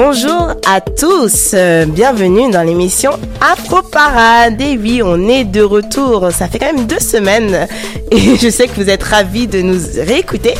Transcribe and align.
Bonjour 0.00 0.52
à 0.64 0.80
tous, 0.80 1.50
euh, 1.54 1.84
bienvenue 1.84 2.52
dans 2.52 2.62
l'émission 2.62 3.10
Afro 3.40 3.82
Parade. 3.82 4.60
Et 4.60 4.78
oui, 4.78 5.02
on 5.04 5.28
est 5.28 5.42
de 5.42 5.60
retour. 5.60 6.30
Ça 6.30 6.46
fait 6.46 6.60
quand 6.60 6.72
même 6.72 6.86
deux 6.86 7.00
semaines 7.00 7.66
et 8.12 8.36
je 8.36 8.48
sais 8.48 8.68
que 8.68 8.74
vous 8.80 8.88
êtes 8.88 9.02
ravis 9.02 9.48
de 9.48 9.60
nous 9.60 9.80
réécouter. 10.06 10.54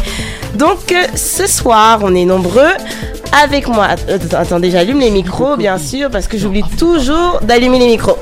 Donc 0.56 0.90
euh, 0.90 1.06
ce 1.14 1.46
soir, 1.46 2.00
on 2.02 2.16
est 2.16 2.24
nombreux. 2.24 2.72
Avec 3.40 3.68
moi, 3.68 3.90
Euh, 4.08 4.18
attendez, 4.32 4.72
j'allume 4.72 4.98
les 4.98 5.10
micros 5.10 5.56
bien 5.56 5.78
sûr 5.78 6.10
parce 6.10 6.26
que 6.26 6.36
j'oublie 6.36 6.64
toujours 6.76 7.38
d'allumer 7.40 7.78
les 7.78 7.86
micros. 7.86 8.18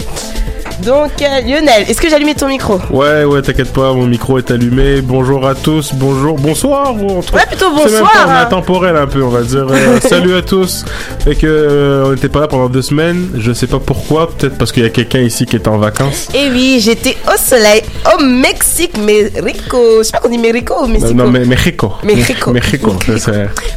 Donc 0.84 1.10
euh, 1.22 1.41
Lionel, 1.41 1.84
est-ce 1.88 2.00
que 2.00 2.09
j'ai 2.09 2.14
allumé 2.14 2.34
ton 2.34 2.48
micro 2.48 2.78
Ouais, 2.91 3.25
ouais, 3.25 3.41
t'inquiète 3.41 3.72
pas, 3.72 3.92
mon 3.94 4.06
micro 4.06 4.37
est 4.38 4.50
allumé. 4.50 5.00
Bonjour 5.00 5.47
à 5.47 5.54
tous, 5.54 5.92
bonjour, 5.94 6.37
bonsoir. 6.38 6.94
ou 6.94 7.19
entre- 7.19 7.32
Ouais, 7.34 7.47
plutôt 7.48 7.66
C'est 7.78 7.84
même 7.92 8.00
bonsoir, 8.03 8.12
pas- 8.12 8.26
on 8.28 8.34
est 8.34 8.38
intemporel 8.44 8.97
un 8.97 9.06
peu, 9.06 9.22
on 9.22 9.31
va 9.31 9.41
dire. 9.42 9.66
Euh, 9.70 9.98
salut 10.06 10.34
à 10.36 10.42
tous. 10.42 10.84
Et 11.26 11.34
que 11.34 11.47
euh, 11.47 12.04
on 12.06 12.12
n'était 12.12 12.28
pas 12.28 12.41
là 12.41 12.48
pendant 12.48 12.69
deux 12.69 12.82
semaines. 12.82 13.31
Je 13.38 13.53
sais 13.53 13.66
pas 13.66 13.78
pourquoi. 13.78 14.28
Peut-être 14.31 14.59
parce 14.59 14.70
qu'il 14.70 14.82
y 14.82 14.86
a 14.86 14.91
quelqu'un 14.91 15.20
ici 15.20 15.47
qui 15.47 15.56
est 15.56 15.66
en 15.66 15.78
vacances. 15.78 16.28
Et 16.34 16.50
oui, 16.50 16.78
j'étais 16.81 17.16
au 17.26 17.38
soleil 17.38 17.82
au 18.15 18.22
Mexique, 18.22 18.98
Mexico. 18.98 19.78
Je 19.98 20.03
sais 20.04 20.12
pas 20.12 20.19
qu'on 20.19 20.28
dit 20.28 20.38
Mexico 20.38 20.75
ou 20.82 20.86
Mexico. 20.88 21.15
Non, 21.15 21.31
mais 21.31 21.44
Mexico. 21.47 21.92
Mexico. 22.04 22.53
Mexico. 22.53 22.92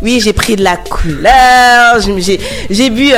Oui, 0.02 0.20
j'ai 0.22 0.34
pris 0.34 0.58
de 0.58 0.64
la 0.64 0.76
couleur, 0.78 1.98
j'ai- 2.70 2.90
bu 2.90 3.12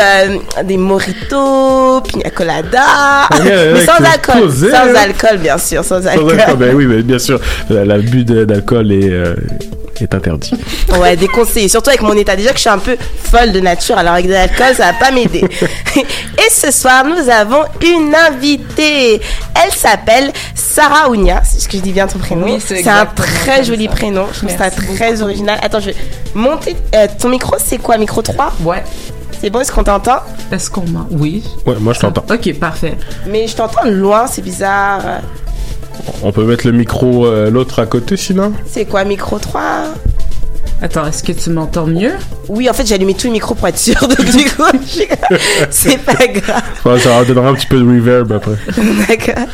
des 0.65 0.77
mojitos, 0.77 2.01
pina 2.01 2.29
colada, 2.29 3.27
Ouais, 3.39 3.70
mais 3.73 3.85
sans 3.85 3.93
alcool, 4.03 4.51
sans 4.51 4.75
hein. 4.75 4.95
alcool 4.95 5.37
bien 5.37 5.57
sûr, 5.57 5.83
sans 5.83 6.01
Sans 6.01 6.07
alcool. 6.07 6.37
ben 6.57 6.75
oui, 6.75 6.85
mais 6.85 7.01
bien 7.01 7.19
sûr, 7.19 7.39
la- 7.69 7.85
l'abus 7.85 8.23
de- 8.23 8.45
d'alcool 8.45 8.91
est, 8.91 9.09
euh, 9.09 9.35
est 9.99 10.13
interdit. 10.15 10.53
Ouais, 10.99 11.15
déconseillé, 11.15 11.67
surtout 11.69 11.89
avec 11.89 12.01
mon 12.01 12.13
état 12.13 12.35
déjà 12.35 12.49
que 12.49 12.55
je 12.55 12.61
suis 12.61 12.69
un 12.69 12.79
peu 12.79 12.97
folle 13.23 13.51
de 13.51 13.59
nature, 13.59 13.97
alors 13.97 14.13
avec 14.13 14.27
de 14.27 14.31
l'alcool 14.33 14.73
ça 14.75 14.91
va 14.91 14.93
pas 14.93 15.11
m'aider. 15.11 15.43
Et 15.95 16.49
ce 16.51 16.71
soir, 16.71 17.03
nous 17.05 17.29
avons 17.29 17.63
une 17.85 18.15
invitée. 18.15 19.21
Elle 19.63 19.71
s'appelle 19.71 20.31
Sarah 20.55 21.09
Ounia, 21.09 21.41
est-ce 21.41 21.67
que 21.67 21.77
je 21.77 21.81
dis 21.83 21.91
bien 21.91 22.07
ton 22.07 22.17
prénom 22.17 22.45
Oui, 22.45 22.59
c'est 22.65 22.87
un 22.87 23.05
très 23.05 23.63
joli 23.63 23.85
ça. 23.85 23.91
prénom, 23.91 24.25
je 24.33 24.39
trouve 24.39 24.57
ça 24.57 24.71
très 24.71 25.21
original. 25.21 25.59
Attends, 25.61 25.79
je 25.81 25.87
vais 25.87 25.95
monter 26.33 26.75
euh, 26.95 27.07
ton 27.19 27.29
micro, 27.29 27.55
c'est 27.63 27.77
quoi? 27.77 27.97
Micro 27.97 28.21
3 28.23 28.53
Ouais. 28.63 28.83
C'est 29.41 29.49
bon, 29.49 29.59
est-ce 29.61 29.71
qu'on 29.71 29.83
t'entend? 29.83 30.19
Est-ce 30.51 30.69
qu'on 30.69 30.87
m'a... 30.87 31.07
Oui. 31.09 31.43
Ouais, 31.65 31.73
moi 31.79 31.93
je 31.93 32.01
t'entends. 32.01 32.23
Ok, 32.31 32.59
parfait. 32.59 32.95
Mais 33.27 33.47
je 33.47 33.55
t'entends 33.55 33.85
de 33.87 33.89
loin, 33.89 34.27
c'est 34.27 34.43
bizarre. 34.43 35.01
On 36.21 36.31
peut 36.31 36.43
mettre 36.43 36.67
le 36.67 36.73
micro 36.73 37.25
euh, 37.25 37.49
l'autre 37.49 37.79
à 37.79 37.87
côté 37.87 38.17
sinon? 38.17 38.53
C'est 38.67 38.85
quoi, 38.85 39.03
micro 39.03 39.39
3 39.39 39.85
Attends, 40.83 41.05
est-ce 41.05 41.21
que 41.21 41.31
tu 41.31 41.51
m'entends 41.51 41.85
mieux? 41.85 42.13
Oui, 42.49 42.67
en 42.67 42.73
fait, 42.73 42.87
j'ai 42.87 42.95
allumé 42.95 43.13
tout 43.13 43.27
le 43.27 43.33
micro 43.33 43.53
pour 43.53 43.67
être 43.67 43.77
sûr. 43.77 43.99
Donc, 44.07 44.23
du 44.25 44.45
coup, 44.45 44.63
je- 44.83 45.35
c'est 45.69 45.99
pas 45.99 46.25
grave. 46.27 46.61
Ouais, 46.85 46.99
Ça 46.99 47.23
donnera 47.23 47.49
un 47.49 47.53
petit 47.53 47.67
peu 47.67 47.77
de 47.79 47.83
reverb 47.85 48.31
après. 48.31 48.55
D'accord. 49.07 49.45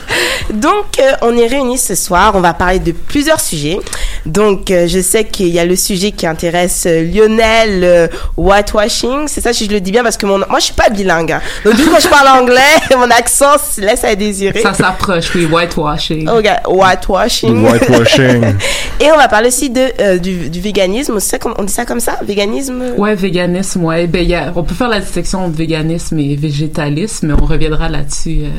Donc, 0.53 0.85
euh, 1.01 1.11
on 1.23 1.37
est 1.37 1.47
réunis 1.47 1.77
ce 1.79 1.95
soir. 1.95 2.31
On 2.35 2.39
va 2.39 2.53
parler 2.53 2.79
de 2.79 2.93
plusieurs 2.93 3.41
sujets. 3.41 3.77
Donc, 4.25 4.71
euh, 4.71 4.87
je 4.87 5.01
sais 5.01 5.25
qu'il 5.25 5.49
y 5.49 5.59
a 5.59 5.65
le 5.65 5.75
sujet 5.75 6.11
qui 6.11 6.25
intéresse 6.25 6.85
euh, 6.87 7.03
Lionel, 7.03 7.83
euh, 7.83 8.07
whitewashing. 8.37 9.27
C'est 9.27 9.41
ça, 9.41 9.51
si 9.51 9.65
je 9.65 9.71
le 9.71 9.81
dis 9.81 9.91
bien, 9.91 10.03
parce 10.03 10.15
que 10.17 10.25
mon, 10.25 10.37
moi, 10.37 10.59
je 10.59 10.65
suis 10.65 10.73
pas 10.73 10.89
bilingue. 10.89 11.33
hein. 11.33 11.41
Donc, 11.65 11.75
du 11.75 11.83
coup, 11.83 11.89
quand 11.91 11.99
je 11.99 12.07
parle 12.07 12.27
anglais, 12.41 12.61
mon 12.97 13.09
accent 13.11 13.57
laisse 13.79 14.03
à 14.05 14.15
désirer. 14.15 14.61
Ça 14.61 14.73
s'approche, 14.73 15.35
oui, 15.35 15.45
whitewashing. 15.45 16.29
Ok, 16.29 16.45
whitewashing. 16.69 17.65
Whitewashing. 17.69 18.55
Et 19.01 19.11
on 19.11 19.17
va 19.17 19.27
parler 19.27 19.49
aussi 19.49 19.69
de, 19.69 19.81
euh, 19.99 20.17
du, 20.17 20.49
du 20.49 20.61
véganisme. 20.61 21.16
On 21.57 21.63
dit 21.63 21.73
ça 21.73 21.85
comme 21.85 21.99
ça? 21.99 22.19
Véganisme? 22.23 22.83
Ouais, 22.97 23.15
véganisme, 23.15 23.83
ouais. 23.83 24.07
Ben, 24.07 24.25
y 24.27 24.35
a- 24.35 24.51
on 24.55 24.63
peut 24.63 24.75
faire 24.75 24.89
la 24.89 24.99
distinction 24.99 25.45
entre 25.45 25.55
véganisme 25.57 26.19
et 26.19 26.35
végétalisme, 26.35 27.27
mais 27.27 27.33
on 27.33 27.45
reviendra 27.45 27.89
là-dessus. 27.89 28.39
euh, 28.43 28.49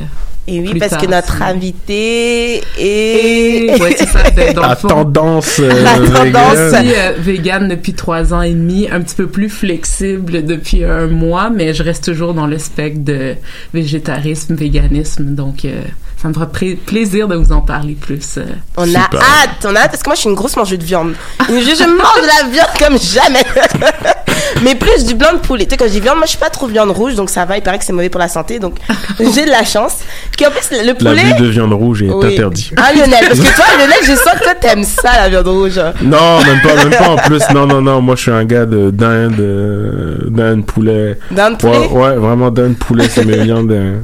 Et 0.50 0.60
oui, 0.60 0.70
plus 0.70 0.78
parce 0.80 0.92
tard, 0.92 1.02
que 1.02 1.06
notre 1.06 1.42
invité 1.42 2.62
Et, 2.78 3.66
est... 3.66 3.80
ouais, 3.82 3.94
c'est 3.98 4.08
ça, 4.08 4.20
dans 4.54 4.62
À 4.62 4.76
fond. 4.76 4.88
tendance. 4.88 5.58
euh, 5.60 5.68
La 5.82 5.94
tendance. 5.96 6.14
vegan. 6.24 6.72
Je 6.72 6.76
suis 6.78 6.94
euh, 6.96 7.12
vegan 7.18 7.68
depuis 7.68 7.92
trois 7.92 8.32
ans 8.32 8.40
et 8.40 8.52
demi, 8.54 8.88
un 8.90 9.00
petit 9.02 9.14
peu 9.14 9.26
plus 9.26 9.50
flexible 9.50 10.44
depuis 10.46 10.84
un 10.84 11.06
mois, 11.06 11.50
mais 11.50 11.74
je 11.74 11.82
reste 11.82 12.04
toujours 12.04 12.32
dans 12.32 12.46
le 12.46 12.58
spectre 12.58 13.04
de 13.04 13.34
végétarisme, 13.74 14.54
véganisme, 14.54 15.34
donc 15.34 15.64
euh, 15.64 15.82
ça 16.20 16.28
me 16.28 16.32
fera 16.34 16.46
pla- 16.46 16.76
plaisir 16.86 17.28
de 17.28 17.36
vous 17.36 17.52
en 17.52 17.60
parler 17.60 17.94
plus. 17.94 18.38
euh. 18.38 18.44
On 18.76 18.86
Super. 18.86 19.02
a 19.12 19.42
hâte, 19.44 19.66
on 19.66 19.76
a 19.76 19.80
hâte 19.80 19.90
parce 19.90 20.02
que 20.02 20.08
moi 20.08 20.14
je 20.16 20.20
suis 20.20 20.30
une 20.30 20.34
grosse 20.36 20.56
mangeuse 20.56 20.78
de 20.78 20.84
viande. 20.84 21.12
Je, 21.48 21.54
je 21.54 21.84
mange 21.84 22.22
de 22.22 22.26
la 22.26 22.48
viande 22.50 22.68
comme 22.78 22.98
jamais. 22.98 23.44
Mais 24.62 24.74
plus 24.74 25.04
du 25.04 25.14
blanc 25.14 25.32
de 25.34 25.38
poulet. 25.38 25.64
Tu 25.66 25.70
sais, 25.72 25.76
quand 25.76 25.84
je 25.86 25.90
dis 25.92 26.00
viande, 26.00 26.16
moi 26.16 26.24
je 26.24 26.30
suis 26.30 26.38
pas 26.38 26.48
trop 26.50 26.66
viande 26.66 26.90
rouge, 26.90 27.14
donc 27.14 27.28
ça 27.30 27.44
va. 27.44 27.56
Il 27.58 27.62
paraît 27.62 27.78
que 27.78 27.84
c'est 27.84 27.92
mauvais 27.92 28.08
pour 28.08 28.20
la 28.20 28.28
santé, 28.28 28.58
donc 28.58 28.76
j'ai 29.20 29.44
de 29.44 29.50
la 29.50 29.64
chance. 29.64 29.96
Puis 30.38 30.46
en 30.46 30.50
plus, 30.52 30.70
le 30.70 30.87
La 30.87 30.94
poulet. 30.94 31.23
vue 31.25 31.35
de 31.35 31.46
viande 31.49 31.73
rouge 31.73 32.02
est 32.05 32.11
Oui. 32.11 32.32
interdite. 32.32 32.73
Ah 32.76 32.93
Lionel, 32.93 33.19
parce 33.26 33.40
que 33.40 33.55
toi 33.56 33.64
Lionel, 33.76 33.99
je 34.02 34.12
sens 34.14 34.35
que 34.38 34.44
toi 34.44 34.55
t'aimes 34.55 34.85
ça 34.85 35.11
la 35.20 35.29
viande 35.29 35.49
rouge. 35.49 35.81
Non, 36.00 36.38
même 36.46 36.61
pas, 36.62 36.76
même 36.76 36.90
pas 36.90 37.08
en 37.08 37.17
plus. 37.17 37.43
Non, 37.52 37.67
non, 37.67 37.82
non. 37.82 38.00
Moi, 38.00 38.14
je 38.14 38.23
suis 38.23 38.31
un 38.31 38.44
gars 38.44 38.64
de 38.64 38.90
dinde, 38.93 39.40
euh, 39.40 40.19
dinde, 40.31 40.64
poulet. 40.64 41.19
Dinde, 41.32 41.58
poulet? 41.58 41.76
Ouais, 41.79 41.88
ouais, 41.88 42.14
vraiment 42.17 42.50
dinde, 42.52 42.76
poulet, 42.79 43.08
c'est 43.11 43.25
mes 43.25 43.38
viandes. 43.43 43.73
euh. 43.73 43.99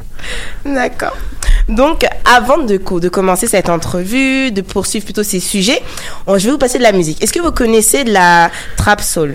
D'accord. 0.64 1.16
Donc, 1.68 2.04
avant 2.36 2.58
de, 2.58 2.78
de 2.98 3.08
commencer 3.08 3.46
cette 3.46 3.68
entrevue, 3.68 4.50
de 4.50 4.60
poursuivre 4.60 5.04
plutôt 5.04 5.22
ces 5.22 5.38
sujets, 5.40 5.80
je 6.26 6.32
vais 6.46 6.50
vous 6.50 6.58
passer 6.58 6.78
de 6.78 6.82
la 6.82 6.92
musique. 6.92 7.22
Est-ce 7.22 7.32
que 7.32 7.40
vous 7.40 7.52
connaissez 7.52 8.02
de 8.04 8.12
la 8.12 8.50
trap 8.76 9.00
soul? 9.00 9.34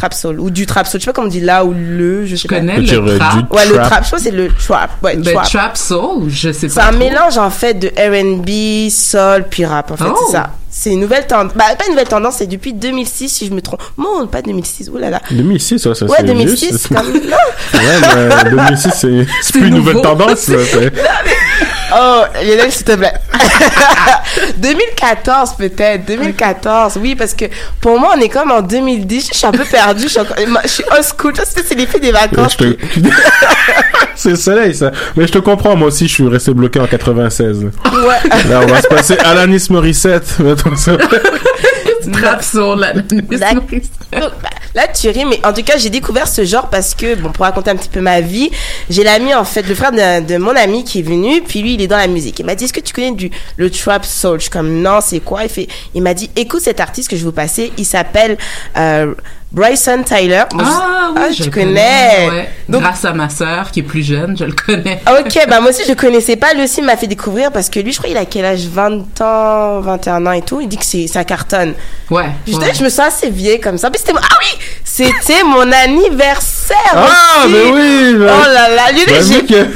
Trap 0.00 0.14
soul 0.14 0.40
ou 0.40 0.48
du 0.50 0.64
trap 0.64 0.86
soul, 0.86 0.98
je 0.98 1.04
sais 1.04 1.10
pas 1.10 1.14
comment 1.14 1.26
on 1.26 1.30
dit 1.30 1.40
là 1.42 1.62
ou 1.62 1.74
le, 1.74 2.24
je 2.24 2.34
sais 2.34 2.42
Je 2.44 2.48
pas. 2.48 2.56
connais 2.56 2.78
le 2.78 2.90
euh, 3.10 3.18
trap. 3.18 3.52
Ouais, 3.52 3.66
le 3.66 3.74
trap. 3.74 4.02
je 4.06 4.10
que 4.16 4.22
c'est 4.22 4.30
le 4.30 4.48
trap. 4.48 4.90
Ouais, 5.02 5.14
Ben, 5.16 5.34
trap. 5.34 5.44
trap 5.46 5.76
soul, 5.76 6.28
je 6.30 6.52
sais 6.52 6.68
pas. 6.68 6.72
C'est 6.72 6.80
un 6.80 6.88
trop. 6.90 6.98
mélange 6.98 7.36
en 7.36 7.50
fait 7.50 7.74
de 7.74 7.88
R&B, 7.88 8.88
soul 8.90 9.44
puis 9.50 9.66
rap 9.66 9.90
en 9.90 9.96
fait, 9.98 10.04
Oh. 10.08 10.16
c'est 10.26 10.32
ça. 10.32 10.50
C'est 10.72 10.92
une 10.92 11.00
nouvelle 11.00 11.26
tendance. 11.26 11.52
Bah, 11.56 11.64
pas 11.76 11.84
une 11.86 11.92
nouvelle 11.92 12.06
tendance, 12.08 12.36
c'est 12.38 12.46
depuis 12.46 12.72
2006 12.72 13.28
si 13.28 13.46
je 13.46 13.52
me 13.52 13.60
trompe. 13.60 13.82
Non, 13.98 14.26
pas 14.28 14.40
2006. 14.40 14.88
Ouh 14.94 14.98
là 14.98 15.10
là. 15.10 15.20
2006, 15.30 15.84
ouais, 15.86 15.94
ça 15.94 16.06
Ouais, 16.06 16.16
c'est 16.18 16.24
2006, 16.26 16.68
vieux, 16.68 16.78
c'est 16.78 16.94
ça. 16.94 17.00
comme 17.00 17.12
non. 17.12 17.80
Ouais, 17.80 18.38
mais 18.44 18.50
2006, 18.50 18.90
c'est 18.94 19.26
c'est 19.42 19.52
plus 19.52 19.66
une 19.68 19.74
nouvelle 19.74 20.00
tendance. 20.00 20.38
ça, 20.38 20.52
c'est- 20.64 20.92
Oh, 21.92 22.22
Lionel, 22.44 22.70
s'il 22.70 22.84
te 22.84 22.92
plaît. 22.94 23.14
2014 24.58 25.54
peut-être, 25.58 26.06
2014. 26.06 26.98
Oui, 27.02 27.16
parce 27.16 27.34
que 27.34 27.46
pour 27.80 27.98
moi, 27.98 28.14
on 28.16 28.20
est 28.20 28.28
comme 28.28 28.52
en 28.52 28.62
2010. 28.62 29.30
Je 29.32 29.36
suis 29.36 29.46
un 29.46 29.50
peu 29.50 29.64
perdue. 29.64 30.04
Je 30.04 30.08
suis, 30.08 30.20
encore- 30.20 30.36
je 30.62 30.68
suis 30.68 30.84
old 30.92 31.04
school. 31.18 31.36
Ça, 31.36 31.42
c'est 31.46 31.66
c'est 31.66 31.74
l'effet 31.74 31.98
des 31.98 32.12
vacances. 32.12 32.56
Te- 32.56 32.76
c'est 34.14 34.30
le 34.30 34.36
soleil, 34.36 34.74
ça. 34.74 34.92
Mais 35.16 35.26
je 35.26 35.32
te 35.32 35.38
comprends, 35.38 35.74
moi 35.74 35.88
aussi, 35.88 36.06
je 36.06 36.12
suis 36.14 36.28
resté 36.28 36.52
bloqué 36.54 36.78
en 36.78 36.86
96. 36.86 37.58
Ouais. 37.64 37.70
Là, 38.48 38.60
on 38.62 38.66
va 38.66 38.82
se 38.82 38.86
passer 38.88 39.16
Alanis 39.18 39.66
Morissette. 39.70 40.36
La. 42.76 42.94
Donc, 42.94 43.62
bah, 44.42 44.56
Là, 44.74 44.86
tu 44.86 45.08
ris, 45.08 45.24
mais 45.24 45.44
en 45.44 45.52
tout 45.52 45.64
cas, 45.64 45.76
j'ai 45.78 45.90
découvert 45.90 46.28
ce 46.28 46.44
genre 46.44 46.70
parce 46.70 46.94
que, 46.94 47.16
bon, 47.16 47.30
pour 47.30 47.44
raconter 47.44 47.70
un 47.70 47.76
petit 47.76 47.88
peu 47.88 48.00
ma 48.00 48.20
vie, 48.20 48.50
j'ai 48.88 49.02
l'ami, 49.02 49.34
en 49.34 49.44
fait, 49.44 49.62
le 49.62 49.74
frère 49.74 49.90
de, 49.90 50.24
de 50.24 50.36
mon 50.36 50.54
ami 50.54 50.84
qui 50.84 51.00
est 51.00 51.02
venu, 51.02 51.42
puis 51.42 51.60
lui, 51.60 51.74
il 51.74 51.82
est 51.82 51.88
dans 51.88 51.96
la 51.96 52.06
musique. 52.06 52.38
Il 52.38 52.46
m'a 52.46 52.54
dit, 52.54 52.64
est-ce 52.64 52.72
que 52.72 52.80
tu 52.80 52.92
connais 52.92 53.12
du, 53.12 53.30
le 53.56 53.70
trap 53.70 54.04
soul? 54.04 54.38
Je 54.38 54.42
suis 54.42 54.50
comme, 54.50 54.80
non, 54.80 55.00
c'est 55.00 55.20
quoi? 55.20 55.42
Il 55.42 55.48
fait, 55.48 55.66
il 55.94 56.02
m'a 56.02 56.14
dit, 56.14 56.30
écoute 56.36 56.60
cet 56.60 56.78
artiste 56.78 57.10
que 57.10 57.16
je 57.16 57.22
vais 57.22 57.26
vous 57.26 57.32
passer, 57.32 57.72
il 57.78 57.84
s'appelle, 57.84 58.38
euh, 58.76 59.14
Bryson 59.52 60.02
Tyler. 60.04 60.44
Bon, 60.54 60.62
Ah 60.64 61.10
oui, 61.14 61.20
ah, 61.22 61.30
je 61.32 61.36
tu 61.42 61.42
le 61.44 61.50
connais. 61.50 62.28
ouais. 62.30 62.48
Donc- 62.68 62.82
Grâce 62.82 63.04
à 63.04 63.12
ma 63.12 63.28
sœur 63.28 63.70
qui 63.72 63.80
est 63.80 63.82
plus 63.82 64.02
jeune, 64.04 64.36
je 64.38 64.44
le 64.44 64.52
connais. 64.52 65.02
Ok, 65.08 65.38
bah 65.48 65.60
moi 65.60 65.70
aussi 65.70 65.82
je 65.88 65.92
connaissais 65.94 66.36
pas. 66.36 66.54
Lui 66.54 66.62
aussi 66.64 66.82
m'a 66.82 66.96
fait 66.96 67.08
découvrir 67.08 67.50
parce 67.50 67.68
que 67.68 67.80
lui, 67.80 67.92
je 67.92 67.98
crois, 67.98 68.10
il 68.10 68.16
a 68.16 68.24
quel 68.26 68.44
âge? 68.44 68.66
20 68.66 69.20
ans, 69.20 69.80
21 69.80 70.24
ans 70.26 70.32
et 70.32 70.42
tout. 70.42 70.60
Il 70.60 70.68
dit 70.68 70.76
que 70.78 70.84
c'est 70.84 71.06
ça 71.08 71.24
cartonne. 71.24 71.74
Ouais. 72.10 72.26
Je, 72.46 72.54
ouais. 72.56 72.74
je 72.74 72.84
me 72.84 72.88
sens 72.88 73.08
assez 73.08 73.30
vieille 73.30 73.58
comme 73.60 73.76
ça. 73.76 73.90
Mais 73.90 73.98
c'était 73.98 74.12
ah 74.16 74.36
oui, 74.40 74.58
c'était 74.84 75.42
mon 75.44 75.70
anniversaire. 75.72 76.59
Ah, 76.94 77.44
aussi. 77.44 77.52
mais 77.52 77.70
oui! 77.72 78.14
Oh 78.16 78.24
là 78.24 78.68
là, 78.68 78.92
Lionel, 78.92 79.24
bah, 79.28 79.40
que- 79.48 79.66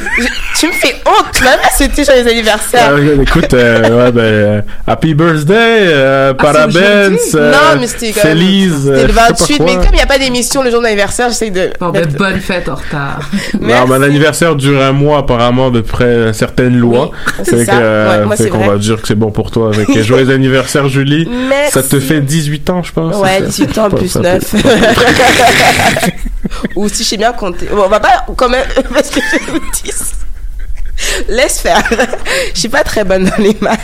tu 0.60 0.66
me 0.68 0.72
fais 0.72 0.94
honte. 1.06 1.40
Même 1.42 1.58
c'était 1.76 2.04
sur 2.04 2.14
les 2.14 2.30
anniversaires. 2.30 2.92
Ah, 2.94 3.22
écoute, 3.22 3.52
euh, 3.54 4.04
ouais, 4.06 4.12
ben, 4.12 4.20
euh, 4.22 4.60
Happy 4.86 5.14
Birthday, 5.14 5.54
euh, 5.56 6.32
Ah, 6.32 6.42
Parabens, 6.42 7.16
euh, 7.34 7.52
non, 7.52 7.80
mais 7.80 7.86
c'était 7.86 8.12
quand 8.12 8.24
même. 8.28 8.38
Feliz, 8.38 8.72
C'était 8.84 8.90
euh, 8.90 9.02
le 9.02 9.08
sais 9.08 9.14
pas 9.14 9.28
28, 9.28 9.56
quoi. 9.56 9.66
mais 9.66 9.74
comme 9.76 9.84
il 9.92 9.96
n'y 9.96 10.02
a 10.02 10.06
pas 10.06 10.18
d'émission 10.18 10.62
le 10.62 10.70
jour 10.70 10.80
d'anniversaire, 10.82 11.28
j'essaie 11.28 11.50
de. 11.50 11.70
Bon, 11.80 11.90
ben, 11.90 12.02
d'être- 12.06 12.16
bonne 12.16 12.40
fête 12.40 12.68
en 12.68 12.74
retard. 12.76 13.18
Non, 13.54 13.60
Merci. 13.68 13.88
mon 13.88 14.02
anniversaire 14.02 14.54
dure 14.56 14.82
un 14.82 14.92
mois 14.92 15.18
apparemment 15.18 15.70
d'après 15.70 16.32
certaines 16.32 16.76
lois. 16.78 17.10
Oui, 17.38 17.44
c'est 17.44 17.66
que, 17.66 17.70
euh, 17.72 18.18
Ouais, 18.20 18.26
moi, 18.26 18.36
fait 18.36 18.44
c'est 18.44 18.48
qu'on 18.50 18.58
vrai. 18.58 18.68
va 18.68 18.76
dire 18.78 19.00
que 19.00 19.08
c'est 19.08 19.14
bon 19.14 19.30
pour 19.30 19.50
toi 19.50 19.70
avec 19.74 19.98
joyeux 20.02 20.30
anniversaire 20.30 20.88
Julie. 20.88 21.28
Merci. 21.48 21.72
Ça 21.72 21.82
te 21.82 22.00
fait 22.00 22.20
18 22.20 22.68
ans, 22.70 22.82
je 22.82 22.92
pense. 22.92 23.16
Ouais, 23.16 23.38
c'est 23.38 23.44
ça? 23.44 23.50
18 23.64 23.78
ans 23.78 23.90
plus 23.90 24.08
ça 24.08 24.20
9. 24.20 24.54
Ou 26.84 26.88
si 26.90 27.02
je 27.02 27.08
sais 27.08 27.16
bien 27.16 27.32
compter. 27.32 27.64
Bon, 27.66 27.84
on 27.86 27.88
va 27.88 27.98
pas 27.98 28.26
quand 28.36 28.50
même, 28.50 28.66
parce 28.92 29.08
que 29.08 29.20
je 29.20 29.50
vous 29.52 29.58
dis. 29.82 29.90
Laisse 31.28 31.60
faire. 31.60 31.82
Je 32.54 32.60
suis 32.60 32.68
pas 32.68 32.84
très 32.84 33.04
bonne 33.04 33.24
dans 33.24 33.42
les 33.42 33.56
maths. 33.60 33.80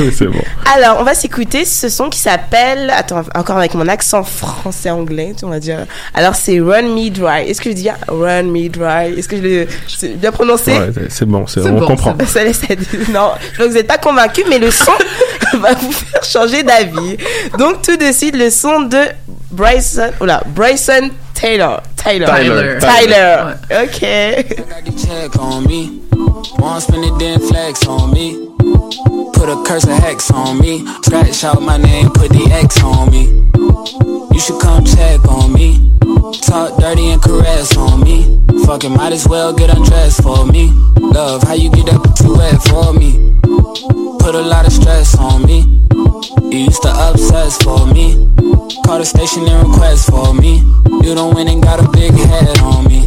Oui, 0.00 0.10
c'est 0.16 0.26
bon. 0.26 0.40
Alors, 0.74 0.98
on 1.00 1.02
va 1.02 1.14
s'écouter 1.14 1.64
ce 1.64 1.88
son 1.88 2.08
qui 2.08 2.18
s'appelle. 2.18 2.90
Attends, 2.90 3.22
encore 3.34 3.58
avec 3.58 3.74
mon 3.74 3.86
accent 3.88 4.22
français-anglais, 4.22 5.34
on 5.42 5.48
va 5.48 5.60
dire. 5.60 5.86
Alors, 6.14 6.34
c'est 6.34 6.58
Run 6.60 6.82
Me 6.94 7.10
Dry. 7.10 7.50
Est-ce 7.50 7.60
que 7.60 7.70
je 7.70 7.74
dis 7.74 7.88
Run 8.08 8.44
Me 8.44 8.68
Dry? 8.68 9.18
Est-ce 9.18 9.28
que 9.28 9.36
je 9.36 9.42
l'ai 9.42 9.68
c'est 9.86 10.16
bien 10.18 10.32
prononcé? 10.32 10.72
Ouais, 10.72 10.92
c'est 11.10 11.26
bon, 11.26 11.46
c'est 11.46 11.60
on 11.60 11.78
bon, 11.80 11.86
comprend. 11.86 12.16
ça 12.26 12.44
laisse 12.44 12.62
Non, 13.10 13.32
que 13.58 13.64
vous 13.64 13.74
n'êtes 13.74 13.88
pas 13.88 13.98
convaincu, 13.98 14.42
mais 14.48 14.58
le 14.58 14.70
son 14.70 14.92
va 15.58 15.74
vous 15.74 15.92
faire 15.92 16.24
changer 16.24 16.62
d'avis. 16.62 17.18
Donc, 17.58 17.82
tout 17.82 17.96
de 17.96 18.12
suite, 18.12 18.34
le 18.36 18.50
son 18.50 18.80
de 18.80 19.02
Bryson, 19.50 20.10
oula, 20.20 20.42
Bryson 20.46 21.10
Taylor. 21.36 21.82
Taylor. 21.96 22.26
Tyler. 22.26 22.80
Tyler. 22.80 23.60
Ok. 23.70 24.02
I 24.02 24.42
got 24.42 24.84
the 24.86 25.06
check 25.06 25.38
on 25.38 25.64
me. 25.66 26.00
Won't 26.58 26.82
spend 26.82 27.04
it, 27.04 27.18
then 27.18 27.38
flex 27.40 27.86
on 27.86 28.10
me. 28.10 28.55
Put 28.66 29.48
a 29.48 29.62
curse 29.64 29.84
of 29.84 29.90
hex 29.90 30.30
on 30.30 30.58
me. 30.58 30.84
Scratch 31.02 31.44
out 31.44 31.62
my 31.62 31.76
name, 31.76 32.10
put 32.10 32.30
the 32.30 32.50
X 32.50 32.82
on 32.82 33.10
me. 33.10 33.26
You 34.34 34.40
should 34.40 34.60
come 34.60 34.84
check 34.84 35.24
on 35.28 35.52
me. 35.52 35.96
Talk 36.42 36.76
dirty 36.80 37.10
and 37.10 37.22
caress 37.22 37.76
on 37.76 38.02
me. 38.02 38.40
Fucking 38.66 38.92
might 38.92 39.12
as 39.12 39.28
well 39.28 39.52
get 39.52 39.70
undressed 39.70 40.22
for 40.22 40.44
me. 40.46 40.72
Love, 40.98 41.42
how 41.44 41.54
you 41.54 41.70
get 41.70 41.88
up 41.94 42.02
too 42.16 42.34
wet 42.34 42.60
for 42.62 42.92
me? 42.92 43.38
Put 44.18 44.34
a 44.34 44.42
lot 44.42 44.66
of 44.66 44.72
stress 44.72 45.16
on 45.16 45.46
me. 45.46 45.60
You 46.50 46.64
used 46.66 46.82
to 46.82 46.90
obsess 46.90 47.56
for 47.62 47.86
me. 47.86 48.14
Call 48.84 48.98
the 48.98 49.04
station 49.04 49.46
and 49.46 49.68
request 49.68 50.10
for 50.10 50.34
me. 50.34 50.58
You 51.06 51.14
don't 51.14 51.34
win 51.34 51.48
and 51.48 51.62
got 51.62 51.78
a 51.78 51.88
big 51.90 52.12
head 52.12 52.58
on 52.60 52.84
me. 52.88 53.06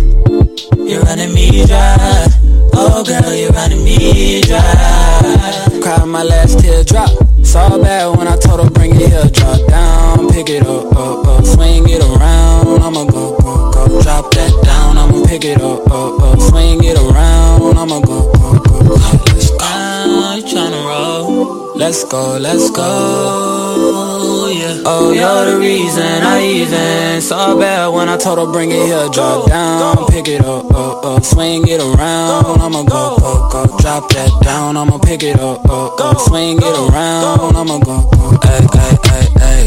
You're 0.78 1.02
running 1.02 1.34
me 1.34 1.66
dry. 1.66 2.28
Oh 2.74 3.04
girl, 3.04 3.34
you're 3.34 3.52
running 3.52 3.84
me 3.84 4.42
dry. 4.42 5.80
Cried 5.82 6.08
my 6.08 6.24
last 6.24 6.60
teardrop. 6.60 7.10
Saw 7.44 7.78
bad 7.82 8.18
when 8.18 8.28
I 8.28 8.38
told 8.38 8.64
her 8.64 8.70
bring 8.70 8.92
it 8.96 9.10
here. 9.10 9.26
Drop 9.32 9.68
down, 9.68 10.30
pick 10.30 10.50
it 10.50 10.64
up, 10.64 10.96
up, 10.96 11.28
up. 11.28 11.46
Swing 11.46 11.88
it 11.90 12.02
around. 12.02 12.82
I'ma 12.82 13.06
go, 13.06 13.38
go, 13.38 13.72
go. 13.72 14.02
Drop 14.02 14.32
that 14.32 14.54
down. 14.64 14.98
I'ma 14.98 15.26
pick 15.26 15.46
it 15.46 15.62
up, 15.62 15.90
up, 15.92 16.22
up. 16.22 16.40
Swing 16.40 16.84
it 16.84 16.98
around. 16.98 17.78
I'ma 17.78 18.00
go, 18.02 18.32
go, 18.34 18.60
go. 18.60 18.80
go. 18.80 18.96
Let's 19.26 19.50
go. 19.52 20.36
You 20.36 20.44
tryna 20.44 20.86
roll? 20.86 21.76
Let's 21.76 22.04
go, 22.04 22.38
let's 22.38 22.70
go. 22.72 24.19
Yeah. 24.50 24.82
Oh, 24.86 25.12
you're 25.12 25.46
the 25.46 25.60
reason 25.60 26.24
I 26.24 26.42
even 26.42 27.22
saw 27.22 27.56
bad 27.60 27.88
when 27.94 28.10
I 28.10 28.18
told 28.18 28.40
her 28.40 28.52
bring 28.52 28.72
it 28.72 28.82
here. 28.86 29.08
Drop 29.10 29.48
down, 29.48 30.08
pick 30.08 30.28
it 30.28 30.42
up, 30.42 30.66
up, 30.74 31.06
up. 31.06 31.24
Swing 31.24 31.68
it 31.68 31.80
around. 31.80 32.60
I'ma 32.60 32.82
go, 32.84 33.18
go, 33.18 33.50
go. 33.52 33.78
Drop 33.78 34.10
that 34.10 34.32
down. 34.42 34.76
I'ma 34.76 34.98
pick 34.98 35.22
it 35.22 35.40
up, 35.40 35.70
up, 35.70 36.00
up. 36.00 36.18
Swing 36.20 36.58
it 36.58 36.64
around. 36.64 37.56
I'ma 37.56 37.78
go, 37.78 38.10
go. 38.10 38.40
Ay, 38.42 38.66
ay, 38.74 38.98
ay, 39.04 39.28
ay. 39.42 39.64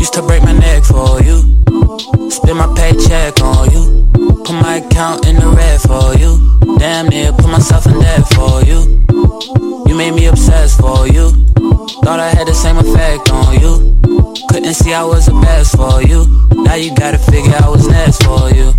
Used 0.00 0.14
to 0.14 0.22
break 0.22 0.42
my 0.42 0.52
neck 0.52 0.82
for 0.82 1.22
you. 1.22 1.38
Spend 2.30 2.58
my 2.58 2.66
paycheck 2.74 3.40
on 3.40 3.70
you. 3.70 4.05
Put 4.46 4.62
my 4.62 4.76
account 4.76 5.26
in 5.26 5.34
the 5.34 5.48
red 5.48 5.80
for 5.80 6.14
you. 6.14 6.78
Damn 6.78 7.08
near 7.08 7.32
put 7.32 7.48
myself 7.48 7.84
in 7.86 7.98
debt 7.98 8.22
for 8.28 8.62
you. 8.62 9.02
You 9.88 9.96
made 9.96 10.14
me 10.14 10.26
obsessed 10.26 10.78
for 10.80 11.08
you. 11.08 11.32
Thought 12.06 12.20
I 12.20 12.30
had 12.30 12.46
the 12.46 12.54
same 12.54 12.76
effect 12.78 13.28
on 13.30 13.58
you. 13.58 13.98
Couldn't 14.48 14.74
see 14.74 14.94
I 14.94 15.02
was 15.02 15.26
the 15.26 15.34
best 15.42 15.74
for 15.74 16.00
you. 16.00 16.30
Now 16.62 16.76
you 16.76 16.94
gotta 16.94 17.18
figure 17.18 17.58
I 17.58 17.68
was 17.68 17.88
next 17.88 18.22
for 18.22 18.48
you. 18.54 18.70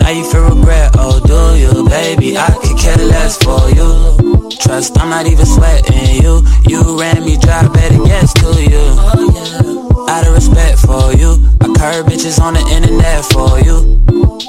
Now 0.00 0.08
you 0.08 0.24
feel 0.24 0.48
regret, 0.48 0.92
oh 0.96 1.20
do 1.20 1.60
you, 1.60 1.86
baby? 1.90 2.38
I 2.38 2.48
could 2.56 2.78
care 2.78 2.96
less 2.96 3.36
for 3.36 3.68
you. 3.76 4.48
Trust, 4.56 4.98
I'm 4.98 5.10
not 5.10 5.26
even 5.26 5.44
sweating 5.44 6.22
you. 6.24 6.40
You 6.66 6.98
ran 6.98 7.22
me 7.26 7.36
dry, 7.36 7.68
better 7.68 8.02
guess 8.04 8.32
to 8.40 8.48
you. 8.56 8.80
Oh, 9.04 9.71
Out 10.08 10.26
of 10.26 10.34
respect 10.34 10.78
for 10.80 11.12
you, 11.12 11.38
I 11.60 11.66
curb 11.74 12.06
bitches 12.06 12.40
on 12.40 12.54
the 12.54 12.60
internet 12.70 13.24
for 13.24 13.58
you. 13.60 14.00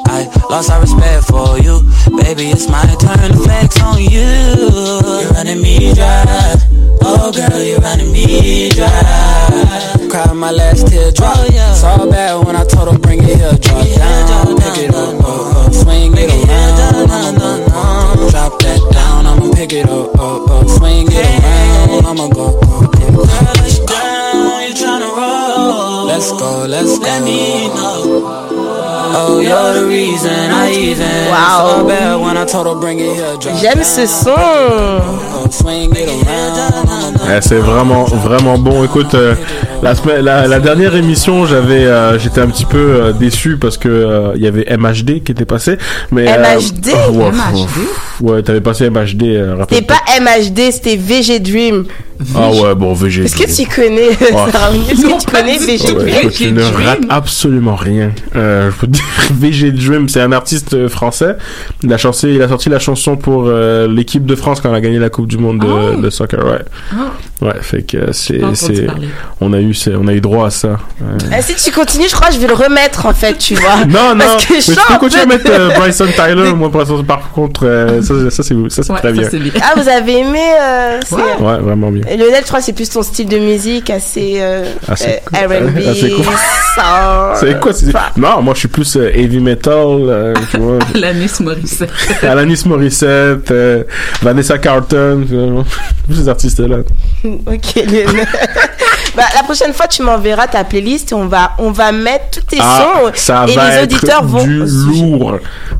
I 0.08 0.26
lost 0.50 0.72
all 0.72 0.82
respect 0.82 1.26
for 1.26 1.58
you, 1.60 1.82
baby. 2.22 2.50
It's 2.52 2.68
my 2.70 2.84
turn 3.00 3.32
to 3.32 3.38
flex 3.38 3.82
on 3.82 4.02
you. 4.02 4.28
You're 5.22 5.32
running 5.32 5.62
me 5.62 5.94
dry, 5.94 6.56
oh 7.02 7.32
girl, 7.32 7.62
you're 7.62 7.80
running 7.80 8.12
me 8.12 8.70
dry. 8.70 10.08
Cried 10.10 10.36
my 10.36 10.52
last 10.52 10.88
teardrop. 10.88 11.38
Saw 11.76 12.06
bad 12.10 12.46
when 12.46 12.56
I 12.56 12.66
told 12.66 12.92
her 12.92 12.98
bring 13.00 13.20
it 13.24 13.38
here, 13.38 13.54
drop 13.58 13.86
it 13.86 13.98
down, 13.98 14.58
pick 14.58 14.78
it 14.84 14.94
up, 14.94 15.16
oh, 15.24 15.66
oh, 15.68 15.72
swing 15.72 16.14
it 16.16 16.30
around, 16.30 17.10
I'ma 17.10 18.30
drop 18.30 18.60
that 18.60 18.92
down, 18.94 19.26
I'ma 19.26 19.54
pick 19.54 19.74
it 19.74 19.86
up, 19.86 20.12
oh, 20.20 20.46
oh, 20.50 20.68
swing 20.78 21.08
it 21.10 21.26
around, 21.26 22.06
I'ma 22.06 22.28
go, 22.30 22.60
go, 22.62 22.88
go. 22.92 23.26
Girl, 23.26 23.26
let's 23.26 23.26
go, 23.26 23.32
you 23.32 23.32
tryna 23.34 23.73
أسقى 26.24 26.60
ولا 26.60 26.84
اسقى 26.84 27.20
Wow. 29.14 29.40
here, 33.00 33.38
drop 33.40 33.54
J'aime 33.62 33.84
ce 33.84 34.06
son. 34.06 34.32
Ouais, 37.28 37.40
c'est 37.42 37.56
vraiment 37.56 38.04
vraiment 38.06 38.58
bon. 38.58 38.84
Écoute, 38.84 39.14
euh, 39.14 39.36
la, 39.82 39.96
semaine- 39.96 40.24
la, 40.26 40.48
la 40.48 40.60
dernière 40.60 40.96
émission, 40.96 41.46
j'avais 41.46 41.86
euh, 41.86 42.20
j'étais 42.20 42.42
un 42.42 42.48
petit 42.48 42.66
peu 42.66 42.78
euh, 42.78 43.14
déçu 43.14 43.58
parce 43.58 43.78
que 43.78 43.88
euh, 43.88 44.32
il 44.36 44.42
y 44.42 44.48
avait 44.48 44.66
MHD 44.78 45.24
qui 45.24 45.32
était 45.32 45.46
passé. 45.46 45.78
Mais 46.12 46.26
MHD? 46.26 46.90
oh, 47.08 47.12
ouais, 47.12 47.32
MHD? 47.32 48.22
Ouais, 48.22 48.44
t'avais 48.44 48.62
passé 48.62 48.90
MHD. 48.90 49.24
Euh, 49.24 49.56
C'était 49.70 49.86
pas 49.86 50.02
MHD, 50.20 50.72
c'était 50.72 50.98
VG 50.98 51.40
Dream. 51.40 51.86
Ah 52.36 52.52
ouais, 52.52 52.76
bon 52.76 52.94
VG. 52.94 53.24
Est-ce 53.26 53.36
que 53.36 53.52
tu 53.54 53.68
connais, 53.68 54.10
Est-ce 54.12 55.02
que 55.02 55.26
tu 55.26 55.32
connais 55.32 55.58
VG 55.58 55.92
Ouais, 55.92 56.04
Dream? 56.04 56.16
Écoute, 56.20 56.34
je 56.40 56.50
ne 56.50 56.62
rate 56.64 57.00
absolument 57.10 57.76
rien. 57.76 58.12
Euh, 58.36 58.70
je 58.72 58.76
peux 58.78 58.88
te 58.88 58.92
dire, 58.92 59.03
VG 59.32 59.72
Dream, 59.72 60.10
c'est 60.10 60.22
un 60.22 60.32
artiste 60.32 60.74
euh, 60.74 60.90
français. 60.90 61.38
Il 61.84 61.92
a, 61.94 61.98
chanté, 61.98 62.34
il 62.34 62.42
a 62.42 62.48
sorti 62.48 62.70
la 62.70 62.80
chanson 62.80 63.16
pour 63.16 63.46
euh, 63.48 63.88
l'équipe 63.88 64.26
de 64.26 64.36
France 64.36 64.62
quand 64.62 64.70
elle 64.70 64.76
a 64.76 64.82
gagné 64.82 65.00
la 65.00 65.10
Coupe 65.10 65.28
du 65.28 65.38
Monde 65.38 65.60
de, 65.60 66.02
de 66.02 66.10
soccer. 66.10 66.46
Ouais. 66.46 66.62
Ouais, 67.42 67.56
fait 67.62 67.82
que 67.82 67.98
euh, 67.98 68.14
c'est, 68.14 68.40
on 69.42 69.52
a 69.52 69.60
eu, 69.60 69.76
on 70.00 70.08
a 70.08 70.14
eu 70.14 70.22
droit 70.22 70.48
à 70.48 70.50
ça. 70.50 70.78
Eh, 71.38 71.42
Si 71.42 71.56
tu 71.56 71.72
continues, 71.72 72.08
je 72.08 72.16
crois 72.16 72.28
que 72.30 72.36
je 72.36 72.40
vais 72.40 72.48
le 72.48 72.54
remettre 72.54 73.06
en 73.06 73.14
fait, 73.14 73.38
tu 73.38 73.56
vois. 73.56 73.86
Non, 73.88 74.16
non, 74.16 74.20
Parce 74.26 74.46
que 74.46 74.54
mais 74.54 74.62
je 74.62 74.72
peux 74.72 74.98
continuer 74.98 75.24
à 75.24 75.26
mettre 75.26 75.50
euh, 75.52 75.70
Bryson 75.78 76.08
Tyler. 76.16 76.54
Moi, 76.54 76.72
par, 77.06 77.32
contre, 77.32 77.66
euh, 77.66 78.02
ça, 78.02 78.30
ça, 78.32 78.44
c'est, 78.44 78.56
ça, 78.70 78.84
c'est 78.84 78.92
Ouais, 78.94 79.00
très 79.00 79.14
ça, 79.26 79.38
bien. 79.38 79.52
Ah, 79.62 79.74
vous 79.76 79.90
avez 79.90 80.20
aimé 80.20 80.40
euh, 80.62 81.00
Ouais, 81.12 81.58
vraiment 81.60 81.92
bien. 81.92 82.04
Et 82.10 82.16
Lionel, 82.18 82.42
je 82.42 82.48
crois 82.48 82.60
que 82.60 82.66
c'est 82.66 82.74
plus 82.74 82.90
ton 82.90 83.04
style 83.04 83.28
de 83.28 83.40
musique 83.40 83.90
assez, 83.90 84.36
euh, 84.38 84.64
Assez 84.88 85.20
euh, 85.34 85.48
cool. 85.48 85.68
R&B, 85.68 85.78
Assez 85.88 86.10
cool. 86.12 86.24
soul. 86.24 86.34
C'est 87.36 87.60
quoi. 87.60 87.72
Non, 88.16 88.42
moi 88.42 88.54
je 88.54 88.60
suis 88.60 88.68
plus 88.68 88.93
euh, 88.96 89.12
heavy 89.14 89.40
metal, 89.40 89.74
euh, 89.76 90.34
tu 90.52 90.58
vois. 90.58 90.80
Alanis 90.96 91.32
Morissette. 91.42 91.90
Alanis 92.24 92.62
Morissette, 92.66 93.52
euh, 93.52 93.84
Vanessa 94.22 94.58
Carlton, 94.58 95.26
tous 96.08 96.16
ces 96.16 96.28
artistes-là. 96.30 96.78
Ok, 97.24 97.76
Lionel. 97.76 98.28
bah, 99.16 99.24
la 99.36 99.44
prochaine 99.44 99.74
fois, 99.74 99.88
tu 99.88 100.02
m'enverras 100.04 100.48
ta 100.48 100.64
playlist 100.64 101.12
et 101.12 101.16
on 101.16 101.28
va, 101.28 101.52
on 101.60 101.72
va 101.72 101.92
mettre 101.92 102.40
tous 102.40 102.42
tes 102.56 102.58
Ah, 102.60 102.82
sons 103.06 103.12
ça 103.16 103.46
et 103.48 103.56
va 103.56 103.70
les 103.70 103.76
être 103.78 103.84
auditeurs 103.94 104.24
vont. 104.24 104.44
du 104.44 104.58
lourd, 104.60 105.38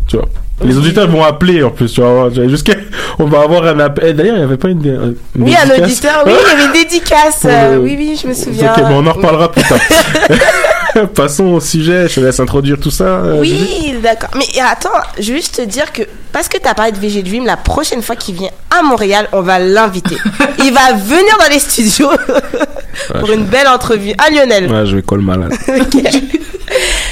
tu 0.08 0.18
vois. 0.18 0.26
Les 0.64 0.78
auditeurs 0.78 1.10
vont 1.10 1.24
appeler 1.24 1.62
en 1.64 1.72
plus, 1.72 1.92
tu 1.92 2.00
vois. 2.00 2.30
Jusqu'à, 2.48 2.74
on 3.20 3.26
va 3.26 3.42
avoir 3.42 3.66
un 3.66 3.80
appel. 3.80 4.06
Eh, 4.10 4.14
D'ailleurs, 4.14 4.36
il 4.36 4.40
n'y 4.40 4.44
avait 4.46 4.56
pas 4.58 4.70
une, 4.70 5.16
une 5.36 5.44
Oui, 5.44 5.54
un 5.62 5.66
dédicace 5.66 5.82
auditeur, 5.90 6.24
oui, 6.26 6.32
il 6.32 6.48
y 6.48 6.54
avait 6.54 6.66
une 6.66 6.72
dédicace. 6.84 7.42
Euh, 7.46 7.72
le- 7.74 7.80
Oui, 7.82 7.96
oui, 7.98 8.20
je 8.22 8.28
me 8.28 8.34
souviens. 8.34 8.72
Ok, 8.72 8.82
bon, 8.84 9.04
on 9.04 9.08
en 9.08 9.14
reparlera 9.14 9.52
plus 9.52 9.64
tard. 9.64 9.80
Passons 11.16 11.46
au 11.46 11.60
sujet, 11.60 12.08
je 12.08 12.16
te 12.16 12.20
laisse 12.20 12.40
introduire 12.40 12.80
tout 12.80 12.92
ça. 12.92 13.06
euh. 13.06 13.40
Oui, 13.40 13.96
d'accord. 14.02 14.30
Mais 14.36 14.46
attends, 14.62 14.90
je 15.20 15.32
veux 15.32 15.38
juste 15.38 15.56
te 15.56 15.62
dire 15.62 15.92
que 15.92 16.04
parce 16.32 16.48
que 16.48 16.58
tu 16.58 16.68
as 16.68 16.74
parlé 16.74 16.92
de 16.92 16.98
VG 16.98 17.22
Dream, 17.24 17.46
la 17.46 17.58
prochaine 17.58 18.02
fois 18.02 18.16
qu'il 18.16 18.36
vient 18.36 18.50
à 18.70 18.82
Montréal, 18.82 19.28
on 19.34 19.42
va 19.42 19.60
l'inviter. 19.60 20.18
Il 20.60 20.74
va 20.74 20.94
venir 20.94 21.38
dans 21.40 21.50
les 21.52 21.60
studios 21.60 22.10
pour 23.20 23.32
une 23.32 23.46
belle 23.46 23.68
entrevue. 23.68 24.14
Ah, 24.18 24.30
Lionel. 24.32 24.72
Ouais, 24.72 24.86
je 24.86 24.96
vais 24.96 25.02
coller 25.04 25.24
malade. 25.24 25.54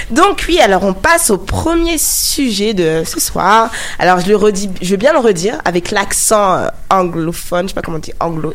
Donc 0.10 0.46
oui, 0.48 0.60
alors 0.60 0.84
on 0.84 0.94
passe 0.94 1.30
au 1.30 1.38
premier 1.38 1.98
sujet 1.98 2.74
de 2.74 3.04
ce 3.06 3.20
soir. 3.20 3.70
Alors 4.00 4.20
je 4.20 4.28
le 4.28 4.36
redis, 4.36 4.70
je 4.82 4.90
vais 4.90 4.98
bien 4.98 5.14
le 5.14 5.20
redire 5.20 5.60
avec 5.66 5.92
l'accent 5.92 6.56
euh, 6.56 6.68
anglophone, 6.90 7.64
je 7.64 7.68
sais 7.70 7.74
pas 7.76 7.82
comment 7.82 7.98
on 7.98 8.02
dit 8.02 8.14
anglo. 8.20 8.54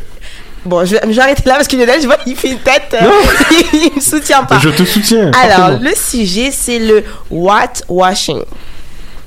Bon, 0.66 0.84
je 0.84 0.92
vais, 0.96 1.00
je 1.04 1.12
vais 1.12 1.20
arrêter 1.22 1.42
là 1.46 1.54
parce 1.56 1.68
que 1.68 1.76
Lionel, 1.76 2.00
je 2.00 2.06
vois, 2.06 2.18
il 2.26 2.36
fait 2.36 2.50
une 2.50 2.58
tête, 2.58 2.94
euh, 2.94 3.08
il 3.72 3.92
me 3.94 4.00
soutient 4.00 4.44
pas. 4.44 4.58
Je 4.58 4.70
te 4.70 4.84
soutiens. 4.84 5.30
Alors, 5.42 5.78
le 5.80 5.94
sujet, 5.94 6.50
c'est 6.50 6.78
le 6.78 7.04
whitewashing. 7.30 8.42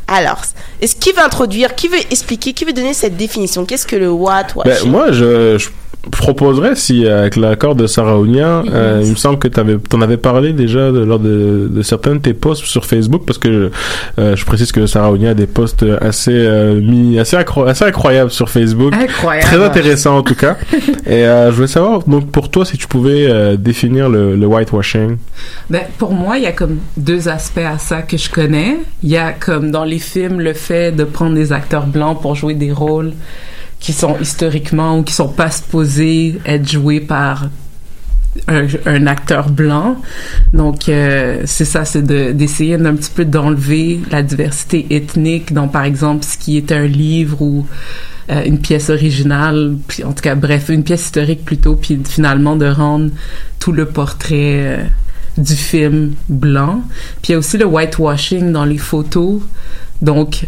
Alors, 0.08 0.42
est-ce 0.82 0.96
qui 0.96 1.12
veut 1.12 1.22
introduire, 1.22 1.76
qui 1.76 1.88
veut 1.88 2.00
expliquer, 2.10 2.54
qui 2.54 2.66
veut 2.66 2.74
donner 2.74 2.94
cette 2.94 3.16
définition? 3.16 3.66
Qu'est-ce 3.66 3.86
que 3.86 3.96
le 3.96 4.10
whitewashing? 4.10 4.84
Ben, 4.84 4.92
moi, 4.92 5.12
je, 5.12 5.58
je 5.58 5.70
proposerais, 6.12 6.76
si 6.76 7.06
euh, 7.06 7.20
avec 7.22 7.36
l'accord 7.36 7.76
de 7.76 7.88
Sarah 7.88 8.18
Ounia, 8.20 8.64
euh, 8.74 9.02
il 9.04 9.12
me 9.12 9.16
semble 9.16 9.40
que 9.40 9.48
tu 9.48 9.60
en 9.96 10.02
avais 10.02 10.18
parlé 10.18 10.54
déjà 10.54 10.92
de- 10.92 11.00
lors 11.00 11.20
de, 11.20 11.70
de 11.72 11.82
certains 11.82 12.16
de 12.16 12.20
tes 12.20 12.34
posts 12.34 12.64
sur 12.66 12.86
Facebook, 12.86 13.24
parce 13.26 13.38
que 13.40 13.72
euh, 14.20 14.36
je 14.36 14.46
précise 14.46 14.72
que 14.72 14.86
Sarah 14.86 15.12
Ounia 15.12 15.32
a 15.32 15.34
des 15.34 15.48
posts 15.48 15.86
assez, 16.02 16.32
euh, 16.34 16.80
mis, 16.82 17.18
assez, 17.20 17.38
accro- 17.38 17.68
assez 17.68 17.86
incroyables 17.86 18.32
sur 18.32 18.50
Facebook. 18.50 18.94
Incroyable. 18.94 19.46
Très 19.48 19.64
intéressant 19.64 20.18
en 20.18 20.24
tout 20.24 20.36
cas. 20.36 20.58
Et 21.06 21.26
euh, 21.28 21.50
je 21.52 21.56
voulais 21.56 21.68
savoir, 21.68 22.04
donc 22.08 22.30
pour 22.32 22.50
toi, 22.50 22.66
si 22.66 22.78
tu 22.78 22.88
pouvais 22.88 23.28
euh, 23.30 23.56
définir 23.58 24.10
le, 24.10 24.36
le 24.36 24.46
whitewashing. 24.46 25.18
Ben, 25.70 25.82
pour 25.98 26.14
moi, 26.14 26.38
il 26.38 26.44
y 26.44 26.48
a 26.48 26.52
comme 26.52 26.78
deux 26.98 27.28
aspects 27.30 27.60
à 27.60 27.78
ça 27.78 28.02
que 28.02 28.18
je 28.18 28.30
connais. 28.30 28.78
Il 29.04 29.10
y 29.10 29.18
a 29.18 29.32
comme 29.32 29.72
dans 29.72 29.84
les 29.84 30.00
films 30.00 30.40
le 30.42 30.54
fait 30.54 30.92
de 30.92 31.04
prendre 31.04 31.36
des 31.36 31.52
acteurs 31.54 31.86
blancs 31.88 32.20
pour 32.22 32.36
jouer 32.36 32.54
des 32.54 32.72
rôles 32.72 33.12
qui 33.80 33.94
sont 33.94 34.18
historiquement 34.20 35.00
ou 35.00 35.04
qui 35.04 35.14
sont 35.14 35.30
pas 35.30 35.52
supposés 35.52 36.40
être 36.46 36.70
joués 36.70 37.00
par 37.00 37.50
un, 38.48 39.08
acteur 39.08 39.50
blanc. 39.50 39.98
Donc 40.54 40.90
euh, 40.90 41.44
c'est 41.46 41.66
ça, 41.66 41.86
c'est 41.86 42.02
de 42.02 42.32
d'essayer 42.32 42.78
d'un 42.78 42.96
petit 42.96 43.12
peu 43.14 43.26
d'enlever 43.26 44.00
la 44.12 44.22
diversité 44.22 44.86
ethnique 44.92 45.54
dans 45.54 45.68
par 45.68 45.84
exemple 45.84 46.24
ce 46.24 46.38
qui 46.38 46.58
est 46.58 46.72
un 46.72 46.86
livre 46.86 47.42
ou 47.42 47.66
euh, 48.30 48.44
une 48.46 48.60
pièce 48.60 48.90
originale, 48.90 49.78
puis 49.88 50.04
en 50.04 50.14
tout 50.14 50.22
cas 50.22 50.36
bref 50.36 50.70
une 50.70 50.84
pièce 50.84 51.06
historique 51.06 51.44
plutôt, 51.44 51.76
puis 51.76 52.00
finalement 52.08 52.56
de 52.56 52.68
rendre 52.68 53.10
tout 53.60 53.72
le 53.72 53.86
portrait 53.86 54.78
euh, 54.78 54.84
du 55.38 55.56
film 55.56 56.14
blanc. 56.28 56.84
Puis 57.22 57.30
il 57.30 57.32
y 57.32 57.36
a 57.36 57.40
aussi 57.40 57.58
le 57.58 57.66
whitewashing 57.66 58.52
dans 58.52 58.66
les 58.66 58.78
photos. 58.78 59.42
Donc, 60.02 60.48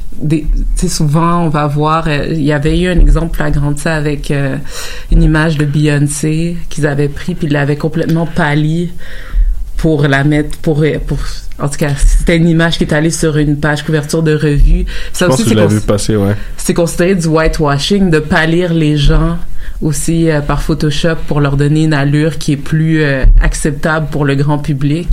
sais, 0.75 0.87
souvent, 0.87 1.43
on 1.45 1.49
va 1.49 1.67
voir, 1.67 2.05
euh, 2.07 2.27
il 2.31 2.41
y 2.43 2.53
avait 2.53 2.79
eu 2.79 2.87
un 2.87 2.99
exemple 2.99 3.35
flagrant 3.35 3.71
de 3.71 3.79
ça 3.79 3.95
avec 3.95 4.31
euh, 4.31 4.55
une 5.11 5.21
image 5.23 5.57
de 5.57 5.65
Beyoncé 5.65 6.55
qu'ils 6.69 6.87
avaient 6.87 7.09
pris, 7.09 7.35
puis 7.35 7.47
ils 7.47 7.53
l'avaient 7.53 7.75
complètement 7.75 8.25
pâlie 8.25 8.91
pour 9.75 10.03
la 10.07 10.23
mettre, 10.23 10.57
pour, 10.59 10.85
pour, 11.05 11.17
en 11.59 11.67
tout 11.67 11.77
cas, 11.77 11.89
c'était 11.97 12.37
une 12.37 12.47
image 12.47 12.77
qui 12.77 12.85
est 12.85 12.93
allée 12.93 13.11
sur 13.11 13.35
une 13.37 13.57
page 13.59 13.83
couverture 13.83 14.23
de 14.23 14.33
revue. 14.35 14.85
Ça 15.11 15.25
Je 15.25 15.31
pense 15.31 15.33
aussi, 15.33 15.43
que 15.43 15.49
c'est 15.49 15.55
je 15.55 15.59
l'ai 15.59 15.67
cons- 15.67 15.73
vu 15.73 15.81
passer, 15.81 16.15
ouais. 16.15 16.35
c'est 16.55 16.73
considéré 16.73 17.15
du 17.15 17.27
whitewashing 17.27 18.09
de 18.09 18.19
pâlir 18.19 18.73
les 18.73 18.95
gens 18.95 19.37
aussi 19.81 20.29
euh, 20.29 20.41
par 20.41 20.61
Photoshop 20.61 21.15
pour 21.27 21.41
leur 21.41 21.57
donner 21.57 21.83
une 21.83 21.93
allure 21.93 22.37
qui 22.37 22.53
est 22.53 22.57
plus 22.57 23.01
euh, 23.01 23.23
acceptable 23.41 24.07
pour 24.11 24.25
le 24.25 24.35
grand 24.35 24.59
public. 24.59 25.07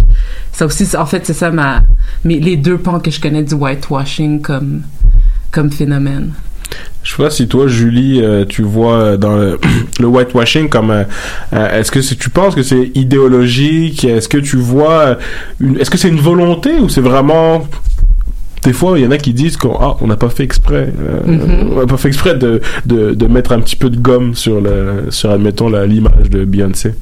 Ça 0.52 0.66
aussi, 0.66 0.86
en 0.96 1.06
fait, 1.06 1.26
c'est 1.26 1.34
ça 1.34 1.50
ma, 1.50 1.82
mais 2.24 2.38
les 2.38 2.56
deux 2.56 2.78
pans 2.78 3.00
que 3.00 3.10
je 3.10 3.20
connais 3.20 3.42
du 3.42 3.54
whitewashing 3.54 4.42
comme, 4.42 4.82
comme 5.50 5.70
phénomène. 5.70 6.32
Je 7.02 7.12
sais 7.12 7.22
pas 7.22 7.30
si 7.30 7.48
toi, 7.48 7.66
Julie, 7.68 8.20
euh, 8.22 8.44
tu 8.44 8.62
vois 8.62 9.16
dans 9.16 9.36
le, 10.00 10.06
whitewashing 10.06 10.68
comme 10.68 11.06
est-ce 11.52 11.90
que 11.90 12.00
tu 12.00 12.28
penses 12.28 12.54
que 12.54 12.62
c'est 12.62 12.90
idéologique? 12.94 14.04
Est-ce 14.04 14.28
que 14.28 14.38
tu 14.38 14.56
vois 14.56 15.16
est-ce 15.80 15.90
que 15.90 15.96
c'est 15.96 16.08
une 16.08 16.20
volonté 16.20 16.74
ou 16.78 16.90
c'est 16.90 17.00
vraiment 17.00 17.66
des 18.64 18.72
fois, 18.72 18.98
il 18.98 19.04
y 19.04 19.06
en 19.06 19.10
a 19.10 19.18
qui 19.18 19.32
disent 19.32 19.56
qu'on 19.56 19.76
ah, 19.80 19.96
on 20.00 20.06
n'a 20.06 20.16
pas 20.16 20.28
fait 20.30 20.44
exprès, 20.44 20.92
euh, 21.00 21.20
Mhm. 21.24 21.72
on 21.72 21.80
n'a 21.80 21.86
pas 21.86 21.96
fait 21.96 22.08
exprès 22.08 22.34
de, 22.34 22.60
de, 22.86 23.14
de 23.14 23.26
mettre 23.26 23.52
un 23.52 23.60
petit 23.60 23.76
peu 23.76 23.90
de 23.90 23.96
gomme 23.98 24.34
sur 24.34 24.60
le 24.60 25.06
sur 25.10 25.30
admettons 25.30 25.68
l'image 25.68 26.28
de 26.30 26.44
Beyoncé. 26.44 26.94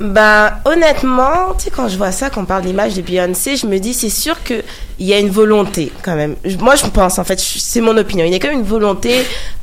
Bah, 0.00 0.60
honnêtement, 0.64 1.54
tu 1.58 1.64
sais, 1.64 1.70
quand 1.70 1.88
je 1.88 1.96
vois 1.96 2.12
ça, 2.12 2.30
quand 2.30 2.42
on 2.42 2.44
parle 2.44 2.62
d'image 2.62 2.94
de 2.94 3.02
Beyoncé, 3.02 3.56
je 3.56 3.66
me 3.66 3.78
dis, 3.80 3.92
c'est 3.92 4.10
sûr 4.10 4.36
que 4.44 4.54
il 5.00 5.06
y 5.08 5.12
a 5.12 5.18
une 5.18 5.28
volonté, 5.30 5.90
quand 6.04 6.14
même. 6.14 6.36
Moi, 6.60 6.76
je 6.76 6.86
pense, 6.86 7.18
en 7.18 7.24
fait, 7.24 7.40
c'est 7.40 7.80
mon 7.80 7.96
opinion. 7.96 8.24
Il 8.24 8.30
y 8.30 8.36
a 8.36 8.38
quand 8.38 8.46
même 8.48 8.60
une 8.60 8.64
volonté, 8.64 9.10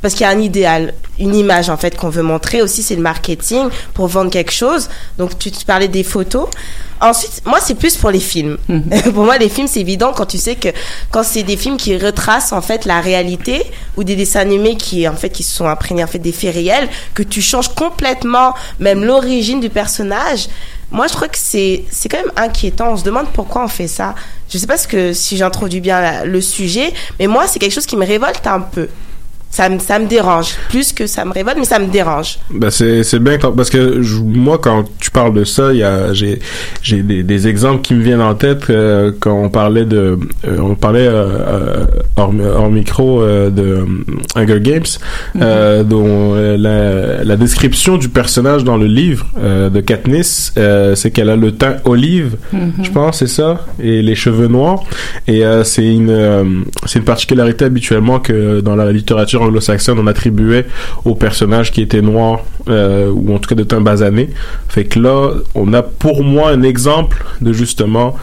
parce 0.02 0.12
qu'il 0.12 0.26
y 0.26 0.28
a 0.28 0.32
un 0.32 0.38
idéal, 0.38 0.92
une 1.18 1.34
image, 1.34 1.70
en 1.70 1.78
fait, 1.78 1.96
qu'on 1.96 2.10
veut 2.10 2.22
montrer. 2.22 2.60
Aussi, 2.60 2.82
c'est 2.82 2.96
le 2.96 3.00
marketing 3.02 3.68
pour 3.94 4.08
vendre 4.08 4.30
quelque 4.30 4.52
chose. 4.52 4.90
Donc, 5.16 5.38
tu, 5.38 5.50
tu 5.50 5.64
parlais 5.64 5.88
des 5.88 6.04
photos. 6.04 6.48
Ensuite, 7.00 7.42
moi, 7.44 7.58
c'est 7.60 7.74
plus 7.74 7.96
pour 7.96 8.10
les 8.10 8.20
films. 8.20 8.56
pour 9.14 9.24
moi, 9.24 9.36
les 9.38 9.48
films, 9.48 9.66
c'est 9.66 9.80
évident 9.80 10.12
quand 10.14 10.26
tu 10.26 10.38
sais 10.38 10.54
que, 10.56 10.68
quand 11.10 11.22
c'est 11.22 11.42
des 11.42 11.56
films 11.56 11.76
qui 11.76 11.96
retracent, 11.98 12.52
en 12.52 12.62
fait, 12.62 12.84
la 12.86 13.00
réalité, 13.00 13.62
ou 13.96 14.04
des 14.04 14.16
dessins 14.16 14.40
animés 14.40 14.76
qui, 14.76 15.06
en 15.06 15.14
fait, 15.14 15.30
qui 15.30 15.42
se 15.42 15.54
sont 15.54 15.66
imprégnés, 15.66 16.04
en 16.04 16.06
fait, 16.06 16.18
des 16.18 16.32
faits 16.32 16.54
réels, 16.54 16.88
que 17.14 17.22
tu 17.22 17.42
changes 17.42 17.68
complètement, 17.74 18.54
même 18.80 19.04
l'origine 19.04 19.60
du 19.60 19.68
personnage. 19.68 20.48
Moi, 20.90 21.06
je 21.08 21.14
crois 21.14 21.28
que 21.28 21.38
c'est, 21.38 21.84
c'est 21.90 22.08
quand 22.08 22.18
même 22.18 22.32
inquiétant. 22.36 22.92
On 22.92 22.96
se 22.96 23.04
demande 23.04 23.26
pourquoi 23.32 23.64
on 23.64 23.68
fait 23.68 23.88
ça. 23.88 24.14
Je 24.48 24.56
sais 24.56 24.66
pas 24.68 24.78
ce 24.78 24.86
que, 24.88 25.12
si 25.12 25.36
j'introduis 25.36 25.80
bien 25.80 26.00
la- 26.00 26.24
le 26.24 26.40
sujet, 26.40 26.92
mais 27.18 27.26
moi, 27.26 27.46
c'est 27.48 27.58
quelque 27.58 27.72
chose 27.74 27.86
qui 27.86 27.96
me 27.96 28.06
révolte 28.06 28.46
un 28.46 28.60
peu. 28.60 28.88
Ça 29.48 29.70
me, 29.70 29.78
ça 29.78 29.98
me 29.98 30.06
dérange. 30.06 30.48
Plus 30.68 30.92
que 30.92 31.06
ça 31.06 31.24
me 31.24 31.32
révolte, 31.32 31.56
mais 31.58 31.64
ça 31.64 31.78
me 31.78 31.86
dérange. 31.86 32.38
Ben 32.50 32.70
c'est 32.70 33.02
c'est 33.04 33.18
bien 33.20 33.38
parce 33.38 33.70
que 33.70 34.02
je- 34.02 34.20
moi 34.20 34.58
quand 34.58 34.84
tu 35.00 35.10
parles 35.10 35.32
de 35.32 35.44
ça, 35.44 35.72
il 35.72 35.78
y 35.78 35.82
a 35.82 36.12
j'ai 36.12 36.40
j'ai 36.82 37.02
des, 37.02 37.22
des 37.22 37.48
exemples 37.48 37.80
qui 37.80 37.94
me 37.94 38.02
viennent 38.02 38.20
en 38.20 38.34
tête 38.34 38.68
euh, 38.68 39.12
quand 39.18 39.32
on 39.32 39.48
parlait 39.48 39.86
de 39.86 40.18
euh, 40.46 40.58
on 40.60 40.74
parlait 40.74 41.06
euh, 41.08 41.86
hors, 42.16 42.34
hors 42.56 42.70
micro 42.70 43.22
euh, 43.22 43.48
de 43.48 43.86
Hunger 44.34 44.60
Games 44.60 44.82
euh, 45.40 45.82
dont 45.84 46.34
la, 46.34 47.24
la 47.24 47.36
description 47.36 47.96
du 47.96 48.10
personnage 48.10 48.62
dans 48.62 48.76
le 48.76 48.86
livre 48.86 49.26
de 49.42 49.80
Katniss 49.80 50.52
c'est 50.96 51.10
qu'elle 51.12 51.30
a 51.30 51.36
le 51.36 51.52
teint 51.52 51.76
olive, 51.84 52.36
Mhm. 52.52 52.72
je 52.82 52.90
pense 52.90 53.18
c'est 53.20 53.26
ça 53.26 53.64
et 53.82 54.02
les 54.02 54.14
cheveux 54.14 54.48
noirs 54.48 54.82
et 55.26 55.42
c'est 55.64 55.86
une 55.86 56.64
c'est 56.84 56.98
une 56.98 57.04
particularité 57.04 57.64
habituellement 57.64 58.18
que 58.20 58.60
dans 58.60 58.76
la 58.76 58.92
littérature 58.92 59.45
anglo-saxonne 59.46 59.98
on 59.98 60.06
attribuait 60.06 60.66
aux 61.04 61.14
personnages 61.14 61.72
qui 61.72 61.82
étaient 61.82 62.02
noirs 62.02 62.40
euh, 62.68 63.10
ou 63.10 63.34
en 63.34 63.38
tout 63.38 63.48
cas 63.48 63.54
de 63.54 63.64
teint 63.64 63.80
basané. 63.80 64.30
Fait 64.68 64.84
que 64.84 64.98
là, 64.98 65.30
on 65.54 65.72
a 65.72 65.82
pour 65.82 66.22
moi 66.22 66.50
un 66.50 66.62
exemple 66.62 67.24
de 67.40 67.52
justement 67.52 68.16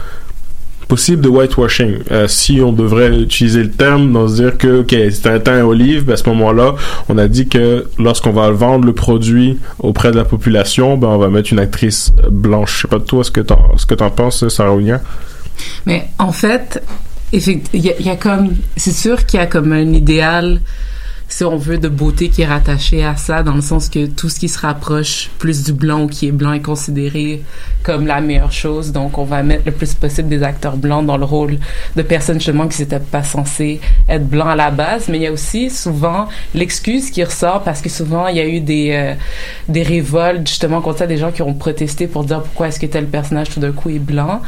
possible 0.88 1.22
de 1.22 1.28
whitewashing. 1.28 1.98
Euh, 2.10 2.28
si 2.28 2.60
on 2.60 2.72
devrait 2.72 3.18
utiliser 3.18 3.62
le 3.62 3.70
terme, 3.70 4.12
dans 4.12 4.28
se 4.28 4.34
dire 4.34 4.58
que 4.58 4.80
ok 4.80 4.94
c'est 5.10 5.26
un 5.26 5.40
teint 5.40 5.64
olive, 5.64 6.04
ben, 6.04 6.12
à 6.12 6.16
ce 6.16 6.28
moment-là, 6.28 6.74
on 7.08 7.16
a 7.18 7.26
dit 7.26 7.48
que 7.48 7.86
lorsqu'on 7.98 8.32
va 8.32 8.50
vendre 8.50 8.84
le 8.84 8.92
produit 8.92 9.58
auprès 9.78 10.10
de 10.10 10.16
la 10.16 10.24
population, 10.24 10.96
ben 10.96 11.08
on 11.08 11.18
va 11.18 11.28
mettre 11.28 11.52
une 11.52 11.58
actrice 11.58 12.12
blanche. 12.30 12.76
Je 12.76 12.82
sais 12.82 12.88
pas 12.88 13.00
toi 13.00 13.24
ce 13.24 13.30
que 13.30 13.40
t'en 13.40 13.76
ce 13.76 13.86
que 13.86 13.94
t'en 13.94 14.10
penses, 14.10 14.46
Sarah 14.48 14.74
Ounia. 14.74 15.00
Mais 15.86 16.08
en 16.18 16.32
fait, 16.32 16.82
il 17.32 17.62
y 17.72 18.10
a 18.10 18.16
comme, 18.16 18.54
c'est 18.76 18.92
sûr 18.92 19.26
qu'il 19.26 19.40
y 19.40 19.42
a 19.42 19.46
comme 19.46 19.72
un 19.72 19.92
idéal, 19.92 20.60
si 21.28 21.44
on 21.44 21.56
veut, 21.56 21.78
de 21.78 21.88
beauté 21.88 22.28
qui 22.28 22.42
est 22.42 22.46
rattaché 22.46 23.04
à 23.04 23.16
ça, 23.16 23.42
dans 23.42 23.54
le 23.54 23.60
sens 23.60 23.88
que 23.88 24.06
tout 24.06 24.28
ce 24.28 24.38
qui 24.38 24.48
se 24.48 24.58
rapproche 24.58 25.30
plus 25.38 25.64
du 25.64 25.72
blanc 25.72 26.02
ou 26.02 26.06
qui 26.06 26.28
est 26.28 26.32
blanc 26.32 26.52
est 26.52 26.60
considéré 26.60 27.42
comme 27.82 28.06
la 28.06 28.20
meilleure 28.20 28.52
chose. 28.52 28.92
Donc, 28.92 29.18
on 29.18 29.24
va 29.24 29.42
mettre 29.42 29.64
le 29.66 29.72
plus 29.72 29.94
possible 29.94 30.28
des 30.28 30.42
acteurs 30.42 30.76
blancs 30.76 31.04
dans 31.04 31.16
le 31.16 31.24
rôle 31.24 31.58
de 31.96 32.02
personnes 32.02 32.36
justement 32.36 32.68
qui 32.68 32.80
n'étaient 32.80 32.98
pas 33.00 33.22
censées 33.22 33.80
être 34.08 34.26
blancs 34.26 34.48
à 34.48 34.56
la 34.56 34.70
base. 34.70 35.08
Mais 35.08 35.18
il 35.18 35.22
y 35.22 35.26
a 35.26 35.32
aussi 35.32 35.70
souvent 35.70 36.28
l'excuse 36.54 37.10
qui 37.10 37.22
ressort 37.22 37.62
parce 37.62 37.80
que 37.80 37.88
souvent 37.88 38.28
il 38.28 38.36
y 38.36 38.40
a 38.40 38.46
eu 38.46 38.60
des 38.60 38.90
euh, 38.92 39.14
des 39.68 39.82
révoltes 39.82 40.46
justement 40.48 40.80
contre 40.80 41.00
ça, 41.00 41.06
des 41.06 41.18
gens 41.18 41.32
qui 41.32 41.42
ont 41.42 41.54
protesté 41.54 42.06
pour 42.06 42.24
dire 42.24 42.42
pourquoi 42.42 42.68
est-ce 42.68 42.80
que 42.80 42.86
tel 42.86 43.06
personnage 43.06 43.50
tout 43.50 43.60
d'un 43.60 43.72
coup 43.72 43.90
est 43.90 43.98
blanc. 43.98 44.40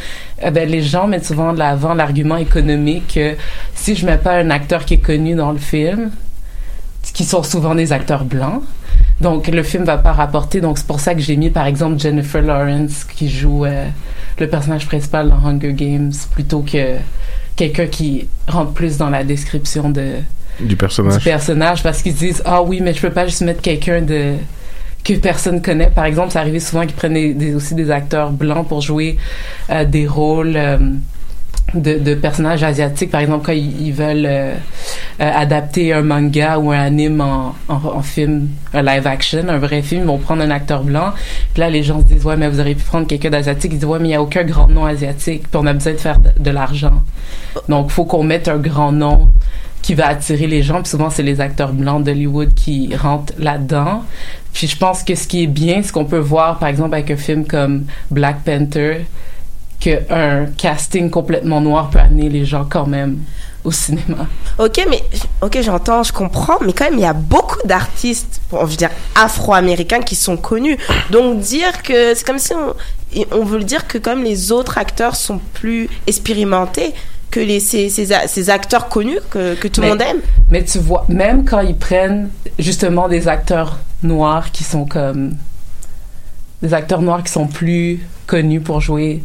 Eh 0.43 0.51
ben, 0.51 0.69
les 0.69 0.83
gens 0.83 1.07
mettent 1.07 1.27
souvent 1.27 1.53
de 1.53 1.59
l'avant 1.59 1.95
l'argument 1.95 2.37
économique 2.37 3.15
que 3.15 3.35
si 3.75 3.95
je 3.95 4.07
mets 4.07 4.19
pas 4.19 4.35
un 4.35 4.51
acteur 4.51 4.85
qui 4.85 4.95
est 4.95 4.99
connu 4.99 5.35
dans 5.35 5.53
le 5.53 5.59
film, 5.59 6.11
qui 7.17 7.25
sont 7.25 7.43
souvent 7.43 7.75
des 7.75 7.95
acteurs 7.95 8.25
blancs. 8.27 8.63
Donc, 9.23 9.49
le 9.49 9.63
film 9.63 9.85
va 9.85 9.97
pas 9.97 10.13
rapporter. 10.13 10.61
Donc, 10.61 10.77
c'est 10.77 10.87
pour 10.87 11.01
ça 11.01 11.15
que 11.15 11.21
j'ai 11.23 11.37
mis, 11.37 11.49
par 11.49 11.65
exemple, 11.67 11.99
Jennifer 11.99 12.43
Lawrence 12.43 13.05
qui 13.05 13.31
joue 13.31 13.65
euh, 13.65 13.87
le 14.39 14.47
personnage 14.49 14.85
principal 14.85 15.31
dans 15.31 15.37
Hunger 15.37 15.73
Games 15.73 16.13
plutôt 16.35 16.61
que 16.61 16.97
quelqu'un 17.57 17.87
qui 17.87 18.29
rentre 18.47 18.73
plus 18.73 18.99
dans 18.99 19.09
la 19.09 19.25
description 19.25 19.89
de, 19.89 20.17
Du 20.61 20.77
personnage. 20.77 21.17
du 21.17 21.25
personnage 21.25 21.83
parce 21.83 22.03
qu'ils 22.03 22.15
disent 22.15 22.43
ah 22.45 22.63
oui 22.63 22.83
mais 22.83 22.93
je 22.93 23.01
peux 23.01 23.11
pas 23.11 23.25
juste 23.25 23.41
mettre 23.41 23.63
quelqu'un 23.63 24.03
de 24.03 24.35
que 25.03 25.15
personne 25.15 25.63
connaît 25.63 25.89
par 25.89 26.05
exemple 26.05 26.33
ça 26.33 26.41
arrivait 26.41 26.61
souvent 26.61 26.83
qu'ils 26.83 26.97
prennent 26.97 27.15
des, 27.15 27.55
aussi 27.55 27.75
des 27.75 27.91
acteurs 27.91 28.31
blancs 28.31 28.69
pour 28.69 28.83
jouer 28.83 29.17
euh, 29.71 29.87
des 29.87 30.07
rôles 30.07 30.55
euh, 30.55 30.77
de, 31.75 31.99
de 31.99 32.15
personnages 32.15 32.63
asiatiques. 32.63 33.11
Par 33.11 33.21
exemple 33.21 33.47
quand 33.47 33.53
ils, 33.53 33.93
veulent 33.93 34.27
euh, 34.27 34.55
euh, 35.21 35.31
adapter 35.35 35.93
un 35.93 36.03
manga 36.03 36.59
ou 36.59 36.71
un 36.71 36.79
anime 36.79 37.21
en, 37.21 37.55
en, 37.69 37.75
en 37.75 38.03
film 38.03 38.49
un 38.73 38.83
live 38.83 39.07
action 39.07 39.49
un 39.49 39.59
vrai 39.59 39.83
film 39.83 40.03
ils 40.03 40.07
vont 40.07 40.19
prendre 40.19 40.43
un 40.43 40.51
acteur 40.51 40.83
blanc. 40.83 41.13
Puis 41.53 41.61
là 41.61 41.71
les 41.71 41.83
gens 41.83 42.01
se 42.01 42.05
disent 42.05 42.25
ouais 42.25 42.37
mais 42.37 42.49
vous 42.49 42.61
auriez 42.61 42.75
pu 42.75 42.85
prendre 42.85 43.07
quelqu'un 43.07 43.31
d'asiatique. 43.31 43.73
Ils 43.73 43.79
disent 43.79 43.89
ouais 43.89 43.99
mais 43.99 44.09
il 44.09 44.13
y 44.13 44.15
a 44.15 44.23
aucun 44.23 44.45
grand 44.45 44.69
nom 44.69 44.85
asiatique. 44.85 45.43
Puis 45.43 45.61
on 45.61 45.67
a 45.67 45.73
besoin 45.73 45.93
de 45.93 45.99
faire 45.99 46.19
de, 46.21 46.51
l'argent. 46.51 47.03
Donc 47.69 47.91
faut 47.91 48.05
qu'on 48.05 48.23
mette 48.23 48.49
un 48.49 48.59
grand 48.59 48.93
nom 48.93 49.29
qui 49.83 49.95
va 49.95 50.09
attirer 50.09 50.47
les 50.47 50.63
gens. 50.63 50.83
Puis 50.83 50.91
souvent, 50.91 51.11
c'est 51.11 51.23
les 51.23 51.41
acteurs 51.41 51.73
blancs 51.73 52.03
d'Hollywood 52.03 52.55
qui 52.55 52.95
rentrent 52.97 53.35
là-dedans. 53.39 54.03
Puis 54.53 54.67
je 54.67 54.77
pense 54.77 55.05
que 55.05 55.15
ce 55.15 55.29
qui 55.29 55.45
est 55.45 55.49
bien, 55.49 55.83
c'est 55.83 55.93
qu'on 55.93 56.07
peut 56.07 56.19
voir, 56.19 56.59
par 56.59 56.69
exemple, 56.69 56.95
avec 56.95 57.11
un 57.11 57.17
film 57.17 57.47
comme 57.47 57.85
Black 58.11 58.43
Panther, 58.43 59.05
qu'un 59.81 60.47
casting 60.57 61.11
complètement 61.11 61.61
noir 61.61 61.91
peut 61.91 61.99
amener 61.99 62.29
les 62.29 62.45
gens 62.45 62.67
quand 62.69 62.87
même 62.87 63.19
au 63.65 63.71
cinéma. 63.73 64.27
Ok, 64.59 64.87
mais 64.89 65.03
ok, 65.43 65.59
j'entends, 65.61 66.03
je 66.03 66.13
comprends, 66.13 66.59
mais 66.65 66.73
quand 66.73 66.85
même, 66.85 66.95
il 66.95 67.01
y 67.03 67.05
a 67.07 67.13
beaucoup 67.13 67.59
d'artistes, 67.67 68.41
bon, 68.51 68.61
je 68.65 68.71
veux 68.71 68.77
dire, 68.77 68.91
afro-américains 69.17 70.01
qui 70.03 70.15
sont 70.15 70.37
connus. 70.37 70.79
Donc 71.11 71.41
dire 71.41 71.83
que 71.83 72.15
c'est 72.15 72.25
comme 72.25 72.39
si 72.39 72.53
on, 72.55 72.75
on 73.33 73.45
veut 73.45 73.63
dire 73.65 73.87
que 73.89 73.99
comme 73.99 74.23
les 74.23 74.53
autres 74.53 74.79
acteurs 74.79 75.17
sont 75.17 75.41
plus 75.53 75.89
expérimentés 76.07 76.95
que 77.31 77.41
les 77.41 77.59
ces, 77.61 77.89
ces, 77.89 78.13
a- 78.13 78.29
ces 78.29 78.51
acteurs 78.51 78.89
connus 78.89 79.19
que, 79.31 79.55
que 79.57 79.67
tout 79.69 79.81
le 79.83 79.89
monde 79.89 80.01
aime. 80.01 80.21
Mais 80.49 80.65
tu 80.65 80.79
vois, 80.79 81.05
même 81.09 81.45
quand 81.45 81.61
ils 81.61 81.77
prennent 81.77 82.31
justement 82.59 83.09
des 83.09 83.27
acteurs 83.27 83.79
noirs 84.05 84.53
qui 84.53 84.63
sont 84.63 84.87
comme 84.87 85.35
des 86.63 86.73
acteurs 86.73 87.03
noirs 87.03 87.23
qui 87.25 87.33
sont 87.33 87.49
plus 87.49 88.01
connus 88.29 88.61
pour 88.61 88.81
jouer 88.81 89.23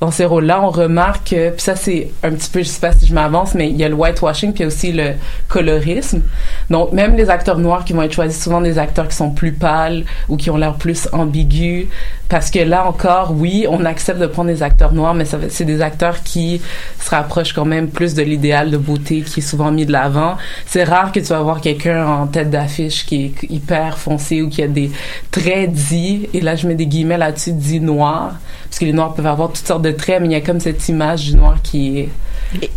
dans 0.00 0.10
ces 0.10 0.24
rôles-là, 0.24 0.62
on 0.62 0.70
remarque 0.70 1.30
que, 1.30 1.50
puis 1.50 1.60
ça 1.60 1.76
c'est 1.76 2.10
un 2.22 2.30
petit 2.30 2.50
peu, 2.50 2.60
je 2.60 2.68
sais 2.68 2.80
pas 2.80 2.92
si 2.92 3.06
je 3.06 3.14
m'avance, 3.14 3.54
mais 3.54 3.68
il 3.68 3.76
y 3.76 3.84
a 3.84 3.88
le 3.88 3.94
whitewashing 3.94 4.54
puis 4.54 4.64
aussi 4.64 4.92
le 4.92 5.12
colorisme. 5.48 6.22
Donc 6.70 6.92
même 6.92 7.16
les 7.16 7.28
acteurs 7.28 7.58
noirs 7.58 7.84
qui 7.84 7.92
vont 7.92 8.02
être 8.02 8.12
choisis, 8.12 8.42
souvent 8.42 8.62
des 8.62 8.78
acteurs 8.78 9.08
qui 9.08 9.16
sont 9.16 9.30
plus 9.30 9.52
pâles 9.52 10.04
ou 10.28 10.36
qui 10.36 10.48
ont 10.50 10.56
l'air 10.56 10.74
plus 10.74 11.08
ambigus, 11.12 11.86
parce 12.30 12.50
que 12.50 12.60
là 12.60 12.86
encore, 12.86 13.32
oui, 13.36 13.66
on 13.68 13.84
accepte 13.84 14.20
de 14.20 14.26
prendre 14.28 14.48
des 14.48 14.62
acteurs 14.62 14.92
noirs, 14.92 15.14
mais 15.14 15.24
c'est 15.24 15.64
des 15.64 15.82
acteurs 15.82 16.22
qui 16.22 16.62
se 17.00 17.10
rapprochent 17.10 17.52
quand 17.52 17.64
même 17.64 17.88
plus 17.88 18.14
de 18.14 18.22
l'idéal 18.22 18.70
de 18.70 18.76
beauté 18.78 19.22
qui 19.22 19.40
est 19.40 19.42
souvent 19.42 19.72
mis 19.72 19.84
de 19.84 19.90
l'avant. 19.90 20.36
C'est 20.64 20.84
rare 20.84 21.10
que 21.10 21.18
tu 21.18 21.26
vas 21.26 21.42
voir 21.42 21.60
quelqu'un 21.60 22.06
en 22.06 22.28
tête 22.28 22.48
d'affiche 22.48 23.04
qui 23.04 23.24
est 23.24 23.50
hyper 23.50 23.98
foncé 23.98 24.42
ou 24.42 24.48
qui 24.48 24.62
a 24.62 24.68
des 24.68 24.92
traits 25.32 25.72
dits, 25.72 26.28
et 26.32 26.40
là 26.40 26.54
je 26.54 26.68
mets 26.68 26.76
des 26.76 26.86
guillemets 26.86 27.18
là-dessus, 27.18 27.52
dits 27.52 27.80
noirs, 27.80 28.36
parce 28.64 28.78
que 28.78 28.84
les 28.84 28.92
noirs 28.92 29.12
peuvent 29.12 29.26
avoir 29.26 29.48
toutes 29.48 29.66
sortes 29.66 29.82
de 29.82 29.90
traits, 29.90 30.20
mais 30.20 30.28
il 30.28 30.32
y 30.32 30.36
a 30.36 30.40
comme 30.40 30.60
cette 30.60 30.88
image 30.88 31.26
du 31.26 31.36
noir 31.36 31.56
qui 31.64 31.98
est, 31.98 32.08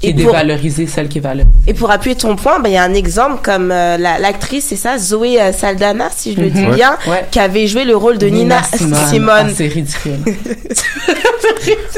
et 0.04 0.10
est 0.10 0.14
pour- 0.24 0.36
celle 0.88 1.08
qui 1.08 1.18
est 1.18 1.22
valorisée. 1.22 1.50
Et 1.68 1.74
pour 1.74 1.90
appuyer 1.92 2.16
ton 2.16 2.36
point, 2.36 2.60
ben, 2.60 2.70
il 2.70 2.74
y 2.74 2.78
a 2.78 2.84
un 2.84 2.94
exemple 2.94 3.40
comme 3.44 3.72
euh, 3.72 3.98
la- 3.98 4.20
l'actrice, 4.20 4.66
c'est 4.70 4.76
ça, 4.76 4.98
Zoé 4.98 5.42
euh, 5.42 5.52
Saldana, 5.52 6.10
si 6.16 6.34
je 6.36 6.40
le 6.42 6.48
Mhm. 6.48 6.52
dis 6.54 6.66
Ouais. 6.66 6.76
bien, 6.76 6.92
Ouais. 7.08 7.26
qui 7.32 7.40
avait 7.40 7.68
joué 7.68 7.84
le 7.86 7.96
rôle 7.96 8.18
de 8.18 8.28
Nina, 8.28 8.62
Simone. 9.10 9.30
Ah, 9.30 9.46
c'est 9.56 9.68
ridicule. 9.68 10.12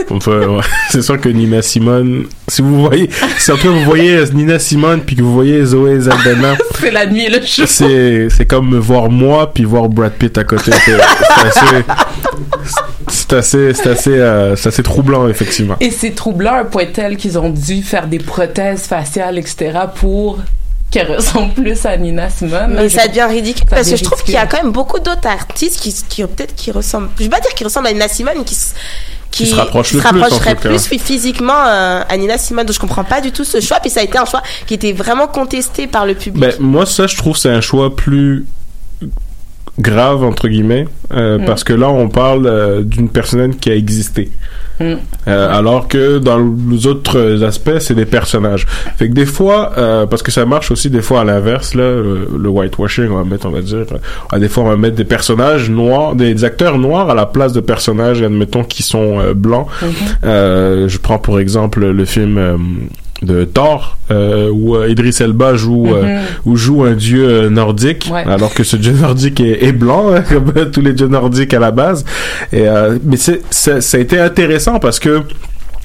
Ouais. 0.10 0.62
c'est 0.90 1.02
sûr 1.02 1.20
que 1.20 1.30
Nina 1.30 1.62
Simone, 1.62 2.26
si 2.48 2.62
vous 2.62 2.82
voyez, 2.86 3.10
si 3.38 3.52
cas 3.52 3.70
vous 3.70 3.84
voyez 3.84 4.16
euh, 4.18 4.26
Nina 4.34 4.60
Simone 4.60 5.02
puis 5.06 5.16
que 5.16 5.22
vous 5.22 5.34
voyez 5.34 5.64
Zoé 5.66 6.00
Saldana, 6.02 6.56
c'est 6.80 6.92
la 6.92 7.06
nuit 7.06 7.26
et 7.26 7.30
le 7.30 7.42
jour. 7.42 7.66
c'est 7.68 8.28
c'est 8.30 8.46
comme 8.46 8.70
me 8.70 8.78
voir 8.80 9.10
moi 9.10 9.52
puis 9.54 9.64
voir 9.64 9.90
Brad 9.90 10.14
Pitt 10.14 10.38
à 10.38 10.44
côté. 10.44 10.72
C'est 10.72 10.92
c'est 10.92 11.48
assez, 11.48 11.76
c'est 13.08 13.34
assez, 13.34 13.74
c'est 13.74 13.90
assez, 13.90 14.14
euh, 14.14 14.56
c'est 14.56 14.70
assez 14.70 14.84
troublant 14.84 15.28
effectivement. 15.28 15.76
Et 15.80 15.92
c'est 15.92 16.12
troublant 16.12 16.54
à 16.54 16.60
un 16.60 16.66
point 16.66 16.86
tel 16.86 17.18
qu'ils 17.18 17.38
ont 17.38 17.50
dû 17.50 17.84
faire 17.84 18.08
des 18.08 18.20
prothèses 18.20 18.84
faciales, 18.84 19.38
etc., 19.38 19.80
pour 19.96 20.40
qu'elle 20.92 21.12
ressemble 21.12 21.54
plus 21.54 21.86
à 21.86 21.98
Nina 21.98 22.30
Simone? 22.30 22.74
Mais 22.76 22.90
ça 22.90 23.08
devient 23.08 23.28
ridicule 23.28 23.68
Ça 23.70 23.76
parce 23.76 23.90
que 23.90 23.96
je 23.96 24.04
trouve 24.04 24.24
qu'il 24.24 24.34
y 24.34 24.38
a 24.38 24.46
quand 24.46 24.64
même 24.64 24.72
beaucoup 24.72 25.00
d'autres 25.00 25.28
artistes 25.28 25.80
qui, 25.80 25.94
qui 26.08 26.24
peut-être 26.24 26.56
qui 26.56 26.72
ressemblent. 26.72 27.10
Je 27.18 27.24
vais 27.24 27.30
pas 27.30 27.40
dire 27.40 27.54
qu'ils 27.54 27.68
ressemblent 27.68 27.88
à 27.88 27.94
Nina 27.94 28.08
Simone, 28.08 28.44
qui 28.46 28.56
Qui 29.32 29.46
se 29.46 29.56
rapprochent 29.56 29.90
qui 29.90 29.96
le 29.96 30.02
se 30.02 30.56
plus, 30.56 30.74
en 30.74 31.00
physiquement 31.00 31.66
euh, 31.68 32.02
à 32.08 32.18
Nina 32.18 32.38
Simone. 32.38 32.66
Donc 32.66 32.76
je 32.76 32.80
comprends 32.80 33.04
pas 33.04 33.20
du 33.20 33.32
tout 33.32 33.44
ce 33.44 33.60
choix. 33.60 33.80
Puis 33.82 33.90
ça 33.90 34.00
a 34.00 34.04
été 34.04 34.18
un 34.18 34.26
choix 34.26 34.42
qui 34.66 34.76
était 34.76 34.94
vraiment 34.94 35.28
contesté 35.28 35.88
par 35.88 36.06
le 36.06 36.16
public. 36.16 36.42
Ben, 36.42 36.54
moi, 36.60 36.86
ça, 36.86 37.08
je 37.08 37.18
trouve, 37.18 37.36
c'est 37.36 37.50
un 37.50 37.62
choix 37.62 37.96
plus 37.96 38.46
grave 39.80 40.24
entre 40.24 40.48
guillemets 40.48 40.88
euh, 41.14 41.38
Mm. 41.38 41.46
parce 41.46 41.64
que 41.64 41.74
là 41.74 41.90
on 41.90 42.08
parle 42.10 42.48
euh, 42.48 42.82
d'une 42.82 43.10
personne 43.10 43.56
qui 43.56 43.70
a 43.70 43.76
existé 43.76 44.32
Mm. 44.78 44.96
Euh, 45.30 45.58
alors 45.58 45.88
que 45.88 46.18
dans 46.18 46.38
les 46.70 46.86
autres 46.86 47.42
aspects 47.46 47.80
c'est 47.80 47.94
des 47.96 48.06
personnages 48.06 48.68
fait 48.98 49.08
que 49.08 49.14
des 49.14 49.26
fois 49.26 49.72
euh, 49.78 50.06
parce 50.06 50.22
que 50.22 50.32
ça 50.32 50.46
marche 50.46 50.70
aussi 50.70 50.90
des 50.90 51.02
fois 51.02 51.22
à 51.22 51.24
l'inverse 51.24 51.76
là 51.76 51.84
le, 51.84 52.28
le 52.38 52.50
whitewashing 52.50 53.08
on 53.10 53.16
va 53.16 53.24
mettre 53.24 53.46
on 53.46 53.52
va 53.52 53.62
dire 53.62 53.86
euh, 54.34 54.38
des 54.38 54.50
fois 54.50 54.66
on 54.66 54.68
va 54.68 54.76
mettre 54.76 54.98
des 54.98 55.06
personnages 55.06 55.70
noirs 55.70 56.14
des 56.16 56.44
acteurs 56.44 56.78
noirs 56.78 57.10
à 57.10 57.16
la 57.16 57.26
place 57.26 57.54
de 57.54 57.62
personnages 57.62 58.22
admettons 58.22 58.66
qui 58.66 58.84
sont 58.84 59.32
blancs 59.34 59.68
euh, 60.26 60.90
je 60.90 60.98
prends 60.98 61.20
pour 61.20 61.40
exemple 61.40 61.86
le 61.86 62.06
film 62.06 62.38
euh, 62.38 62.58
de 63.22 63.46
Thor 63.46 63.98
euh, 64.12 64.50
où 64.52 64.76
euh, 64.76 64.90
Idris 64.90 65.16
Elba 65.22 65.56
joue 65.56 65.88
euh, 65.88 66.04
Mhm. 66.04 66.22
où 66.46 66.56
joue 66.58 66.84
un 66.84 66.94
dieu 66.94 67.26
euh, 67.28 67.50
nordique 67.50 68.10
Ouais. 68.12 68.24
alors 68.28 68.54
que 68.54 68.64
ce 68.64 68.76
dieu 68.76 68.92
nordique 68.92 69.40
est, 69.40 69.64
est 69.64 69.72
blanc 69.72 70.14
hein, 70.14 70.22
comme 70.30 70.52
tous 70.72 70.82
les 70.82 70.94
dieux 70.94 71.08
nordiques 71.08 71.54
à 71.54 71.60
la 71.60 71.72
base 71.72 72.04
et 72.52 72.68
euh, 72.68 72.98
mais 73.04 73.18
c'est 73.18 73.42
c'est- 73.50 73.80
ça 73.82 73.98
a 73.98 74.02
été 74.02 74.20
intéressant 74.20 74.80
parce 74.80 75.00
que 75.00 75.22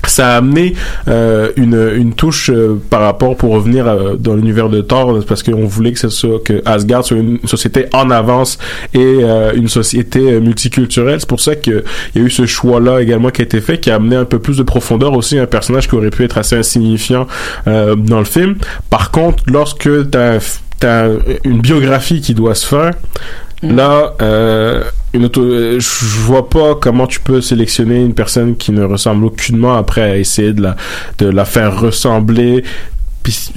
ça 0.06 0.34
a 0.34 0.36
amené 0.38 0.74
euh, 1.08 1.50
une, 1.56 1.90
une 1.96 2.14
touche 2.14 2.50
euh, 2.50 2.80
par 2.90 3.00
rapport 3.02 3.36
pour 3.36 3.52
revenir 3.52 3.86
euh, 3.86 4.14
dans 4.16 4.34
l'univers 4.34 4.68
de 4.68 4.80
Thor 4.80 5.18
parce 5.26 5.42
qu'on 5.42 5.66
voulait 5.66 5.92
que 5.92 5.98
ce 5.98 6.08
soit 6.08 6.42
que 6.44 6.62
Asgard 6.64 7.04
soit 7.04 7.18
une 7.18 7.38
société 7.44 7.86
en 7.92 8.10
avance 8.10 8.58
et 8.94 8.98
euh, 8.98 9.52
une 9.54 9.68
société 9.68 10.20
euh, 10.20 10.40
multiculturelle. 10.40 11.20
C'est 11.20 11.28
pour 11.28 11.40
ça 11.40 11.56
que 11.56 11.84
il 12.14 12.20
y 12.20 12.24
a 12.24 12.26
eu 12.26 12.30
ce 12.30 12.46
choix 12.46 12.80
là 12.80 13.00
également 13.00 13.30
qui 13.30 13.42
a 13.42 13.44
été 13.44 13.60
fait 13.60 13.78
qui 13.78 13.90
a 13.90 13.96
amené 13.96 14.16
un 14.16 14.24
peu 14.24 14.38
plus 14.38 14.56
de 14.56 14.62
profondeur 14.62 15.12
aussi 15.12 15.38
à 15.38 15.42
un 15.42 15.46
personnage 15.46 15.88
qui 15.88 15.94
aurait 15.94 16.10
pu 16.10 16.24
être 16.24 16.38
assez 16.38 16.56
insignifiant 16.56 17.26
euh, 17.66 17.94
dans 17.94 18.18
le 18.18 18.24
film. 18.24 18.56
Par 18.88 19.10
contre 19.10 19.42
lorsque 19.46 20.10
t'as 20.10 20.38
t'as 20.78 21.08
une 21.44 21.60
biographie 21.60 22.22
qui 22.22 22.34
doit 22.34 22.54
se 22.54 22.66
faire 22.66 22.92
Là, 23.62 24.14
euh, 24.22 24.82
une 25.12 25.26
auto, 25.26 25.42
euh, 25.42 25.78
je 25.78 26.20
vois 26.20 26.48
pas 26.48 26.76
comment 26.76 27.06
tu 27.06 27.20
peux 27.20 27.40
sélectionner 27.42 28.00
une 28.00 28.14
personne 28.14 28.56
qui 28.56 28.72
ne 28.72 28.84
ressemble 28.84 29.26
aucunement 29.26 29.76
après 29.76 30.02
à 30.02 30.16
essayer 30.16 30.52
de 30.52 30.62
la, 30.62 30.76
de 31.18 31.26
la 31.26 31.44
faire 31.44 31.78
ressembler. 31.78 32.64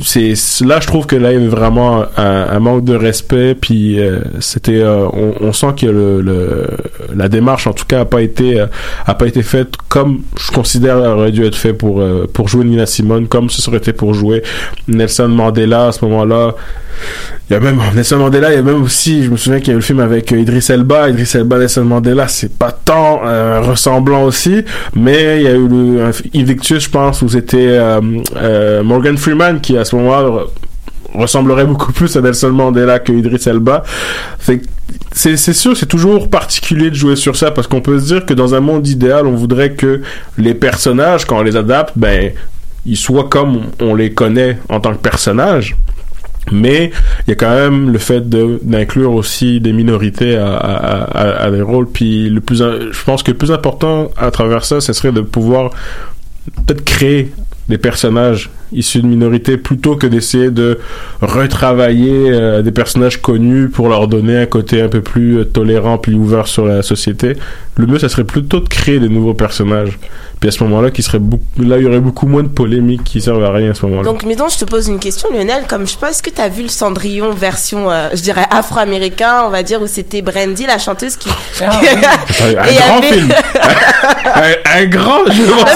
C'est 0.04 0.34
là, 0.66 0.82
je 0.82 0.88
trouve 0.88 1.06
que 1.06 1.16
là, 1.16 1.32
il 1.32 1.36
y 1.36 1.38
avait 1.38 1.48
vraiment 1.48 2.04
un, 2.18 2.48
un 2.50 2.60
manque 2.60 2.84
de 2.84 2.96
respect. 2.96 3.56
Puis 3.56 3.98
euh, 3.98 4.20
c'était, 4.42 4.82
euh, 4.82 5.08
on, 5.14 5.36
on 5.40 5.54
sent 5.54 5.74
que 5.80 5.86
le, 5.86 6.22
le, 6.22 6.68
la 7.16 7.30
démarche, 7.30 7.66
en 7.66 7.72
tout 7.74 7.86
cas, 7.86 8.02
a 8.02 8.06
pas 8.06 8.22
été, 8.22 8.60
euh, 8.60 8.68
a 9.06 9.16
pas 9.16 9.26
été 9.26 9.42
faite 9.42 9.76
comme 9.88 10.24
je 10.38 10.52
considère 10.52 10.98
aurait 10.98 11.32
dû 11.32 11.46
être 11.46 11.56
fait 11.56 11.74
pour 11.74 12.02
euh, 12.02 12.30
pour 12.32 12.50
jouer 12.50 12.66
Nina 12.66 12.86
Simone, 12.86 13.28
comme 13.28 13.50
ce 13.50 13.62
serait 13.62 13.78
été 13.78 13.94
pour 13.94 14.14
jouer 14.14 14.44
Nelson 14.90 15.30
Mandela 15.30 15.88
à 15.88 15.92
ce 15.94 16.04
moment-là. 16.06 16.56
Il 17.54 17.58
y 17.58 17.68
a 17.68 17.72
même 17.72 17.80
Nelson 17.94 18.18
Mandela, 18.18 18.52
il 18.52 18.56
y 18.56 18.58
a 18.58 18.64
même 18.64 18.82
aussi, 18.82 19.26
je 19.26 19.30
me 19.30 19.38
souviens 19.38 19.60
qu'il 19.60 19.68
y 19.68 19.72
a 19.72 19.74
eu 19.74 19.76
le 19.76 19.84
film 19.84 20.00
avec 20.00 20.32
euh, 20.32 20.40
Idris 20.40 20.66
Elba, 20.70 21.08
Idris 21.10 21.34
Elba, 21.36 21.60
Nelson 21.60 21.84
Mandela, 21.86 22.28
c'est 22.28 22.58
pas 22.58 22.72
tant 22.72 23.22
euh, 23.24 23.62
ressemblant 23.62 24.24
aussi, 24.24 24.64
mais 24.96 25.38
il 25.38 25.44
y 25.44 25.48
a 25.48 25.52
eu 25.52 25.68
le 25.68 26.12
Invictus, 26.34 26.86
je 26.86 26.90
pense, 26.90 27.22
où 27.22 27.30
c'était 27.30 27.78
euh, 27.78 28.82
Morgan 28.82 29.16
Freeman 29.20 29.62
qui 29.62 29.78
à 29.78 29.86
ce 29.86 29.96
moment-là 29.98 30.30
re- 30.30 30.48
ressemblerait 31.14 31.66
beaucoup 31.66 31.92
plus 31.94 32.18
à 32.18 32.22
Nelson 32.22 32.50
Mandela 32.50 32.98
que 32.98 33.12
Idris 33.12 33.44
Elba. 33.46 33.84
C'est 35.12 35.38
sûr, 35.38 35.78
c'est 35.78 35.86
toujours 35.86 36.32
particulier 36.32 36.90
de 36.90 36.96
jouer 36.96 37.16
sur 37.16 37.36
ça 37.36 37.52
parce 37.52 37.68
qu'on 37.68 37.82
peut 37.82 38.00
se 38.00 38.06
dire 38.06 38.26
que 38.26 38.34
dans 38.34 38.56
un 38.56 38.62
monde 38.62 38.88
idéal, 38.88 39.28
on 39.28 39.36
voudrait 39.36 39.74
que 39.74 40.02
les 40.40 40.56
personnages, 40.56 41.26
quand 41.26 41.38
on 41.38 41.44
les 41.44 41.56
adapte, 41.56 41.94
ben 41.96 42.32
ils 42.88 42.98
soient 42.98 43.30
comme 43.30 43.66
on 43.80 43.94
les 43.94 44.12
connaît 44.12 44.58
en 44.70 44.80
tant 44.80 44.94
que 44.94 45.02
personnages. 45.02 45.76
Mais 46.52 46.92
il 47.26 47.30
y 47.30 47.34
a 47.34 47.36
quand 47.36 47.56
même 47.56 47.92
le 47.92 48.00
fait 48.00 48.28
d'inclure 48.30 49.14
aussi 49.14 49.62
des 49.62 49.74
minorités 49.74 50.36
à, 50.36 51.50
des 51.52 51.62
rôles. 51.62 51.88
Puis 51.88 52.30
le 52.30 52.42
plus, 52.42 52.58
je 52.58 53.04
pense 53.06 53.24
que 53.24 53.32
le 53.32 53.38
plus 53.38 53.52
important 53.52 54.12
à 54.18 54.32
travers 54.32 54.66
ça, 54.66 54.82
ce 54.82 54.94
serait 54.94 55.12
de 55.12 55.22
pouvoir 55.22 55.72
peut-être 56.66 56.84
créer 56.84 57.32
des 57.70 57.78
personnages 57.78 58.50
issus 58.74 59.02
de 59.02 59.08
minorités 59.08 59.58
plutôt 59.58 59.96
que 59.96 60.08
d'essayer 60.08 60.52
de 60.52 60.80
retravailler 61.22 62.32
euh, 62.32 62.62
des 62.62 62.72
personnages 62.72 63.22
connus 63.22 63.70
pour 63.70 63.88
leur 63.88 64.08
donner 64.08 64.38
un 64.38 64.46
côté 64.46 64.82
un 64.82 64.90
peu 64.90 65.02
plus 65.02 65.40
euh, 65.40 65.46
tolérant 65.46 65.98
puis 65.98 66.14
ouvert 66.14 66.48
sur 66.48 66.66
la 66.66 66.82
société. 66.82 67.38
Le 67.78 67.88
mieux, 67.88 68.00
ça 68.00 68.10
serait 68.10 68.26
plutôt 68.26 68.60
de 68.60 68.68
créer 68.68 69.00
des 69.00 69.10
nouveaux 69.10 69.34
personnages. 69.34 69.98
Puis 70.44 70.50
à 70.50 70.52
ce 70.52 70.62
moment-là, 70.66 70.92
qui 70.92 71.02
serait 71.02 71.20
beaucoup, 71.20 71.42
là, 71.58 71.78
il 71.78 71.84
y 71.84 71.86
aurait 71.86 72.02
beaucoup 72.02 72.28
moins 72.28 72.44
de 72.44 72.50
polémiques 72.50 73.06
qui 73.06 73.22
servent 73.22 73.46
à 73.46 73.52
rien 73.54 73.72
à 73.72 73.74
ce 73.74 73.86
moment-là. 73.86 74.04
Donc, 74.04 74.24
mettons, 74.26 74.50
je 74.50 74.58
te 74.58 74.66
pose 74.66 74.90
une 74.90 75.00
question, 75.00 75.30
Lionel. 75.32 75.64
Comme 75.70 75.88
je 75.88 75.92
sais 75.94 75.98
pas, 75.98 76.10
est-ce 76.10 76.22
que 76.22 76.30
tu 76.30 76.42
as 76.42 76.50
vu 76.50 76.64
le 76.64 76.68
Cendrillon 76.68 77.32
version, 77.32 77.90
euh, 77.90 78.10
je 78.14 78.20
dirais, 78.20 78.44
afro-américain, 78.52 79.44
on 79.46 79.50
va 79.52 79.64
dire, 79.64 79.82
où 79.82 79.88
c'était 79.88 80.22
Brandy, 80.22 80.66
la 80.66 80.80
chanteuse, 80.80 81.16
qui. 81.16 81.30
un 81.62 81.72
Et 81.72 82.76
grand 82.76 82.98
avait- 82.98 83.08
film. 83.14 83.30
un, 84.36 84.80
un 84.82 84.86
grand. 84.88 85.20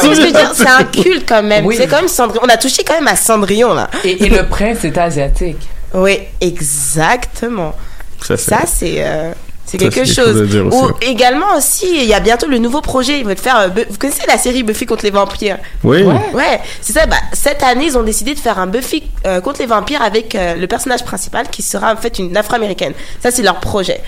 Souviens. 0.01 0.31
dire, 0.31 0.51
c'est 0.53 0.67
un 0.67 0.83
culte 0.83 1.23
quand 1.25 1.43
même. 1.43 1.65
Oui. 1.65 1.75
C'est 1.77 1.87
quand 1.87 1.99
même 2.01 2.09
Cendrillon. 2.09 2.41
On 2.45 2.49
a 2.49 2.57
touché 2.57 2.83
quand 2.85 2.95
même 2.95 3.07
à 3.07 3.15
Cendrillon, 3.15 3.73
là. 3.73 3.89
Et, 4.03 4.25
et 4.25 4.27
le 4.29 4.47
prince 4.49 4.83
est 4.83 4.97
asiatique. 4.97 5.65
Oui, 5.93 6.19
exactement. 6.41 7.73
Ça, 8.21 8.35
c'est- 8.35 8.49
Ça, 8.51 8.59
c'est. 8.65 8.95
euh, 8.97 9.31
c'est 9.67 9.77
quelque 9.77 10.05
chose 10.05 10.41
aussi, 10.41 10.59
Ou 10.59 10.91
également 11.01 11.55
aussi, 11.57 11.87
il 11.91 12.05
y 12.05 12.13
a 12.13 12.21
bientôt 12.21 12.47
le 12.47 12.57
nouveau 12.57 12.79
projet. 12.79 13.19
Ils 13.19 13.25
veulent 13.25 13.37
faire. 13.37 13.57
euh, 13.57 13.67
vous 13.89 13.97
connaissez 13.97 14.25
la 14.27 14.37
série 14.37 14.63
Buffy 14.63 14.85
contre 14.85 15.03
les 15.03 15.11
vampires? 15.11 15.57
Oui. 15.83 16.03
Ouais, 16.03 16.61
c'est 16.81 16.93
ça. 16.93 17.05
Bah, 17.05 17.17
cette 17.33 17.61
année, 17.63 17.85
ils 17.87 17.97
ont 17.97 18.03
décidé 18.03 18.33
de 18.33 18.39
faire 18.39 18.59
un 18.59 18.67
Buffy 18.67 19.03
euh, 19.25 19.41
contre 19.41 19.59
les 19.59 19.65
vampires 19.65 20.01
avec 20.01 20.35
euh, 20.35 20.55
le 20.55 20.67
personnage 20.67 21.03
principal 21.03 21.49
qui 21.49 21.61
sera 21.61 21.91
en 21.93 21.97
fait 21.97 22.17
une 22.17 22.35
afro-américaine. 22.37 22.93
Ça, 23.21 23.29
c'est 23.29 23.43
leur 23.43 23.59
projet. 23.59 24.01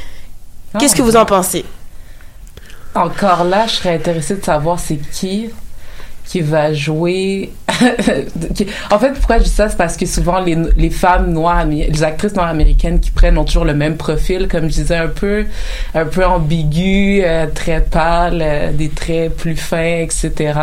Qu'est-ce 0.79 0.95
que 0.95 1.01
vous 1.01 1.17
en 1.17 1.25
pensez? 1.25 1.65
Encore 2.95 3.43
là, 3.43 3.67
je 3.67 3.73
serais 3.75 3.95
intéressée 3.95 4.35
de 4.35 4.43
savoir 4.45 4.79
c'est 4.79 4.97
qui 5.11 5.49
qui 6.25 6.41
va 6.41 6.73
jouer. 6.73 7.51
En 8.91 8.99
fait, 8.99 9.13
pourquoi 9.13 9.37
je 9.37 9.43
dis 9.43 9.49
ça, 9.49 9.69
c'est 9.69 9.77
parce 9.77 9.97
que 9.97 10.05
souvent 10.05 10.39
les, 10.39 10.89
femmes 10.89 11.31
noires, 11.31 11.65
les 11.65 12.03
actrices 12.03 12.35
noires 12.35 12.47
américaines 12.47 12.99
qui 12.99 13.11
prennent 13.11 13.37
ont 13.37 13.45
toujours 13.45 13.65
le 13.65 13.73
même 13.73 13.97
profil, 13.97 14.47
comme 14.47 14.63
je 14.63 14.75
disais, 14.75 14.97
un 14.97 15.07
peu, 15.07 15.45
un 15.95 16.05
peu 16.05 16.25
ambigu, 16.25 17.21
euh, 17.23 17.47
très 17.53 17.81
pâle, 17.81 18.41
euh, 18.41 18.71
des 18.71 18.89
traits 18.89 19.35
plus 19.35 19.55
fins, 19.55 19.99
etc. 19.99 20.53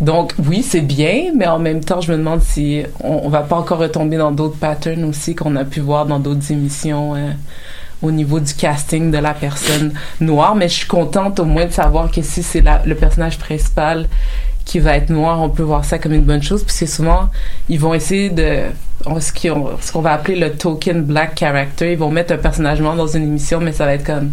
Donc 0.00 0.32
oui, 0.46 0.62
c'est 0.62 0.80
bien, 0.80 1.32
mais 1.36 1.46
en 1.46 1.58
même 1.58 1.82
temps, 1.84 2.00
je 2.00 2.12
me 2.12 2.16
demande 2.16 2.42
si 2.42 2.82
on, 3.02 3.20
on 3.24 3.28
va 3.28 3.40
pas 3.40 3.56
encore 3.56 3.78
retomber 3.78 4.16
dans 4.16 4.32
d'autres 4.32 4.58
patterns 4.58 5.04
aussi 5.04 5.34
qu'on 5.34 5.56
a 5.56 5.64
pu 5.64 5.80
voir 5.80 6.06
dans 6.06 6.18
d'autres 6.18 6.52
émissions. 6.52 7.14
euh, 7.14 7.30
au 8.02 8.10
niveau 8.10 8.38
du 8.40 8.54
casting 8.54 9.10
de 9.10 9.18
la 9.18 9.34
personne 9.34 9.92
noire, 10.20 10.54
mais 10.54 10.68
je 10.68 10.74
suis 10.74 10.86
contente 10.86 11.40
au 11.40 11.44
moins 11.44 11.66
de 11.66 11.72
savoir 11.72 12.10
que 12.10 12.22
si 12.22 12.42
c'est 12.42 12.62
le 12.84 12.94
personnage 12.94 13.38
principal 13.38 14.06
qui 14.68 14.78
va 14.80 14.96
être 14.96 15.08
noir, 15.08 15.40
on 15.40 15.48
peut 15.48 15.62
voir 15.62 15.84
ça 15.86 15.98
comme 15.98 16.12
une 16.12 16.24
bonne 16.24 16.42
chose, 16.42 16.62
puisque 16.62 16.86
souvent, 16.86 17.30
ils 17.70 17.80
vont 17.80 17.94
essayer 17.94 18.28
de... 18.28 18.64
Ce 19.20 19.92
qu'on 19.92 20.00
va 20.00 20.12
appeler 20.12 20.36
le 20.36 20.52
token 20.52 21.02
black 21.02 21.38
character, 21.38 21.92
ils 21.92 21.98
vont 21.98 22.10
mettre 22.10 22.32
un 22.34 22.36
personnage 22.36 22.80
noir 22.80 22.96
dans 22.96 23.06
une 23.06 23.22
émission, 23.22 23.60
mais 23.60 23.72
ça 23.72 23.84
va 23.86 23.94
être 23.94 24.04
comme 24.04 24.30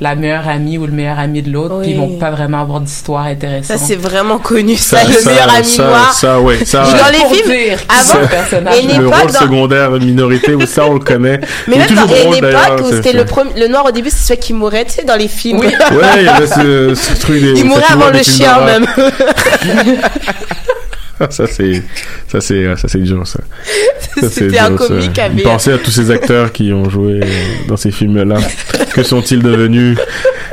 la 0.00 0.14
meilleure 0.14 0.46
amie 0.48 0.76
ou 0.78 0.86
le 0.86 0.92
meilleur 0.92 1.18
ami 1.18 1.42
de 1.42 1.50
l'autre, 1.50 1.80
puis 1.80 1.92
ils 1.92 1.98
Oui. 2.00 2.06
vont 2.06 2.18
pas 2.18 2.30
vraiment 2.30 2.60
avoir 2.60 2.80
d'histoire 2.80 3.24
intéressante. 3.26 3.78
Ça, 3.78 3.82
c'est 3.82 3.94
vraiment 3.96 4.38
connu, 4.38 4.74
ça, 4.76 4.98
Ça, 4.98 5.06
le 5.08 5.12
ça, 5.14 5.30
meilleur 5.30 5.54
ami 5.54 5.64
ça, 5.64 5.84
noir. 5.86 6.12
ça, 6.12 6.40
ouais, 6.40 6.64
ça, 6.64 6.82
Dans 6.82 7.08
les 7.12 7.34
films, 7.34 7.50
dire 7.50 7.78
avant, 7.88 8.20
le 8.20 8.26
personnage. 8.26 8.74
et 8.78 8.86
le 8.98 9.08
rôle 9.08 9.32
dans- 9.32 9.38
secondaire 9.38 9.90
minorité 9.92 10.54
où 10.54 10.66
ça 10.66 10.86
on 10.86 10.94
le 10.94 11.00
connaît. 11.00 11.40
Mais 11.68 11.76
même 11.78 11.88
dans 11.88 12.02
toujours 12.02 12.16
et 12.16 12.20
drôle, 12.24 12.34
une 12.36 12.40
d'ailleurs, 12.42 12.66
époque 12.66 12.80
où 12.86 12.90
c'était 12.90 13.10
film. 13.12 13.48
le, 13.56 13.68
noir 13.68 13.84
au 13.86 13.90
début, 13.90 14.10
c'est 14.10 14.26
celui 14.26 14.40
qui 14.40 14.52
mourait, 14.54 14.84
tu 14.86 14.92
sais, 14.92 15.04
dans 15.04 15.16
les 15.16 15.28
films. 15.28 15.60
Oui. 15.60 15.66
Ouais, 15.68 16.02
il 16.18 16.24
y 16.24 16.28
avait 16.28 16.46
ce, 16.46 16.94
ce 16.94 17.18
truc 17.20 17.40
des- 17.40 17.52
Il 17.60 17.64
mourait 17.66 17.82
avant 17.90 18.10
le 18.10 18.22
chien 18.22 18.60
même. 18.64 18.86
ça 21.30 21.46
c'est 21.46 21.82
ça 22.28 22.40
c'est 22.40 22.76
ça 22.76 22.88
c'est 22.88 22.98
dur 22.98 23.26
ça. 23.26 23.40
C'était 24.30 24.58
un 24.58 24.74
comique 24.76 25.18
avec- 25.18 25.42
Pensez 25.44 25.72
à 25.72 25.78
tous 25.78 25.90
ces 25.90 26.10
acteurs 26.10 26.52
qui 26.52 26.72
ont 26.72 26.88
joué 26.88 27.20
euh, 27.22 27.26
dans 27.68 27.76
ces 27.76 27.90
films-là. 27.90 28.38
que 28.94 29.02
sont-ils 29.02 29.42
devenus? 29.42 29.98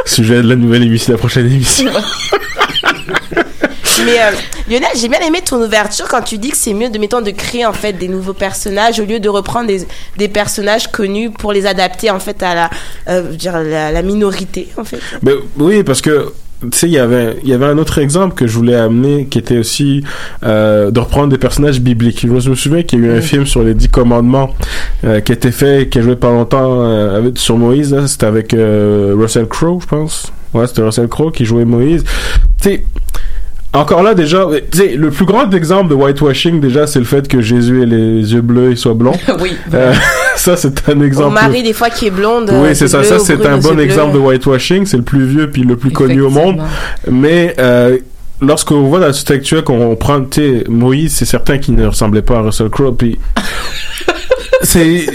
Sujet 0.06 0.41
de 0.41 0.49
la 0.49 0.56
nouvelle 0.58 0.84
émission, 0.84 1.13
la 1.13 1.17
prochaine 1.17 1.45
émission. 1.52 1.89
Mais 4.06 4.19
euh, 4.19 4.32
Lionel, 4.69 4.89
j'ai 4.99 5.08
bien 5.08 5.19
aimé 5.21 5.39
ton 5.45 5.62
ouverture 5.63 6.08
quand 6.10 6.21
tu 6.21 6.38
dis 6.38 6.49
que 6.49 6.58
c'est 6.58 6.73
mieux 6.73 6.89
de 6.89 6.97
mettons 6.97 7.21
de 7.21 7.32
créer 7.32 7.65
en 7.65 7.71
fait 7.71 7.93
des 7.93 8.10
nouveaux 8.10 8.34
personnages 8.34 8.99
au 8.99 9.06
lieu 9.06 9.19
de 9.21 9.30
reprendre 9.30 9.67
des, 9.67 9.86
des 10.17 10.28
personnages 10.28 10.88
connus 10.91 11.30
pour 11.32 11.54
les 11.54 11.65
adapter 11.65 12.10
en 12.10 12.19
fait 12.19 12.41
à 12.43 12.54
la 12.56 12.69
euh, 13.08 13.21
dire, 13.34 13.58
la, 13.62 13.91
la 13.93 14.02
minorité 14.02 14.67
en 14.78 14.84
fait. 14.84 14.99
Ben, 15.21 15.36
oui, 15.58 15.84
parce 15.84 16.02
que 16.02 16.34
tu 16.71 16.78
sais, 16.78 16.88
il 16.88 16.93
y 16.93 16.97
avait 16.97 17.38
il 17.43 17.49
y 17.49 17.54
avait 17.54 17.65
un 17.65 17.78
autre 17.78 17.99
exemple 17.99 18.36
que 18.36 18.47
je 18.47 18.58
voulais 18.58 18.76
amener 18.76 19.26
qui 19.26 19.39
était 19.39 19.58
aussi 19.58 20.04
euh, 20.43 20.91
de 20.91 20.99
reprendre 20.99 21.30
des 21.30 21.38
personnages 21.38 21.82
bibliques. 21.82 22.21
Je 22.21 22.49
me 22.49 22.56
souviens 22.56 22.84
qu'il 22.84 22.99
y 22.99 23.04
a 23.04 23.08
eu 23.08 23.17
un 23.17 23.21
film 23.21 23.45
sur 23.45 23.63
les 23.63 23.73
dix 23.73 23.89
commandements 23.89 24.52
euh, 25.04 25.21
qui 25.21 25.32
a 25.32 25.36
été 25.36 25.52
fait, 25.52 25.89
qui 25.89 25.99
a 25.99 26.02
joué 26.02 26.15
pas 26.15 26.30
longtemps 26.30 26.84
euh, 26.84 27.17
avec, 27.17 27.38
sur 27.38 27.58
Moïse. 27.58 27.95
C'était 28.08 28.26
avec 28.26 28.54
euh, 28.54 29.13
Russell 29.17 29.47
Crowe, 29.47 29.80
je 29.82 29.88
pense. 29.88 30.32
Ouais, 30.54 30.67
c'était 30.67 30.84
Russell 30.84 31.08
Crowe 31.08 31.32
qui 31.32 31.45
jouait 31.45 31.65
Moïse. 31.65 32.04
Tu 32.62 32.69
sais, 32.69 32.86
encore 33.74 34.04
là 34.04 34.14
déjà, 34.14 34.48
tu 34.72 34.98
le 34.98 35.10
plus 35.10 35.26
grand 35.26 35.52
exemple 35.52 35.90
de 35.90 35.96
whitewashing 35.96 36.60
déjà, 36.60 36.86
c'est 36.86 37.00
le 37.00 37.06
fait 37.06 37.28
que 37.28 37.42
Jésus 37.42 37.82
ait 37.82 37.88
les 37.88 38.34
yeux 38.34 38.42
bleus 38.42 38.72
et 38.72 38.76
soit 38.76 38.94
blond. 38.94 39.14
oui. 39.42 39.58
Euh, 39.74 39.94
ça 40.36 40.56
c'est 40.56 40.90
un 40.90 41.02
exemple. 41.02 41.34
mari, 41.34 41.64
des 41.64 41.74
fois, 41.74 41.90
qui 41.90 42.08
est 42.08 42.12
blonde. 42.12 42.52
Oui, 42.54 42.70
euh, 42.70 42.74
c'est 42.76 42.88
ça. 42.88 43.04
Ça, 43.04 43.20
c'est 43.20 43.44
un 43.46 43.58
bon 43.58 43.74
bleus. 43.74 43.84
exemple 43.84 44.14
de 44.14 44.20
whitewashing. 44.20 44.86
C'est 44.86 44.98
le 44.98 45.04
plus 45.04 45.26
vieux 45.26 45.50
puis 45.50 45.64
le 45.64 45.76
plus 45.76 45.92
connu 45.92 46.22
au 46.22 46.30
monde. 46.30 46.62
Mais 47.10 47.56
euh, 47.60 47.98
lorsqu'on 48.42 48.84
voit 48.84 49.00
dans 49.00 49.08
la 49.08 49.36
actuelle 49.36 49.64
qu'on 49.64 49.96
prend, 49.96 50.22
tu 50.24 50.64
Moïse, 50.70 51.16
c'est 51.16 51.26
certain 51.26 51.58
qu'il 51.58 51.76
ne 51.76 51.88
ressemblait 51.88 52.22
pas 52.22 52.38
à 52.38 52.42
Russell 52.42 52.70
Crowe. 52.70 52.96
Puis 52.96 53.18
c'est 54.63 55.06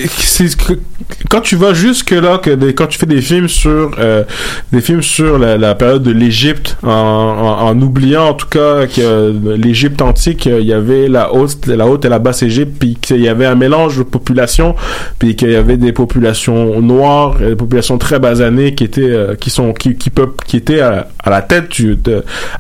quand 1.31 1.41
tu 1.41 1.57
vas 1.57 1.73
jusque 1.75 2.11
là 2.11 2.39
que 2.39 2.51
des- 2.51 2.75
quand 2.75 2.87
tu 2.87 2.99
fais 2.99 3.07
des 3.07 3.21
films 3.23 3.49
sur 3.49 3.93
euh, 3.99 4.25
des 4.73 4.81
films 4.81 5.03
sur 5.03 5.39
la, 5.39 5.57
la 5.57 5.75
période 5.75 6.03
de 6.03 6.11
l'Égypte 6.11 6.77
en, 6.83 6.89
en, 6.91 7.67
en 7.69 7.81
oubliant 7.83 8.29
en 8.29 8.35
tout 8.35 8.47
cas 8.49 8.87
que 8.87 9.01
euh, 9.01 9.57
l'Égypte 9.57 10.03
antique 10.03 10.47
euh, 10.47 10.61
il 10.61 10.67
y 10.67 10.73
avait 10.73 11.09
la 11.09 11.33
haute 11.33 11.67
la 11.67 11.87
haute 11.87 12.05
et 12.05 12.09
la 12.09 12.19
basse 12.19 12.43
Égypte 12.43 12.77
puis 12.79 12.97
qu'il 13.01 13.21
y 13.21 13.29
avait 13.29 13.47
un 13.47 13.55
mélange 13.55 13.97
de 13.99 14.03
populations 14.03 14.75
puis 15.19 15.35
qu'il 15.35 15.51
y 15.51 15.57
avait 15.57 15.77
des 15.77 15.93
populations 15.93 16.81
noires 16.81 17.43
et 17.43 17.49
des 17.51 17.57
populations 17.57 17.99
très 17.99 18.19
basanées 18.19 18.75
qui 18.75 18.85
étaient 18.85 19.03
euh, 19.03 19.35
qui 19.35 19.51
sont 19.51 19.73
qui 19.73 19.97
qui 19.97 20.11
peuvent 20.11 20.33
qui 20.47 20.57
étaient 20.59 20.81
à, 20.81 21.09
la 21.27 21.43
tête 21.43 21.69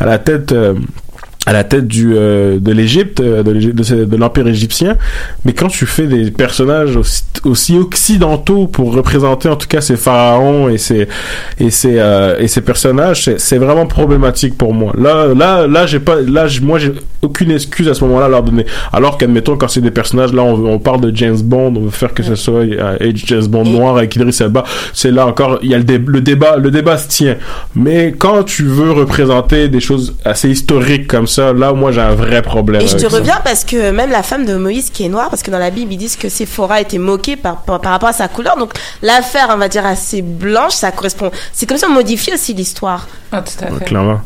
à 0.00 0.06
la 0.06 0.18
tête 0.18 0.52
euh, 0.52 0.74
à 1.48 1.52
la 1.54 1.64
tête 1.64 1.88
du 1.88 2.12
euh, 2.14 2.58
de 2.58 2.72
l'Égypte 2.72 3.20
euh, 3.20 3.42
de, 3.42 4.16
l'empire 4.18 4.46
égyptien. 4.46 4.98
Mais 5.46 5.54
quand 5.54 5.68
tu 5.68 5.86
fais 5.86 6.06
des 6.06 6.30
personnages 6.30 6.94
aussi, 6.94 7.22
aussi 7.42 7.78
occidentaux 7.78 8.66
pour 8.66 8.92
représenter 8.92 9.48
en 9.48 9.56
tout 9.56 9.66
cas 9.66 9.80
ces 9.80 9.96
pharaons 9.96 10.68
et 10.68 10.76
ces 10.76 11.08
et 11.58 11.70
ces 11.70 11.94
euh, 11.98 12.36
et 12.38 12.48
ces 12.48 12.60
personnages 12.60 13.30
c'est, 13.38 13.56
vraiment 13.56 13.86
problématique 13.86 14.58
pour 14.58 14.74
moi. 14.74 14.92
Là 14.98 15.28
là 15.34 15.66
là 15.66 15.86
j'ai 15.86 16.00
pas 16.00 16.20
là 16.20 16.48
moi 16.60 16.78
j'ai 16.78 16.92
aucune 17.22 17.50
excuse 17.50 17.88
à 17.88 17.94
ce 17.94 18.04
moment-là 18.04 18.26
à 18.26 18.28
leur 18.28 18.42
donner. 18.42 18.66
Alors 18.92 19.16
qu'admettons 19.16 19.56
quand 19.56 19.68
c'est 19.68 19.80
des 19.80 19.90
personnages 19.90 20.34
là 20.34 20.42
on, 20.42 20.78
parle 20.78 21.00
de 21.00 21.16
James 21.16 21.40
Bond 21.42 21.72
on 21.76 21.80
veut 21.80 21.90
faire 21.90 22.12
que 22.12 22.22
ce 22.22 22.34
soit 22.34 22.60
euh. 22.60 23.12
James 23.14 23.46
Bond 23.46 23.64
noir 23.64 23.96
avec 23.96 24.14
Idris 24.14 24.36
Elba 24.40 24.64
c'est 24.92 25.10
là 25.10 25.26
encore 25.26 25.60
il 25.62 25.70
y 25.70 25.74
a 25.74 25.78
le, 25.78 25.84
dé- 25.84 26.04
le 26.06 26.20
débat 26.20 26.58
le 26.58 26.70
débat 26.70 26.98
se 26.98 27.08
tient. 27.08 27.36
Mais 27.74 28.12
quand 28.18 28.42
tu 28.42 28.64
veux 28.64 28.92
représenter 28.92 29.68
des 29.68 29.80
choses 29.80 30.14
assez 30.26 30.50
historiques 30.50 31.06
comme 31.06 31.26
ça 31.26 31.37
là 31.38 31.72
moi 31.72 31.92
j'ai 31.92 32.00
un 32.00 32.14
vrai 32.14 32.42
problème 32.42 32.82
Et 32.82 32.86
je 32.86 32.96
te 32.96 33.08
ça. 33.08 33.16
reviens 33.18 33.38
parce 33.44 33.64
que 33.64 33.90
même 33.90 34.10
la 34.10 34.22
femme 34.22 34.44
de 34.46 34.56
Moïse 34.56 34.90
qui 34.90 35.04
est 35.04 35.08
noire, 35.08 35.30
parce 35.30 35.42
que 35.42 35.50
dans 35.50 35.58
la 35.58 35.70
Bible 35.70 35.92
ils 35.92 35.96
disent 35.98 36.16
que 36.16 36.28
Séphora 36.28 36.80
était 36.80 36.98
moquée 36.98 37.36
par, 37.36 37.62
par, 37.62 37.80
par 37.80 37.92
rapport 37.92 38.08
à 38.08 38.12
sa 38.12 38.28
couleur. 38.28 38.56
Donc 38.56 38.72
l'affaire, 39.02 39.48
on 39.54 39.56
va 39.58 39.68
dire, 39.68 39.84
assez 39.86 40.22
blanche, 40.22 40.72
ça 40.72 40.90
correspond. 40.92 41.30
C'est 41.52 41.66
comme 41.66 41.78
ça 41.78 41.86
on 41.90 41.94
modifie 41.94 42.32
aussi 42.32 42.54
l'histoire. 42.54 43.06
Ah, 43.32 43.42
tout 43.42 43.64
à 43.64 43.70
Ouais, 43.72 43.78
fait. 43.78 43.84
clairement. 43.86 44.20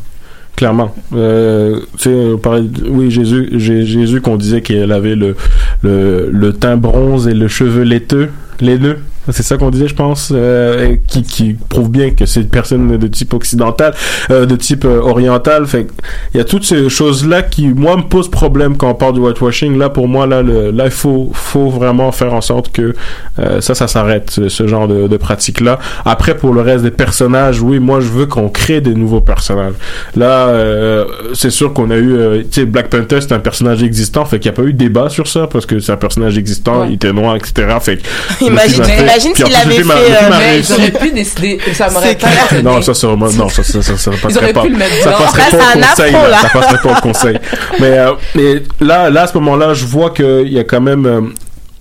Clairement. 0.55 0.93
Euh, 1.15 1.79
tu 1.97 2.03
sais, 2.03 2.15
on 2.33 2.37
parlait 2.37 2.61
de- 2.61 2.87
oui, 2.87 3.09
Jésus, 3.09 3.49
Jé- 3.53 3.85
Jésus 3.87 4.21
qu'on 4.21 4.35
disait 4.35 4.61
qu'il 4.61 4.91
avait 4.91 5.15
le, 5.15 5.35
le, 5.81 6.29
le 6.31 6.53
teint 6.53 6.77
bronze 6.77 7.27
et 7.27 7.33
le 7.33 7.47
cheveu 7.47 7.81
laiteux, 7.81 8.29
laiteux. 8.61 8.99
C'est 9.31 9.43
ça 9.43 9.57
qu'on 9.57 9.69
disait, 9.69 9.87
je 9.87 9.95
pense, 9.95 10.31
euh, 10.33 10.95
qui, 11.07 11.23
qui 11.23 11.53
prouve 11.69 11.89
bien 11.89 12.11
que 12.11 12.25
c'est 12.25 12.41
une 12.41 12.49
personne 12.49 12.97
de 12.97 13.07
type 13.07 13.33
occidental, 13.33 13.93
euh, 14.31 14.45
de 14.45 14.55
type 14.55 14.85
euh, 14.85 14.99
oriental. 14.99 15.65
Fait 15.65 15.87
il 16.33 16.37
y 16.37 16.41
a 16.41 16.43
toutes 16.43 16.65
ces 16.65 16.89
choses-là 16.89 17.41
qui, 17.41 17.67
moi, 17.67 17.95
me 17.97 18.03
posent 18.03 18.29
problème 18.29 18.75
quand 18.75 18.89
on 18.89 18.95
parle 18.95 19.13
du 19.13 19.19
whitewashing. 19.21 19.77
Là, 19.77 19.89
pour 19.89 20.07
moi, 20.07 20.27
là, 20.27 20.41
le, 20.41 20.71
là, 20.71 20.85
il 20.85 20.91
faut, 20.91 21.31
faut 21.33 21.69
vraiment 21.69 22.11
faire 22.11 22.33
en 22.33 22.41
sorte 22.41 22.71
que 22.71 22.95
euh, 23.39 23.61
ça, 23.61 23.75
ça 23.75 23.87
s'arrête, 23.87 24.29
ce, 24.29 24.49
ce 24.49 24.67
genre 24.67 24.87
de, 24.87 25.07
de 25.07 25.17
pratique-là. 25.17 25.79
Après, 26.05 26.35
pour 26.35 26.53
le 26.53 26.61
reste 26.61 26.83
des 26.83 26.91
personnages, 26.91 27.61
oui, 27.61 27.79
moi, 27.79 28.01
je 28.01 28.07
veux 28.07 28.25
qu'on 28.25 28.49
crée 28.49 28.81
des 28.81 28.93
nouveaux 28.93 29.21
personnages. 29.21 29.73
Là, 30.15 30.47
euh, 30.49 31.05
c'est 31.33 31.49
sûr 31.49 31.73
qu'on 31.73 31.91
a 31.91 31.95
eu, 31.95 32.13
euh, 32.13 32.41
tu 32.41 32.61
sais, 32.61 32.65
Black 32.65 32.89
Panther, 32.89 33.21
c'est 33.21 33.31
un 33.31 33.39
personnage 33.39 33.83
existant, 33.83 34.25
fait 34.25 34.39
qu'il 34.39 34.51
n'y 34.51 34.55
a 34.57 34.61
pas 34.61 34.67
eu 34.67 34.73
de 34.73 34.77
débat 34.77 35.09
sur 35.09 35.27
ça 35.27 35.47
parce 35.47 35.65
que 35.65 35.79
c'est 35.79 35.91
un 35.91 35.97
personnage 35.97 36.37
existant, 36.37 36.81
Ouais. 36.81 36.87
il 36.89 36.93
était 36.95 37.13
noir, 37.13 37.35
etc. 37.35 37.67
Fait 37.79 37.97
que 37.97 38.01
le 38.45 39.12
Imagine- 39.13 39.35
s'il 39.35 39.55
avait 39.55 39.83
fait, 39.83 39.91
euh, 40.13 40.29
Mais 40.39 40.59
ils 40.59 40.73
auraient 40.73 40.91
pu 40.91 41.11
décider, 41.11 41.59
ça 41.73 41.89
m'aurait 41.89 42.15
pas. 42.15 42.27
Non, 42.63 42.81
ça, 42.81 42.93
c'est 42.93 43.07
vraiment, 43.07 43.29
non, 43.31 43.49
ça, 43.49 43.63
ça, 43.63 43.81
ça, 43.81 43.97
ça, 43.97 44.11
passerait 44.21 44.53
pas. 44.53 44.63
Ça 45.03 45.11
passerait 45.11 45.51
pas 45.51 45.57
au 45.57 45.79
conseil. 45.79 46.13
Ça 46.41 46.49
passerait 46.53 46.81
pas 46.83 46.91
au 46.97 47.01
conseil. 47.01 47.39
Mais, 47.79 47.97
euh, 47.99 48.11
mais 48.35 48.63
là, 48.79 49.09
là, 49.09 49.23
à 49.23 49.27
ce 49.27 49.33
moment-là, 49.35 49.73
je 49.73 49.85
vois 49.85 50.09
qu'il 50.11 50.51
y 50.51 50.59
a 50.59 50.63
quand 50.63 50.81
même, 50.81 51.05
euh, 51.05 51.21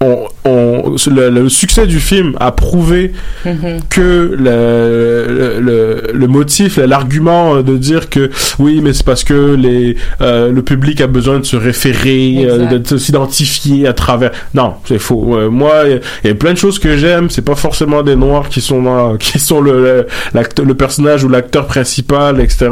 on, 0.02 0.26
on, 0.44 0.94
le, 1.10 1.30
le 1.30 1.48
succès 1.48 1.86
du 1.86 2.00
film 2.00 2.34
a 2.40 2.50
prouvé 2.52 3.12
Mhm. 3.44 3.80
que 3.88 4.36
le, 4.38 5.26
le, 5.28 5.60
le, 5.60 6.02
le 6.12 6.26
motif, 6.26 6.76
l'argument 6.76 7.62
de 7.62 7.76
dire 7.76 8.08
que 8.10 8.30
oui, 8.58 8.80
mais 8.82 8.92
c'est 8.92 9.04
parce 9.06 9.24
que 9.24 9.54
les, 9.54 9.96
euh, 10.20 10.50
le 10.52 10.62
public 10.62 11.00
a 11.00 11.06
besoin 11.06 11.38
de 11.38 11.44
se 11.44 11.56
référer, 11.56 12.44
euh, 12.48 12.78
de 12.78 12.96
s'identifier 12.96 13.86
à 13.86 13.92
travers. 13.92 14.32
Non, 14.54 14.74
c'est 14.86 14.98
faux. 14.98 15.36
Euh, 15.36 15.50
moi, 15.50 15.84
il 16.24 16.28
y 16.28 16.30
a 16.30 16.34
plein 16.34 16.52
de 16.52 16.58
choses 16.58 16.78
que 16.78 16.96
j'aime. 16.96 17.30
C'est 17.30 17.44
pas 17.44 17.54
forcément 17.54 18.02
des 18.02 18.16
noirs 18.16 18.48
qui 18.48 18.60
sont 18.60 18.82
dans- 18.82 19.16
qui 19.24 19.38
sont 19.38 19.60
le, 19.60 20.06
le 20.34 20.74
personnage 20.74 21.24
ou 21.24 21.28
l'acteur 21.28 21.66
principal, 21.66 22.40
etc. 22.40 22.68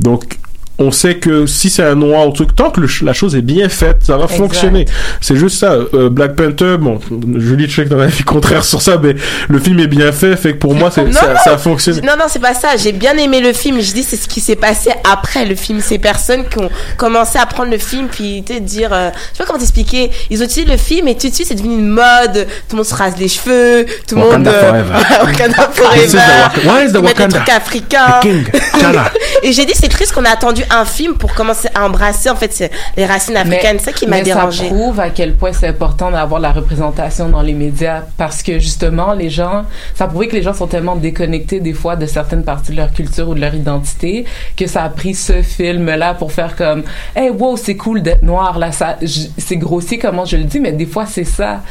Donc 0.00 0.38
on 0.78 0.90
sait 0.90 1.16
que 1.16 1.46
si 1.46 1.70
c'est 1.70 1.82
un 1.82 1.94
noir 1.94 2.28
ou 2.28 2.32
truc, 2.32 2.54
tant 2.54 2.70
que 2.70 2.80
le 2.80 2.88
la 3.02 3.12
chose 3.12 3.34
est 3.34 3.42
bien 3.42 3.68
faite, 3.68 3.98
ça 4.04 4.16
va 4.16 4.24
Exact. 4.24 4.36
fonctionner. 4.38 4.84
C'est 5.20 5.36
juste 5.36 5.58
ça. 5.58 5.72
Euh, 5.72 6.08
Black 6.10 6.34
Panther, 6.36 6.76
bon, 6.78 6.98
Julie, 7.36 7.68
je 7.68 7.74
sais 7.76 7.84
que 7.84 7.90
t'as 7.90 7.96
un 7.96 8.00
avis 8.02 8.22
contraire 8.24 8.64
sur 8.64 8.80
ça, 8.82 8.98
mais 9.02 9.14
le 9.48 9.58
film 9.58 9.78
est 9.80 9.86
bien 9.86 10.12
fait, 10.12 10.36
fait 10.36 10.52
que 10.52 10.58
pour 10.58 10.74
moi, 10.74 10.90
c'est, 10.90 11.04
Non, 11.04 11.12
ça, 11.12 11.28
non. 11.28 11.38
ça 11.42 11.52
a 11.54 11.58
fonctionné. 11.58 12.00
Non, 12.02 12.12
non, 12.18 12.24
c'est 12.28 12.40
pas 12.40 12.54
ça. 12.54 12.76
J'ai 12.76 12.92
bien 12.92 13.16
aimé 13.16 13.40
le 13.40 13.52
film. 13.52 13.80
Je 13.80 13.92
dis, 13.92 14.02
c'est 14.02 14.16
ce 14.16 14.28
qui 14.28 14.40
s'est 14.40 14.56
passé 14.56 14.90
après 15.10 15.44
le 15.46 15.54
film. 15.54 15.80
Ces 15.80 15.98
personnes 15.98 16.44
qui 16.48 16.58
ont 16.58 16.70
commencé 16.96 17.38
à 17.38 17.46
prendre 17.46 17.70
le 17.70 17.78
film, 17.78 18.08
puis 18.08 18.42
tu 18.46 18.54
sais, 18.54 18.60
dire, 18.60 18.90
euh, 18.92 19.10
je 19.32 19.38
sais 19.38 19.38
pas 19.38 19.46
comment 19.46 19.58
t'expliquer. 19.58 20.10
Ils 20.30 20.40
ont 20.42 20.44
utilisé 20.44 20.70
le 20.70 20.76
film 20.78 21.08
et 21.08 21.16
tout 21.16 21.28
de 21.28 21.34
suite, 21.34 21.48
c'est 21.48 21.54
devenu 21.54 21.74
une 21.74 21.88
mode. 21.88 22.46
Tout 22.68 22.72
le 22.72 22.76
monde 22.76 22.84
se 22.86 22.94
rase 22.94 23.14
les 23.18 23.28
cheveux. 23.28 23.86
Tout 24.06 24.14
le 24.16 24.20
monde. 24.20 24.30
Wakanda 24.46 24.50
euh, 24.50 24.84
forever. 24.84 24.94
Wakanda 25.24 25.68
is 25.96 26.12
the 26.12 26.16
forever. 26.16 26.68
Why 26.68 26.84
is 26.86 26.92
the 26.92 26.96
Ils 26.96 27.02
mettent 27.02 27.16
des 27.16 27.24
Wakanda? 27.24 27.38
trucs 27.38 27.48
africains. 27.48 28.20
The 28.20 28.22
king. 28.22 28.44
Et 29.42 29.52
j'ai 29.52 29.64
dit, 29.64 29.72
c'est 29.74 29.88
triste 29.88 30.12
qu'on 30.12 30.24
a 30.24 30.30
attendu 30.30 30.62
un 30.70 30.84
film 30.84 31.14
pour 31.14 31.34
commencer 31.34 31.68
à 31.74 31.86
embrasser, 31.86 32.30
en 32.30 32.36
fait, 32.36 32.70
les 32.96 33.06
racines 33.06 33.36
africaines. 33.36 33.78
C'est 33.78 33.86
ça 33.86 33.92
qui 33.92 34.06
m'a 34.06 34.16
mais 34.16 34.22
dérangé. 34.22 34.64
ça 34.64 34.74
prouve 34.74 35.00
à 35.00 35.10
quel 35.10 35.34
point 35.36 35.52
c'est 35.52 35.68
important 35.68 36.10
d'avoir 36.10 36.40
la 36.40 36.52
représentation 36.52 37.28
dans 37.28 37.42
les 37.42 37.52
médias 37.52 38.02
parce 38.16 38.42
que 38.42 38.58
justement 38.58 39.12
les 39.14 39.30
gens 39.30 39.64
ça 39.94 40.04
a 40.04 40.08
prouvé 40.08 40.28
que 40.28 40.34
les 40.36 40.42
gens 40.42 40.54
sont 40.54 40.66
tellement 40.66 40.96
déconnectés 40.96 41.60
des 41.60 41.72
fois 41.72 41.96
de 41.96 42.06
certaines 42.06 42.44
parties 42.44 42.72
de 42.72 42.76
leur 42.76 42.92
culture 42.92 43.28
ou 43.28 43.34
de 43.34 43.40
leur 43.40 43.54
identité 43.54 44.24
que 44.56 44.66
ça 44.66 44.84
a 44.84 44.88
pris 44.88 45.14
ce 45.14 45.42
film 45.42 45.86
là 45.86 46.14
pour 46.14 46.32
faire 46.32 46.56
comme 46.56 46.82
hey 47.14 47.30
wow 47.30 47.56
c'est 47.56 47.76
cool 47.76 48.02
d'être 48.02 48.22
noir 48.22 48.58
là 48.58 48.72
ça 48.72 48.98
c'est 49.38 49.56
grossier 49.56 49.98
comment 49.98 50.24
je 50.24 50.36
le 50.36 50.44
dis 50.44 50.60
mais 50.60 50.72
des 50.72 50.86
fois 50.86 51.06
c'est 51.06 51.24
ça 51.24 51.62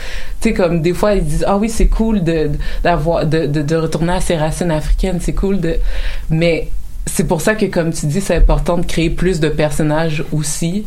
tu 0.42 0.50
sais 0.50 0.54
comme 0.54 0.82
des 0.82 0.94
fois 0.94 1.14
ils 1.16 1.24
disent 1.24 1.46
ah 1.48 1.58
oui 1.58 1.70
c'est 1.70 1.88
cool 1.88 2.24
de 2.24 2.52
d'avoir 2.84 3.26
de, 3.26 3.46
de 3.46 3.62
de 3.62 3.76
retourner 3.76 4.14
à 4.14 4.22
ses 4.22 4.38
racines 4.38 4.72
africaines 4.72 5.20
c'est 5.22 5.34
cool 5.34 5.60
de 5.60 5.78
mais 6.30 6.70
c'est 7.06 7.28
pour 7.28 7.42
ça 7.42 7.56
que, 7.56 7.66
comme 7.66 7.94
tu 7.94 8.06
dis, 8.08 8.22
c'est 8.22 8.36
important 8.36 8.78
de 8.78 8.86
créer 8.86 9.10
plus 9.10 9.40
de 9.40 9.50
personnages 9.50 10.24
aussi 10.32 10.86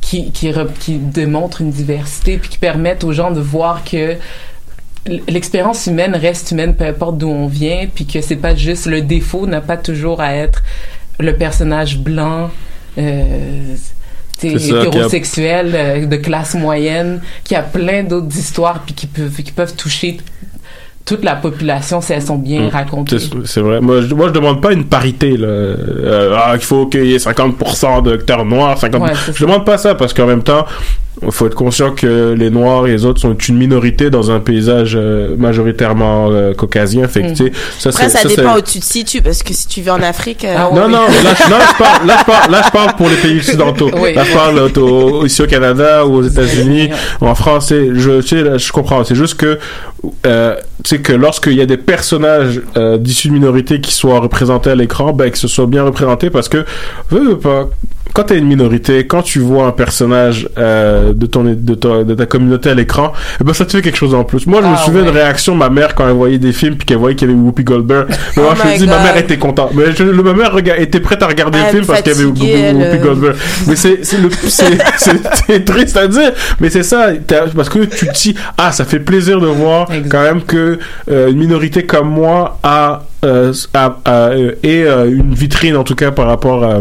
qui, 0.00 0.30
qui, 0.32 0.52
qui 0.80 0.98
démontrent 0.98 1.60
une 1.60 1.70
diversité 1.70 2.38
puis 2.38 2.48
qui 2.48 2.58
permettent 2.58 3.04
aux 3.04 3.12
gens 3.12 3.30
de 3.30 3.40
voir 3.40 3.84
que 3.84 4.16
l'expérience 5.28 5.86
humaine 5.86 6.16
reste 6.16 6.50
humaine 6.50 6.74
peu 6.74 6.84
importe 6.84 7.18
d'où 7.18 7.28
on 7.28 7.46
vient 7.46 7.86
puis 7.92 8.06
que 8.06 8.20
c'est 8.20 8.36
pas 8.36 8.54
juste 8.56 8.86
le 8.86 9.02
défaut 9.02 9.46
n'a 9.46 9.60
pas 9.60 9.76
toujours 9.76 10.20
à 10.20 10.34
être 10.34 10.62
le 11.20 11.36
personnage 11.36 11.98
blanc 11.98 12.50
euh, 12.98 13.74
ça, 14.36 14.48
a- 14.48 14.84
hétérosexuel 14.86 15.72
euh, 15.74 16.06
de 16.06 16.16
classe 16.16 16.54
moyenne 16.54 17.20
qui 17.44 17.54
a 17.54 17.62
plein 17.62 18.02
d'autres 18.02 18.36
histoires 18.36 18.82
puis 18.84 18.94
qui 18.94 19.06
peuvent 19.06 19.42
qui 19.42 19.52
peuvent 19.52 19.76
toucher 19.76 20.18
toute 21.06 21.24
la 21.24 21.36
population 21.36 22.00
si 22.02 22.12
elles 22.12 22.20
sont 22.22 22.36
bien 22.36 22.62
Mm. 22.62 22.68
racontées 22.68 23.16
C'est, 23.44 23.60
vrai. 23.60 23.80
Moi 23.80 24.02
je, 24.02 24.12
moi, 24.14 24.26
je 24.28 24.32
demande 24.32 24.60
pas 24.60 24.72
une 24.72 24.84
parité, 24.84 25.36
là. 25.36 25.46
Euh, 25.46 26.36
ah, 26.36 26.52
il 26.54 26.60
faut 26.60 26.86
qu'il 26.86 27.06
y 27.06 27.14
ait 27.14 27.18
50% 27.18 28.02
d'acteurs 28.02 28.44
noirs, 28.44 28.76
50%. 28.78 29.00
Ouais, 29.00 29.10
c'est 29.24 29.36
je 29.36 29.44
demande 29.44 29.64
pas 29.64 29.78
ça 29.78 29.94
parce 29.94 30.12
qu'en 30.12 30.26
même 30.26 30.42
temps, 30.42 30.66
faut 31.30 31.46
être 31.46 31.54
conscient 31.54 31.92
que 31.92 32.34
les 32.36 32.50
noirs 32.50 32.86
et 32.86 32.90
les 32.90 33.04
autres 33.06 33.20
sont 33.22 33.34
une 33.34 33.56
minorité 33.56 34.10
dans 34.10 34.30
un 34.30 34.38
paysage 34.38 34.92
euh, 34.96 35.34
majoritairement 35.38 36.28
euh, 36.30 36.52
caucasien. 36.52 37.08
Fait 37.08 37.22
que, 37.22 37.26
Mm. 37.44 37.50
ça, 37.78 37.88
Après, 37.88 38.08
c'est, 38.10 38.18
ça, 38.22 38.28
dépend 38.28 38.52
c'est- 38.54 38.58
où 38.58 38.62
tu 38.62 38.80
te 38.80 38.84
situes, 38.84 39.22
parce 39.22 39.42
que 39.42 39.54
si 39.54 39.66
tu 39.66 39.80
vis 39.80 39.90
en 39.90 40.02
Afrique. 40.02 40.44
euh, 40.44 40.54
Ah 40.58 40.70
Non, 40.74 40.88
non, 40.88 41.00
là, 41.06 41.34
je- 41.38 41.50
non, 41.50 41.56
je 41.72 41.78
parle, 41.78 42.06
là, 42.06 42.16
je 42.20 42.24
parle, 42.24 42.50
là, 42.52 42.62
je 42.66 42.70
parle 42.70 42.96
pour 42.96 43.08
les 43.08 43.16
pays 43.16 43.38
occidentaux. 43.38 43.90
Oui. 43.98 44.12
Là, 44.14 44.24
je 44.24 44.32
parle 44.34 44.58
au- 44.58 44.80
au- 45.20 45.26
ici 45.26 45.40
au 45.42 45.46
Canada 45.46 46.04
ou 46.06 46.16
aux 46.16 46.22
États-Unis 46.22 46.90
ou 47.20 47.26
en 47.26 47.34
France. 47.34 47.68
c'est- 47.68 47.94
Je, 47.94 48.20
tu 48.20 48.28
sais, 48.28 48.42
là, 48.42 48.58
je 48.58 48.70
comprends. 48.70 49.02
C'est 49.04 49.14
juste 49.14 49.36
que, 49.36 49.58
euh, 50.26 50.54
tu 50.84 50.96
sais, 50.96 50.98
que 51.00 51.12
lorsqu'il 51.12 51.54
y 51.54 51.60
a 51.62 51.66
des 51.66 51.76
personnages 51.78 52.60
euh, 52.76 52.98
d'issus 52.98 53.28
de 53.28 53.32
minorités 53.32 53.80
qui 53.80 53.92
soient 53.92 54.20
représentés 54.20 54.70
à 54.70 54.74
l'écran, 54.74 55.12
ben, 55.12 55.30
que 55.30 55.38
ce 55.38 55.48
soit 55.48 55.66
bien 55.66 55.82
représenté 55.84 56.28
parce 56.30 56.48
que, 56.48 56.64
veux, 57.10 57.28
veux 57.30 57.38
pas, 57.38 57.68
quand 58.16 58.24
t'es 58.24 58.38
une 58.38 58.46
minorité, 58.46 59.06
quand 59.06 59.20
tu 59.20 59.40
vois 59.40 59.66
un 59.66 59.72
personnage 59.72 60.48
euh, 60.56 61.12
de 61.12 61.26
ton 61.26 61.44
de 61.44 61.74
ta, 61.74 62.02
de 62.02 62.14
ta 62.14 62.24
communauté 62.24 62.70
à 62.70 62.74
l'écran, 62.74 63.12
eh 63.40 63.44
ben 63.44 63.52
ça 63.52 63.66
te 63.66 63.72
fait 63.72 63.82
quelque 63.82 63.98
chose 63.98 64.14
en 64.14 64.24
plus. 64.24 64.46
Moi, 64.46 64.60
je 64.62 64.66
me 64.68 64.72
Ah, 64.72 64.76
souviens 64.78 65.00
ouais. 65.02 65.06
de 65.08 65.12
réaction 65.12 65.52
de 65.52 65.58
ma 65.58 65.68
mère 65.68 65.94
quand 65.94 66.06
elle 66.08 66.14
voyait 66.14 66.38
des 66.38 66.54
films 66.54 66.76
puis 66.76 66.86
qu'elle 66.86 66.96
voyait 66.96 67.14
qu'il 67.14 67.28
y 67.28 67.30
avait 67.30 67.38
Whoopi 67.38 67.62
Goldberg. 67.62 68.06
Mais 68.36 68.42
moi, 68.42 68.54
Oh 68.56 68.60
je 68.64 68.68
me 68.72 68.78
dis, 68.78 68.86
ma 68.86 69.02
mère 69.02 69.16
était 69.18 69.36
contente. 69.36 69.72
Mais 69.74 69.92
je, 69.94 70.02
le- 70.02 70.22
ma 70.22 70.32
mère 70.32 70.56
était 70.78 71.00
prête 71.00 71.22
à 71.22 71.26
regarder 71.26 71.58
le 71.58 71.64
Elle 71.66 71.70
film 71.72 71.84
parce 71.86 72.00
qu'il 72.00 72.12
y 72.12 72.14
avait 72.14 72.24
Whoopi. 72.24 72.98
Goldberg. 73.02 73.36
Mais 73.68 73.76
c'est 73.76 73.98
c'est 74.02 74.18
le 74.18 74.30
c'est 74.48 74.78
c'est- 74.96 75.20
c'est 75.46 75.64
triste 75.66 75.96
à 75.98 76.06
dire, 76.08 76.32
mais 76.58 76.70
c'est 76.70 76.82
ça 76.84 77.08
parce 77.54 77.68
que 77.68 77.80
tu 77.84 78.06
te 78.06 78.12
dis 78.12 78.34
ah 78.56 78.72
ça 78.72 78.86
fait 78.86 79.00
plaisir 79.00 79.40
de 79.40 79.46
voir 79.46 79.88
quand 80.10 80.22
même 80.22 80.40
que 80.42 80.78
euh, 81.10 81.28
une 81.30 81.36
minorité 81.36 81.84
comme 81.84 82.08
moi 82.08 82.58
a 82.62 83.02
euh, 83.24 83.52
a, 83.74 83.96
a, 84.04 84.10
euh, 84.30 84.52
et 84.62 84.84
euh, 84.84 85.10
une 85.10 85.34
vitrine 85.34 85.76
en 85.76 85.84
tout 85.84 85.94
cas 85.94 86.10
par 86.12 86.26
rapport 86.26 86.64
à 86.64 86.80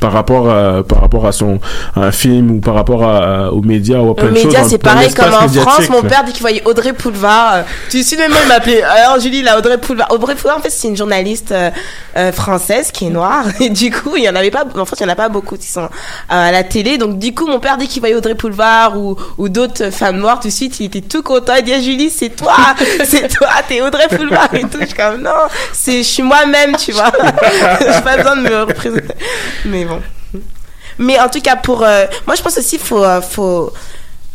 par 0.00 0.12
rapport 0.12 0.50
à, 0.50 0.82
par 0.82 1.00
rapport 1.00 1.26
à 1.26 1.32
son 1.32 1.58
à 1.94 2.00
un 2.00 2.12
film 2.12 2.50
ou 2.50 2.60
par 2.60 2.74
rapport 2.74 3.04
à, 3.04 3.52
aux 3.52 3.62
médias 3.62 3.98
ou 3.98 4.10
à 4.10 4.16
plein 4.16 4.30
de 4.30 4.36
choses 4.36 4.54
c'est 4.68 4.78
pareil 4.78 5.12
comme 5.14 5.32
en 5.32 5.48
France. 5.48 5.88
Mon 5.90 6.02
là. 6.02 6.08
père, 6.08 6.24
dès 6.24 6.32
qu'il 6.32 6.40
voyait 6.40 6.62
Audrey 6.64 6.92
Poulevard, 6.92 7.54
euh, 7.54 7.62
tu 7.90 8.02
sais, 8.02 8.16
même 8.16 8.32
il 8.42 8.48
m'appelait, 8.48 8.82
alors 8.82 9.20
Julie, 9.20 9.42
la 9.42 9.58
Audrey 9.58 9.78
Poulevard. 9.78 10.08
Audrey 10.10 10.34
Poulevard, 10.34 10.58
en 10.58 10.62
fait, 10.62 10.70
c'est 10.70 10.88
une 10.88 10.96
journaliste 10.96 11.52
euh, 11.52 11.70
euh, 12.16 12.32
française 12.32 12.90
qui 12.92 13.06
est 13.06 13.10
noire. 13.10 13.44
Et 13.60 13.70
du 13.70 13.90
coup, 13.90 14.16
il 14.16 14.24
y 14.24 14.28
en 14.28 14.34
avait 14.34 14.50
pas, 14.50 14.64
en 14.64 14.84
France, 14.84 14.98
il 15.00 15.04
y 15.04 15.06
en 15.06 15.12
a 15.12 15.16
pas 15.16 15.28
beaucoup 15.28 15.56
qui 15.56 15.68
sont 15.68 15.84
euh, 15.84 15.88
à 16.28 16.52
la 16.52 16.64
télé. 16.64 16.98
Donc, 16.98 17.18
du 17.18 17.34
coup, 17.34 17.46
mon 17.46 17.60
père, 17.60 17.76
dès 17.76 17.86
qu'il 17.86 18.00
voyait 18.00 18.14
Audrey 18.14 18.34
Poulevard 18.34 18.98
ou, 18.98 19.16
ou 19.38 19.48
d'autres 19.48 19.90
femmes 19.90 20.18
noires, 20.18 20.40
tout 20.40 20.48
de 20.48 20.52
suite, 20.52 20.80
il 20.80 20.86
était 20.86 21.00
tout 21.00 21.22
content. 21.22 21.54
Il 21.58 21.64
dit, 21.64 21.72
ah, 21.74 21.80
Julie, 21.80 22.10
c'est 22.10 22.30
toi, 22.30 22.56
c'est 23.04 23.28
toi, 23.28 23.48
t'es 23.66 23.80
Audrey 23.80 24.08
Poulevard 24.08 24.52
et 24.54 24.62
tout. 24.62 24.78
Je 24.80 24.86
suis 24.86 24.94
comme, 24.94 25.22
non, 25.22 25.30
c'est, 25.72 25.98
je 25.98 26.08
suis 26.08 26.22
moi-même, 26.22 26.76
tu 26.76 26.92
vois. 26.92 27.12
J'ai 27.80 28.02
pas 28.02 28.16
besoin 28.16 28.36
de 28.36 28.42
me 28.42 28.60
représenter. 28.62 29.14
Mais 29.64 29.84
Mais 30.98 31.18
en 31.20 31.28
tout 31.28 31.40
cas, 31.40 31.56
pour 31.56 31.82
euh, 31.82 32.06
moi, 32.26 32.36
je 32.36 32.42
pense 32.42 32.56
aussi 32.58 32.78
faut 32.78 33.04
euh, 33.04 33.20
faut- 33.20 33.72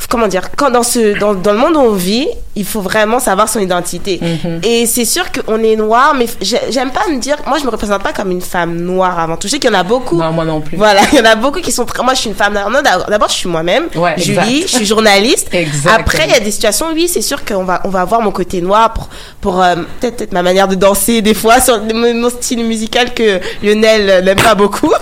comment 0.10 0.28
dire 0.28 0.50
quand 0.56 0.70
dans 0.70 0.84
ce 0.84 1.18
dans, 1.20 1.34
dans 1.34 1.52
le 1.54 1.58
monde 1.58 1.76
où 1.76 1.80
on 1.80 1.92
vit, 1.94 2.28
il 2.56 2.66
faut 2.66 2.82
vraiment 2.82 3.20
savoir 3.20 3.48
son 3.50 3.60
identité. 3.60 4.20
Et 4.64 4.86
c'est 4.86 5.06
sûr 5.06 5.26
qu'on 5.32 5.58
est 5.64 5.76
noir, 5.76 6.14
mais 6.18 6.26
j'ai- 6.42 6.60
j'aime 6.70 6.92
pas 6.92 7.08
me 7.10 7.18
dire. 7.20 7.38
Moi, 7.48 7.58
je 7.60 7.66
me 7.66 7.70
représente 7.70 8.04
pas 8.04 8.12
comme 8.14 8.32
une 8.32 8.42
femme 8.42 8.76
noire 8.76 9.20
avant 9.20 9.38
tout. 9.38 9.48
Je 9.48 9.54
sais 9.54 9.60
qu'il 9.60 9.70
y 9.72 9.76
en 9.76 9.80
a 9.80 9.84
beaucoup. 9.84 10.18
Non, 10.18 10.32
moi 10.32 10.44
non 10.46 10.60
plus. 10.62 10.78
Voilà, 10.78 11.02
il 11.12 11.18
y 11.18 11.22
en 11.22 11.26
a 11.26 11.36
beaucoup 11.36 11.60
qui 11.62 11.72
sont 11.72 11.86
très. 11.86 12.04
Moi, 12.04 12.14
je 12.14 12.20
suis 12.20 12.30
une 12.30 12.36
femme 12.36 12.54
noire. 12.54 12.70
Non, 12.70 12.82
D'abord, 12.82 13.08
d'abord, 13.08 13.30
je 13.30 13.36
suis 13.36 13.50
moi-même. 13.50 13.86
Ouais, 13.96 14.16
Julie, 14.18 14.38
exact. 14.58 14.62
je 14.72 14.76
suis 14.78 14.86
journaliste. 14.86 15.48
Exactement. 15.54 15.96
Après, 16.02 16.26
il 16.26 16.32
y 16.32 16.36
a 16.36 16.40
des 16.40 16.52
situations, 16.52 16.88
oui, 16.94 17.08
c'est 17.08 17.22
sûr 17.22 17.44
qu'on 17.46 17.64
va 17.64 17.82
on 17.86 17.90
va 17.90 18.02
avoir 18.02 18.22
mon 18.22 18.32
côté 18.32 18.62
noir 18.62 18.94
pour 18.94 19.10
pour 19.40 19.62
euh, 19.64 19.76
peut-être 20.00 20.18
peut-être 20.18 20.34
ma 20.34 20.44
manière 20.44 20.68
de 20.68 20.76
danser 20.76 21.22
des 21.22 21.34
fois 21.34 21.60
sur 21.62 21.82
mon 21.94 22.14
mon 22.14 22.30
style 22.30 22.64
musical 22.66 23.14
que 23.14 23.40
Lionel 23.64 24.24
n'aime 24.26 24.42
pas 24.42 24.56
beaucoup. 24.56 24.92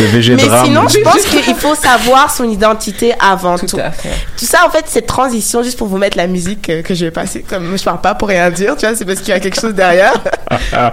Mais 0.00 0.64
sinon, 0.64 0.88
je 0.88 1.00
pense 1.02 1.22
qu'il 1.44 1.54
faut 1.54 1.74
savoir 1.74 2.34
son 2.34 2.44
identité 2.44 3.14
avant 3.20 3.58
tout. 3.58 3.66
Tout 3.66 3.78
à 3.78 3.90
fait. 3.90 4.10
Tout 4.36 4.44
ça, 4.44 4.66
en 4.66 4.70
fait, 4.70 4.84
cette 4.86 5.06
transition, 5.06 5.62
juste 5.62 5.78
pour 5.78 5.88
vous 5.88 5.98
mettre 5.98 6.16
la 6.16 6.26
musique 6.26 6.70
que 6.82 6.94
je 6.94 7.04
vais 7.04 7.10
passer, 7.10 7.44
comme 7.48 7.76
je 7.76 7.82
parle 7.82 8.00
pas 8.00 8.14
pour 8.14 8.28
rien 8.28 8.50
dire, 8.50 8.76
tu 8.76 8.86
vois, 8.86 8.94
c'est 8.94 9.04
parce 9.04 9.20
qu'il 9.20 9.30
y 9.30 9.32
a 9.32 9.40
quelque 9.40 9.60
chose 9.60 9.74
derrière. 9.74 10.14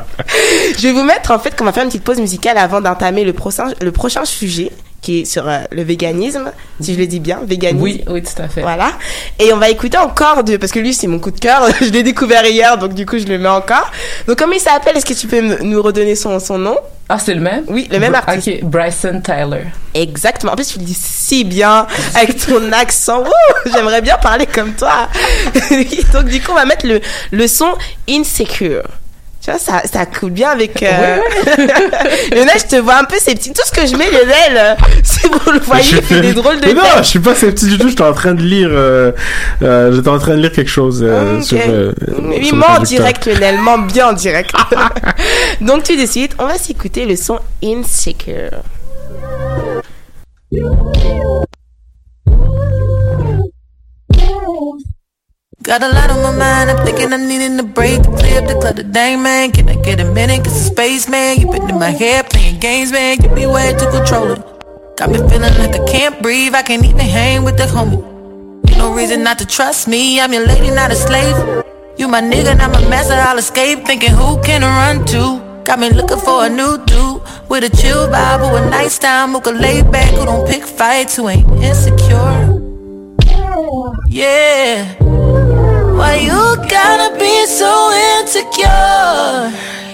je 0.78 0.82
vais 0.82 0.94
vous 0.94 1.04
mettre, 1.04 1.32
en 1.32 1.40
fait, 1.40 1.56
qu'on 1.56 1.66
va 1.66 1.72
faire 1.72 1.84
une 1.84 1.90
petite 1.90 2.04
pause 2.04 2.20
musicale 2.20 2.58
avant 2.58 2.82
d'entamer 2.82 3.24
le 3.24 3.34
prochain, 3.34 3.68
le 3.82 3.92
prochain 3.92 4.26
sujet, 4.26 4.72
qui 5.06 5.20
est 5.22 5.26
sur 5.26 5.48
euh, 5.48 5.60
le 5.72 5.84
véganisme, 5.84 6.52
si 6.82 6.96
je 6.96 7.00
le 7.00 7.06
dis 7.06 7.20
bien, 7.20 7.40
véganisme. 7.44 7.84
Oui, 7.84 8.04
oui, 8.08 8.24
tout 8.24 8.42
à 8.42 8.48
fait. 8.48 8.62
Voilà. 8.62 8.94
Et 9.38 9.54
on 9.54 9.58
va 9.58 9.70
écouter 9.70 10.00
encore 10.00 10.44
de, 10.44 10.58
parce 10.58 10.72
que 10.72 10.80
lui, 10.80 10.96
c'est 10.96 11.06
mon 11.06 11.20
coup 11.20 11.30
de 11.30 11.40
cœur. 11.40 11.68
je 11.80 11.90
l'ai 11.92 12.02
découvert 12.02 12.44
hier, 12.46 12.78
donc 12.80 12.94
du 12.96 13.06
coup, 13.06 13.20
je 13.20 13.26
le 13.28 13.38
mets 13.38 13.48
encore. 13.48 13.92
Donc, 14.28 14.38
comment 14.40 14.54
il 14.54 14.60
s'appelle? 14.60 14.98
Est-ce 14.98 15.06
que 15.06 15.14
tu 15.14 15.28
peux 15.28 15.42
nous 15.64 15.82
redonner 15.82 16.16
son, 16.16 16.40
son 16.40 16.58
nom? 16.58 16.76
Ah, 17.08 17.20
c'est 17.20 17.36
le 17.36 17.42
même? 17.42 17.66
Oui, 17.68 17.88
le 17.92 18.00
même 18.00 18.14
Br- 18.14 18.28
artiste. 18.28 18.64
Ok, 18.64 18.70
Bryson 18.70 19.22
Tyler. 19.24 19.66
Exactement. 19.94 20.54
En 20.54 20.56
plus, 20.56 20.68
tu 20.74 20.80
le 20.80 20.86
dis 20.86 20.98
si 21.00 21.44
bien 21.44 21.86
avec 22.16 22.44
ton 22.48 22.72
accent. 22.72 23.24
J'aimerais 23.72 24.02
bien 24.02 24.18
parler 24.18 24.48
comme 24.48 24.74
toi. 24.74 25.08
Donc, 26.14 26.26
du 26.26 26.42
coup, 26.42 26.52
on 26.52 26.56
va 26.56 26.66
mettre 26.66 26.88
le, 26.88 27.00
le 27.32 27.48
son 27.48 27.76
Insecure. 28.10 28.82
Tu 29.46 29.52
vois, 29.52 29.60
ça, 29.60 29.84
ça 29.86 30.08
coule 30.08 30.32
bien 30.32 30.50
avec... 30.50 30.82
Euh... 30.82 31.18
Lionel, 32.32 32.58
je 32.58 32.66
te 32.66 32.76
vois 32.78 32.96
un 32.96 33.04
peu 33.04 33.18
petits... 33.24 33.54
Tout 33.54 33.62
ce 33.64 33.72
que 33.72 33.86
je 33.86 33.96
mets, 33.96 34.10
Lionel, 34.10 34.58
euh, 34.58 34.74
si 35.04 35.28
vous 35.28 35.52
le 35.52 35.60
voyez, 35.60 35.88
il 35.88 36.02
fait 36.02 36.22
des 36.22 36.34
drôles 36.34 36.60
de 36.60 36.66
Mais 36.66 36.74
non, 36.74 36.82
je 36.98 37.04
suis 37.04 37.20
pas 37.20 37.36
sceptique 37.36 37.70
du 37.70 37.78
tout. 37.78 37.90
J'étais 37.90 38.02
en 38.02 38.14
train 38.14 38.34
de 38.34 38.42
lire. 38.42 38.70
Euh, 38.72 39.12
euh, 39.62 39.94
J'étais 39.94 40.10
en 40.10 40.18
train 40.18 40.36
de 40.36 40.42
lire 40.42 40.52
quelque 40.52 40.72
chose 40.72 41.04
euh, 41.08 41.38
Ok. 41.38 41.44
sur. 41.44 41.60
Euh, 41.60 41.94
Mais 42.24 42.38
sur 42.38 42.44
il 42.44 42.52
le 42.54 42.58
ment 42.58 42.66
en 42.80 42.82
direct, 42.82 43.28
Lionel, 43.28 43.60
ment 43.60 43.78
bien 43.78 44.08
en 44.08 44.14
direct. 44.14 44.50
Donc, 45.62 45.84
tu 45.84 45.96
décides, 45.96 46.34
on 46.40 46.48
va 46.48 46.58
s'écouter 46.58 47.06
le 47.06 47.16
son 47.16 47.40
Insecure. 47.64 48.64
Got 55.66 55.82
a 55.82 55.88
lot 55.88 56.12
on 56.12 56.22
my 56.22 56.30
mind, 56.30 56.70
I'm 56.70 56.86
thinking 56.86 57.12
I'm 57.12 57.28
needing 57.28 57.60
a 57.60 57.64
break. 57.64 58.04
Clear 58.04 58.40
up 58.40 58.48
the 58.48 58.54
clutter, 58.62 58.84
dang 58.84 59.24
man. 59.24 59.52
Can 59.52 59.68
I 59.68 59.74
get 59.82 60.00
a 60.00 60.06
minute? 60.06 60.44
Cause 60.44 60.56
it's 60.56 60.68
space, 60.68 61.10
man. 61.10 61.40
You 61.40 61.52
been 61.52 61.68
in 61.68 61.80
my 61.80 61.90
head 61.90 62.30
playing 62.30 62.60
games, 62.60 62.92
man. 62.92 63.18
Give 63.18 63.32
me 63.32 63.48
way 63.48 63.74
to 63.74 63.90
control 63.90 64.34
it. 64.34 64.46
Got 64.96 65.10
me 65.10 65.18
feeling 65.28 65.58
like 65.58 65.74
I 65.74 65.84
can't 65.88 66.22
breathe, 66.22 66.54
I 66.54 66.62
can't 66.62 66.86
even 66.86 67.00
hang 67.00 67.44
with 67.44 67.58
the 67.58 67.64
homie. 67.64 67.98
Ain't 68.70 68.78
no 68.78 68.94
reason 68.94 69.24
not 69.24 69.40
to 69.40 69.46
trust 69.48 69.88
me, 69.88 70.22
I'm 70.22 70.32
your 70.34 70.46
lady, 70.46 70.70
not 70.70 70.92
a 70.92 70.96
slave. 70.96 71.36
You 71.98 72.10
my 72.10 72.22
nigga, 72.22 72.56
not 72.56 72.72
my 72.72 72.88
master, 72.88 73.16
I'll 73.16 73.40
escape. 73.40 73.88
Thinking 73.88 74.12
who 74.12 74.40
can 74.44 74.64
I 74.64 74.94
run 74.94 75.04
to? 75.08 75.64
Got 75.64 75.80
me 75.80 75.90
looking 75.90 76.20
for 76.20 76.46
a 76.46 76.50
new 76.50 76.78
dude 76.86 77.24
with 77.50 77.64
a 77.64 77.76
chill 77.76 78.08
vibe, 78.08 78.48
who 78.48 78.56
a 78.56 78.70
nice 78.70 79.00
time, 79.00 79.32
who 79.32 79.42
can 79.42 79.60
lay 79.60 79.82
back, 79.82 80.14
who 80.14 80.26
don't 80.26 80.48
pick 80.48 80.64
fights, 80.64 81.16
who 81.16 81.28
ain't 81.28 81.50
insecure. 81.54 82.62
Yeah. 84.08 85.25
Why 85.98 86.16
you 86.16 86.56
gotta 86.70 87.18
be 87.18 87.46
so 87.46 87.72
insecure? 88.20 89.52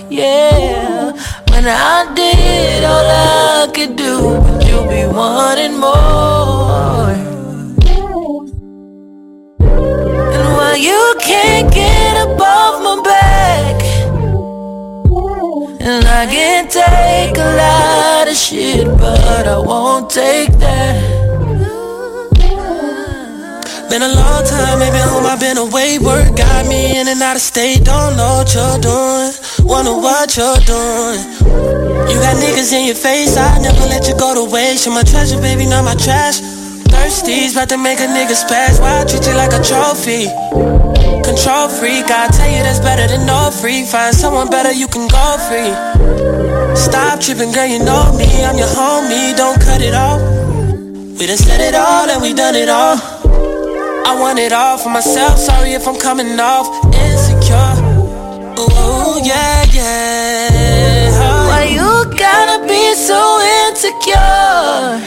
Yeah. 0.10 1.12
When 1.52 1.66
I 1.68 2.12
did 2.16 2.84
all 2.84 3.06
I 3.06 3.72
could 3.72 3.96
do, 3.96 4.42
but 4.42 4.66
you 4.66 4.82
be 4.90 5.06
wanting 5.06 5.78
more. 5.78 7.12
And 9.60 10.48
why 10.58 10.74
you 10.80 11.16
can't 11.22 11.72
get 11.72 12.14
above 12.26 12.82
my 12.82 13.02
back? 13.04 13.82
And 15.82 16.04
I 16.06 16.26
can 16.26 16.68
take 16.68 17.38
a 17.38 17.50
lot 17.64 18.28
of 18.28 18.36
shit, 18.36 18.88
but 18.98 19.48
I 19.48 19.60
won't 19.60 20.10
take 20.10 20.52
that. 20.58 21.20
Been 23.91 24.04
a 24.04 24.15
long 24.15 24.45
time, 24.47 24.80
maybe 24.80 25.04
home, 25.04 25.27
I've 25.27 25.38
been 25.38 25.58
away. 25.58 25.99
Work 25.99 26.39
got 26.39 26.63
me 26.65 26.95
in 26.95 27.12
and 27.12 27.21
out 27.21 27.36
of 27.36 27.41
state. 27.41 27.84
Don't 27.84 28.15
know 28.15 28.39
what 28.39 28.56
you're 28.56 28.80
doing. 28.80 29.36
Wonder 29.67 29.91
what 29.99 30.32
you're 30.39 30.63
doing. 30.63 31.19
You 32.08 32.15
got 32.23 32.39
niggas 32.39 32.71
in 32.71 32.88
your 32.88 32.95
face, 32.95 33.36
I 33.36 33.60
never 33.60 33.84
let 33.91 34.08
you 34.08 34.15
go 34.15 34.32
to 34.32 34.47
waste. 34.47 34.86
You're 34.86 34.95
my 34.95 35.04
treasure, 35.04 35.41
baby, 35.43 35.67
not 35.67 35.84
my 35.84 35.95
trash. 35.99 36.39
Thirsties, 36.88 37.51
about 37.51 37.67
to 37.67 37.77
make 37.77 37.99
a 37.99 38.08
nigga 38.08 38.32
splash. 38.32 38.80
Why 38.80 39.01
I 39.01 39.04
treat 39.04 39.27
you 39.27 39.36
like 39.36 39.51
a 39.51 39.60
trophy? 39.60 40.32
Control 41.27 41.67
freak, 41.67 42.08
I 42.08 42.32
tell 42.32 42.47
you 42.47 42.63
that's 42.63 42.80
better 42.80 43.12
than 43.12 43.27
no 43.27 43.51
free. 43.51 43.84
Find 43.84 44.15
someone 44.15 44.49
better, 44.49 44.71
you 44.71 44.88
can 44.88 45.12
go 45.12 45.25
free. 45.51 45.67
Stop 46.80 47.19
tripping, 47.19 47.51
girl, 47.51 47.67
you 47.67 47.84
know 47.84 48.15
me. 48.15 48.39
I'm 48.39 48.56
your 48.56 48.71
homie, 48.71 49.36
don't 49.36 49.60
cut 49.60 49.82
it 49.84 49.93
off. 49.93 50.23
We 51.19 51.27
done 51.27 51.36
said 51.36 51.60
it 51.60 51.75
all 51.75 52.08
and 52.08 52.21
we 52.21 52.34
done 52.34 52.56
it 52.56 52.69
all. 52.69 53.20
I 54.04 54.16
want 54.20 54.40
it 54.40 54.52
all 54.52 54.78
for 54.78 54.90
myself. 54.90 55.38
Sorry 55.38 55.74
if 55.74 55.88
I'm 55.88 55.98
coming 55.98 56.40
off 56.40 56.68
insecure. 56.94 57.74
Ooh, 58.60 59.20
yeah, 59.24 59.64
yeah. 59.72 61.48
Why 61.48 61.64
you 61.78 62.06
gotta 62.18 62.68
be 62.68 62.94
so 62.96 63.40
insecure? 63.68 65.00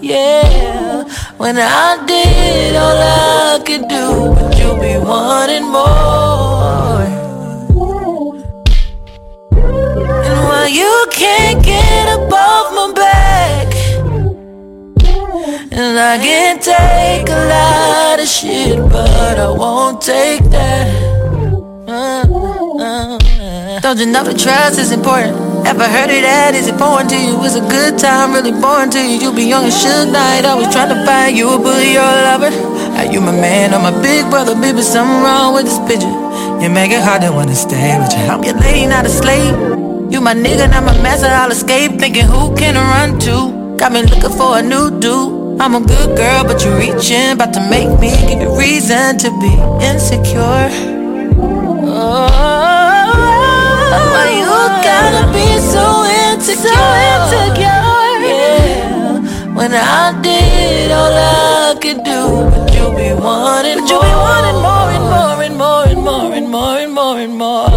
Yeah, 0.00 1.04
when 1.36 1.58
I 1.58 2.04
did 2.06 2.74
all 2.76 2.98
I 2.98 3.62
could 3.64 3.86
do, 3.88 4.34
but 4.34 4.58
you 4.58 4.74
be 4.80 4.96
wanting 4.98 5.64
more. 5.70 7.04
And 10.28 10.38
why 10.48 10.66
you 10.72 11.06
can't 11.12 11.62
get 11.64 12.14
above 12.18 12.72
my 12.74 12.92
back? 12.94 13.79
And 15.42 15.98
I 15.98 16.18
can 16.18 16.58
take 16.60 17.28
a 17.28 17.40
lot 17.48 18.20
of 18.20 18.28
shit, 18.28 18.78
but 18.90 19.38
I 19.38 19.48
won't 19.48 20.02
take 20.02 20.44
that. 20.50 20.92
Uh, 21.88 22.26
uh, 22.28 23.18
uh. 23.18 23.80
Don't 23.80 23.98
you 23.98 24.06
know 24.06 24.22
the 24.22 24.34
trust 24.34 24.78
is 24.78 24.92
important? 24.92 25.32
Ever 25.66 25.88
heard 25.88 26.10
of 26.12 26.20
that? 26.28 26.52
Is 26.54 26.68
it 26.68 26.76
foreign 26.76 27.08
to 27.08 27.16
you? 27.16 27.40
It's 27.40 27.56
a 27.56 27.64
good 27.64 27.98
time, 27.98 28.34
really 28.34 28.52
boring 28.52 28.90
to 28.90 29.00
you. 29.00 29.16
You 29.16 29.32
be 29.32 29.44
young 29.44 29.64
and 29.64 29.72
shook 29.72 30.12
night, 30.12 30.44
always 30.44 30.68
trying 30.68 30.92
to 30.92 31.00
find 31.06 31.34
you 31.34 31.48
a 31.48 31.58
bully 31.58 31.96
or 31.96 32.04
a 32.04 32.20
lover. 32.28 32.52
Are 33.00 33.08
you 33.08 33.22
my 33.22 33.32
man 33.32 33.72
or 33.72 33.80
my 33.80 33.96
big 34.02 34.28
brother? 34.28 34.54
Baby, 34.54 34.82
something 34.82 35.24
wrong 35.24 35.54
with 35.54 35.64
this 35.64 35.80
picture. 35.88 36.12
You 36.60 36.68
make 36.68 36.92
it 36.92 37.00
hard 37.00 37.22
to 37.22 37.32
wanna 37.32 37.54
stay 37.54 37.96
with 37.96 38.12
you. 38.12 38.28
I'm 38.28 38.44
your 38.44 38.60
lady, 38.60 38.84
not 38.86 39.06
a 39.06 39.08
slave. 39.08 39.56
You 40.12 40.20
my 40.20 40.34
nigga, 40.34 40.68
not 40.68 40.84
my 40.84 41.00
master, 41.00 41.28
I'll 41.32 41.50
escape 41.50 41.98
thinking 41.98 42.26
who 42.26 42.54
can 42.56 42.76
I 42.76 43.08
run 43.08 43.18
to? 43.20 43.59
Got 43.80 43.92
me 43.92 44.02
looking 44.02 44.36
for 44.36 44.58
a 44.58 44.62
new 44.62 44.90
dude. 45.00 45.58
I'm 45.58 45.74
a 45.74 45.80
good 45.80 46.14
girl, 46.14 46.44
but 46.44 46.62
you're 46.62 46.76
reaching, 46.76 47.30
about 47.30 47.54
to 47.54 47.60
make 47.70 47.88
me 47.98 48.10
give 48.28 48.42
you 48.42 48.58
reason 48.58 49.16
to 49.16 49.30
be 49.40 49.52
insecure. 49.82 50.68
Oh, 51.88 52.28
why 54.12 54.28
you 54.36 54.52
gotta 54.84 55.32
be 55.32 55.56
so 55.72 56.04
insecure? 56.28 56.76
So 56.76 56.84
insecure. 57.08 57.80
Yeah. 58.28 59.54
When 59.54 59.72
I 59.72 60.12
did 60.20 60.90
all 60.92 61.14
I 61.14 61.74
could 61.80 62.04
do, 62.04 62.50
but 62.52 62.68
you 62.74 62.84
be 62.94 63.14
wanting, 63.18 63.80
but 63.80 63.88
you 63.88 63.98
be 63.98 64.12
wanting 64.26 64.60
more 64.60 64.90
and 64.92 65.04
more 65.08 65.40
and 65.40 65.56
more 65.56 65.84
and 65.88 66.02
more 66.04 66.34
and 66.34 66.48
more 66.50 66.76
and 66.76 66.92
more 66.92 67.18
and 67.18 67.32
more. 67.32 67.70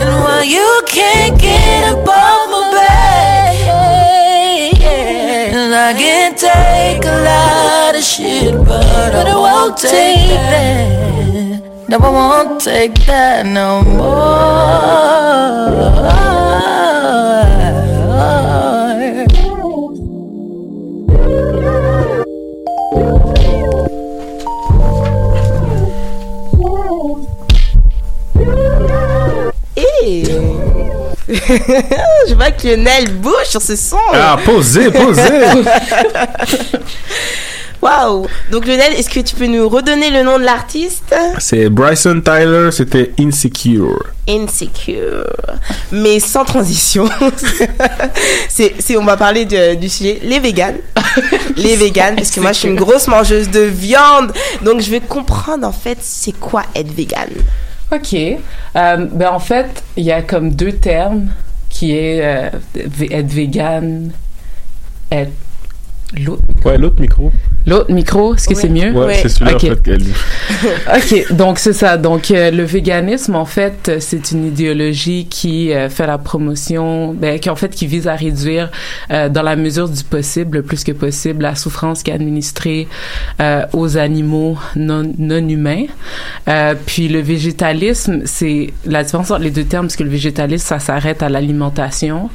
And 0.00 0.10
why 0.22 0.42
you 0.42 0.82
can't 0.86 1.40
get 1.40 1.94
above 1.94 2.39
can 6.34 6.38
take 6.38 7.04
a 7.04 7.22
lot 7.24 7.94
of 7.94 8.02
shit, 8.02 8.54
but, 8.64 9.14
I 9.14 9.34
won't 9.34 9.76
take 9.76 10.28
that. 10.28 11.88
No, 11.88 11.98
I 11.98 12.10
won't 12.10 12.60
take 12.60 12.94
that 13.06 13.46
no 13.46 13.82
more. 13.82 15.10
Je 32.28 32.34
vois 32.34 32.50
que 32.50 32.66
Lionel 32.68 33.10
bouge 33.12 33.44
sur 33.46 33.62
ce 33.62 33.76
son. 33.76 33.96
Ah, 34.12 34.36
posez, 34.44 34.90
posez. 34.90 35.22
Waouh. 37.82 38.26
Donc 38.50 38.66
Lionel, 38.66 38.92
est-ce 38.92 39.08
que 39.08 39.20
tu 39.20 39.34
peux 39.34 39.46
nous 39.46 39.66
redonner 39.66 40.10
le 40.10 40.22
nom 40.22 40.38
de 40.38 40.44
l'artiste? 40.44 41.14
C'est 41.38 41.70
Bryson 41.70 42.20
Tyler, 42.22 42.68
c'était 42.72 43.12
Insecure. 43.18 44.04
Insecure. 44.28 45.24
Mais 45.90 46.20
sans 46.20 46.44
transition. 46.44 47.08
c'est, 48.50 48.74
on 48.98 49.04
va 49.04 49.16
parler 49.16 49.46
de- 49.46 49.76
du 49.76 49.88
sujet, 49.88 50.20
les 50.22 50.40
véganes. 50.40 50.76
les 51.56 51.76
véganes, 51.76 52.16
parce 52.16 52.30
que 52.30 52.40
moi 52.40 52.52
je 52.52 52.58
suis 52.58 52.68
une 52.68 52.76
grosse 52.76 53.08
mangeuse 53.08 53.48
de 53.48 53.60
viande. 53.60 54.32
Donc 54.62 54.80
je 54.82 54.90
vais 54.90 55.00
comprendre 55.00 55.66
en 55.66 55.72
fait 55.72 55.96
c'est 56.02 56.38
quoi 56.38 56.64
être 56.76 56.92
végane? 56.92 57.30
OK. 57.92 58.14
Euh, 58.14 58.38
ben 58.74 59.28
en 59.30 59.38
fait, 59.38 59.82
il 59.96 60.04
y 60.04 60.12
a 60.12 60.22
comme 60.22 60.54
deux 60.54 60.72
termes 60.72 61.28
qui 61.68 61.96
est 61.96 62.22
euh, 62.22 62.50
être 63.10 63.30
vegan, 63.30 64.12
être 65.10 65.32
l'autre 66.24 66.42
Ouais, 66.64 66.76
l'autre 66.76 67.00
micro. 67.00 67.32
L'autre 67.66 67.92
micro, 67.92 68.34
est-ce 68.34 68.48
que 68.48 68.54
c'est 68.54 68.68
mieux? 68.68 68.92
Ouais, 68.92 69.14
c'est 69.14 69.28
celui-là 69.28 69.56
Ok. 69.56 69.64
en 69.64 69.68
fait 69.68 69.82
qu'elle. 69.82 70.02
OK, 71.30 71.32
donc 71.36 71.58
c'est 71.58 71.72
ça. 71.72 71.96
Donc 71.96 72.30
euh, 72.30 72.50
le 72.50 72.64
véganisme 72.64 73.34
en 73.34 73.44
fait, 73.44 73.92
c'est 74.00 74.32
une 74.32 74.46
idéologie 74.46 75.26
qui 75.26 75.72
euh, 75.72 75.88
fait 75.88 76.06
la 76.06 76.18
promotion 76.18 77.14
ben 77.14 77.38
qui 77.38 77.48
en 77.50 77.56
fait 77.56 77.70
qui 77.70 77.86
vise 77.86 78.08
à 78.08 78.14
réduire 78.14 78.70
euh, 79.10 79.28
dans 79.28 79.42
la 79.42 79.56
mesure 79.56 79.88
du 79.88 80.02
possible, 80.04 80.58
le 80.58 80.62
plus 80.62 80.84
que 80.84 80.92
possible 80.92 81.42
la 81.42 81.54
souffrance 81.54 82.02
qui 82.02 82.10
est 82.10 82.14
administrée 82.14 82.88
euh, 83.40 83.64
aux 83.72 83.96
animaux 83.96 84.58
non 84.76 85.10
non 85.18 85.46
humains. 85.48 85.84
Euh, 86.48 86.74
puis 86.86 87.08
le 87.08 87.20
végétalisme, 87.20 88.22
c'est 88.24 88.72
la 88.86 89.04
différence 89.04 89.30
entre 89.30 89.42
les 89.42 89.50
deux 89.50 89.64
termes 89.64 89.86
parce 89.86 89.96
que 89.96 90.04
le 90.04 90.10
végétalisme 90.10 90.66
ça 90.66 90.78
s'arrête 90.78 91.22
à 91.22 91.28
l'alimentation. 91.28 92.30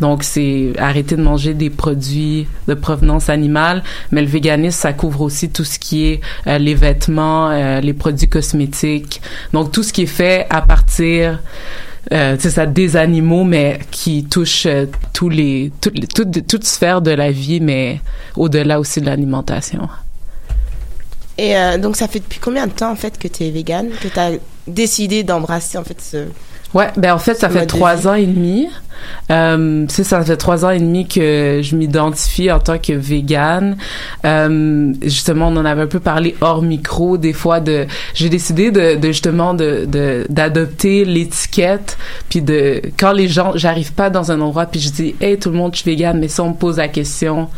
Donc 0.00 0.24
c'est 0.24 0.72
arrêter 0.78 1.16
de 1.16 1.22
manger 1.22 1.54
des 1.54 1.70
produits 1.70 2.46
de 2.68 2.74
provenance 2.74 3.13
animale, 3.28 3.82
mais 4.10 4.22
le 4.22 4.28
véganisme 4.28 4.78
ça 4.78 4.92
couvre 4.92 5.22
aussi 5.22 5.50
tout 5.50 5.64
ce 5.64 5.78
qui 5.78 6.06
est 6.06 6.20
euh, 6.46 6.58
les 6.58 6.74
vêtements, 6.74 7.50
euh, 7.50 7.80
les 7.80 7.92
produits 7.92 8.28
cosmétiques. 8.28 9.20
Donc 9.52 9.72
tout 9.72 9.82
ce 9.82 9.92
qui 9.92 10.02
est 10.02 10.06
fait 10.06 10.46
à 10.50 10.62
partir 10.62 11.40
euh, 12.12 12.36
c'est 12.38 12.50
ça 12.50 12.66
des 12.66 12.96
animaux 12.96 13.44
mais 13.44 13.78
qui 13.90 14.24
touche 14.24 14.66
euh, 14.66 14.86
tous 15.14 15.30
les 15.30 15.72
toutes 15.80 15.98
les 15.98 16.06
toutes 16.06 16.46
toute 16.46 16.64
sphère 16.64 17.00
de 17.00 17.10
la 17.10 17.30
vie 17.30 17.60
mais 17.60 18.00
au-delà 18.36 18.78
aussi 18.78 19.00
de 19.00 19.06
l'alimentation. 19.06 19.88
Et 21.38 21.56
euh, 21.56 21.78
donc 21.78 21.96
ça 21.96 22.06
fait 22.06 22.20
depuis 22.20 22.40
combien 22.40 22.66
de 22.66 22.72
temps 22.72 22.90
en 22.90 22.96
fait 22.96 23.18
que 23.18 23.26
tu 23.26 23.44
es 23.44 23.50
végane, 23.50 23.88
que 24.02 24.08
tu 24.08 24.18
as 24.18 24.32
décidé 24.66 25.22
d'embrasser 25.22 25.78
en 25.78 25.84
fait 25.84 26.00
ce 26.00 26.26
Ouais, 26.74 26.90
ben 26.96 27.14
en 27.14 27.18
fait, 27.18 27.36
ça 27.36 27.48
fait 27.48 27.66
trois 27.66 28.08
ans 28.08 28.14
et 28.14 28.26
demi. 28.26 28.68
Euh, 29.30 29.86
ça, 29.88 30.04
ça 30.04 30.24
fait 30.24 30.36
trois 30.36 30.64
ans 30.64 30.70
et 30.70 30.78
demi 30.78 31.06
que 31.06 31.60
je 31.62 31.76
m'identifie 31.76 32.50
en 32.50 32.60
tant 32.60 32.78
que 32.78 32.92
végane. 32.92 33.76
Euh, 34.24 34.92
justement, 35.02 35.48
on 35.48 35.56
en 35.56 35.64
avait 35.64 35.82
un 35.82 35.86
peu 35.86 36.00
parlé 36.00 36.34
hors 36.40 36.62
micro, 36.62 37.16
des 37.16 37.32
fois 37.32 37.60
de. 37.60 37.86
J'ai 38.14 38.28
décidé 38.28 38.70
de, 38.70 38.96
de 38.96 39.08
justement 39.08 39.54
de 39.54 39.86
d'adopter 40.28 41.04
l'étiquette, 41.04 41.96
puis 42.28 42.42
de 42.42 42.82
quand 42.98 43.12
les 43.12 43.28
gens, 43.28 43.52
j'arrive 43.54 43.92
pas 43.92 44.10
dans 44.10 44.30
un 44.30 44.40
endroit 44.40 44.66
puis 44.66 44.80
je 44.80 44.90
dis, 44.90 45.14
hey 45.20 45.38
tout 45.38 45.50
le 45.50 45.56
monde, 45.56 45.72
je 45.74 45.80
suis 45.80 45.90
végane, 45.90 46.18
mais 46.18 46.28
si 46.28 46.40
on 46.40 46.50
me 46.50 46.54
pose 46.54 46.78
la 46.78 46.88
question, 46.88 47.48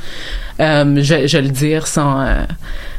euh, 0.61 1.03
je, 1.03 1.27
je 1.27 1.39
le 1.39 1.49
dire 1.49 1.87
sans 1.87 2.21
euh, 2.21 2.45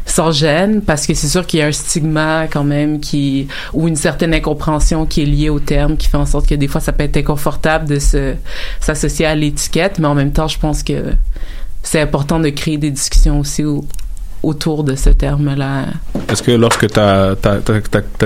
sans 0.05 0.31
gêne 0.31 0.81
parce 0.81 1.05
que 1.07 1.13
c'est 1.13 1.27
sûr 1.27 1.45
qu'il 1.45 1.59
y 1.59 1.63
a 1.63 1.67
un 1.67 1.71
stigma 1.71 2.47
quand 2.47 2.63
même 2.63 2.99
qui 2.99 3.47
ou 3.73 3.87
une 3.87 3.95
certaine 3.95 4.33
incompréhension 4.33 5.05
qui 5.05 5.23
est 5.23 5.25
liée 5.25 5.49
au 5.49 5.59
terme 5.59 5.97
qui 5.97 6.07
fait 6.07 6.17
en 6.17 6.25
sorte 6.25 6.47
que 6.47 6.55
des 6.55 6.67
fois 6.67 6.79
ça 6.81 6.93
peut 6.93 7.03
être 7.03 7.17
inconfortable 7.17 7.87
de 7.89 7.99
se 7.99 8.35
s'associer 8.79 9.25
à 9.25 9.35
l'étiquette 9.35 9.99
mais 9.99 10.07
en 10.07 10.15
même 10.15 10.31
temps 10.31 10.47
je 10.47 10.59
pense 10.59 10.81
que 10.83 11.13
c'est 11.83 11.99
important 11.99 12.39
de 12.39 12.49
créer 12.49 12.77
des 12.77 12.91
discussions 12.91 13.39
aussi 13.39 13.63
au- 13.65 13.85
autour 14.43 14.83
de 14.83 14.95
ce 14.95 15.09
terme-là. 15.09 15.85
Est-ce 16.29 16.43
que 16.43 16.51
lorsque 16.51 16.87
tu 16.87 16.99
as, 16.99 17.35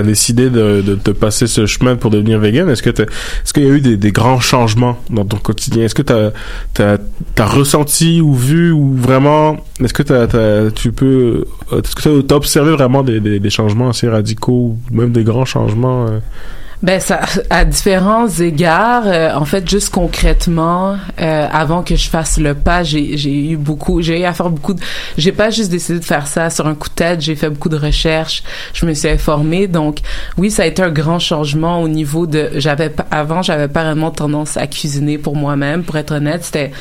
décidé 0.02 0.50
de, 0.50 1.12
passer 1.12 1.46
ce 1.46 1.66
chemin 1.66 1.96
pour 1.96 2.10
devenir 2.10 2.38
vegan, 2.38 2.68
est-ce 2.68 2.82
que 2.82 2.90
t'as- 2.90 3.04
est-ce 3.04 3.52
qu'il 3.52 3.64
y 3.64 3.66
a 3.66 3.70
eu 3.70 3.80
des, 3.80 4.12
grands 4.12 4.40
changements 4.40 4.98
dans 5.10 5.24
ton 5.24 5.38
quotidien? 5.38 5.84
Est-ce 5.84 5.94
que 5.94 6.02
tu 6.02 6.82
as, 6.82 7.46
ressenti 7.46 8.20
ou 8.20 8.34
vu 8.34 8.72
ou 8.72 8.94
vraiment 8.94 9.56
est-ce 9.82 9.92
que 9.92 10.70
tu 10.70 10.92
peux 10.92 11.44
est-ce 11.72 11.94
que 11.94 12.20
tu 12.20 12.32
as 12.32 12.36
observé 12.36 12.72
vraiment 12.72 13.02
des 13.02 13.50
changements 13.50 13.90
assez 13.90 14.08
radicaux 14.08 14.76
ou 14.90 14.94
même 14.94 15.12
des 15.12 15.24
grands 15.24 15.44
changements 15.44 16.06
euh? 16.06 16.18
Ben 16.82 16.98
ça, 16.98 17.20
à 17.48 17.64
différents 17.64 18.26
égards, 18.26 19.04
euh, 19.06 19.32
en 19.34 19.44
fait, 19.44 19.70
juste 19.70 19.90
concrètement, 19.90 20.96
euh, 21.20 21.46
avant 21.52 21.84
que 21.84 21.94
je 21.94 22.08
fasse 22.08 22.38
le 22.38 22.54
pas, 22.54 22.82
j'ai 22.82 23.50
eu 23.52 23.56
beaucoup, 23.56 24.02
j'ai 24.02 24.20
eu 24.20 24.24
à 24.24 24.32
faire 24.32 24.50
beaucoup. 24.50 24.74
J'ai 25.16 25.30
pas 25.30 25.50
juste 25.50 25.70
décidé 25.70 26.00
de 26.00 26.04
faire 26.04 26.26
ça 26.26 26.50
sur 26.50 26.66
un 26.66 26.74
coup 26.74 26.88
de 26.88 26.94
tête. 26.94 27.20
J'ai 27.20 27.36
fait 27.36 27.50
beaucoup 27.50 27.68
de 27.68 27.76
recherches. 27.76 28.42
Je 28.74 28.84
me 28.84 28.94
suis 28.94 29.08
informée. 29.08 29.68
Donc, 29.68 29.98
oui, 30.36 30.50
ça 30.50 30.64
a 30.64 30.66
été 30.66 30.82
un 30.82 30.90
grand 30.90 31.20
changement 31.20 31.80
au 31.80 31.86
niveau 31.86 32.26
de. 32.26 32.50
J'avais 32.56 32.92
avant, 33.12 33.42
j'avais 33.42 33.68
pas 33.68 33.84
vraiment 33.84 34.10
tendance 34.10 34.56
à 34.56 34.66
cuisiner 34.66 35.18
pour 35.18 35.36
moi-même. 35.36 35.84
Pour 35.84 35.96
être 35.98 36.16
honnête, 36.16 36.42
c'était, 36.42 36.72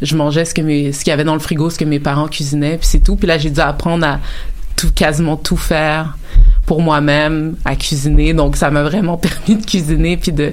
je 0.00 0.16
mangeais 0.16 0.46
ce 0.46 0.54
que 0.54 0.62
mes, 0.62 0.92
ce 0.92 1.04
qu'il 1.04 1.10
y 1.10 1.14
avait 1.14 1.24
dans 1.24 1.34
le 1.34 1.40
frigo, 1.40 1.68
ce 1.68 1.78
que 1.78 1.84
mes 1.84 2.00
parents 2.00 2.28
cuisinaient, 2.28 2.78
puis 2.78 2.86
c'est 2.86 3.04
tout. 3.04 3.16
Puis 3.16 3.26
là, 3.26 3.36
j'ai 3.36 3.50
dû 3.50 3.60
apprendre 3.60 4.06
à 4.06 4.20
quasiment 4.88 5.36
tout 5.36 5.56
faire 5.56 6.16
pour 6.66 6.82
moi-même 6.82 7.56
à 7.64 7.76
cuisiner. 7.76 8.32
Donc 8.34 8.56
ça 8.56 8.70
m'a 8.70 8.82
vraiment 8.82 9.16
permis 9.18 9.56
de 9.56 9.66
cuisiner 9.66 10.16
puis 10.16 10.32
de 10.32 10.52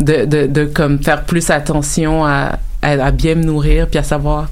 de, 0.00 0.24
de, 0.24 0.46
de 0.46 0.64
comme 0.64 1.02
faire 1.02 1.24
plus 1.24 1.50
attention 1.50 2.24
à, 2.24 2.58
à, 2.82 3.10
bien 3.10 3.34
me 3.36 3.44
nourrir 3.44 3.88
puis 3.88 3.98
à 3.98 4.02
savoir 4.02 4.48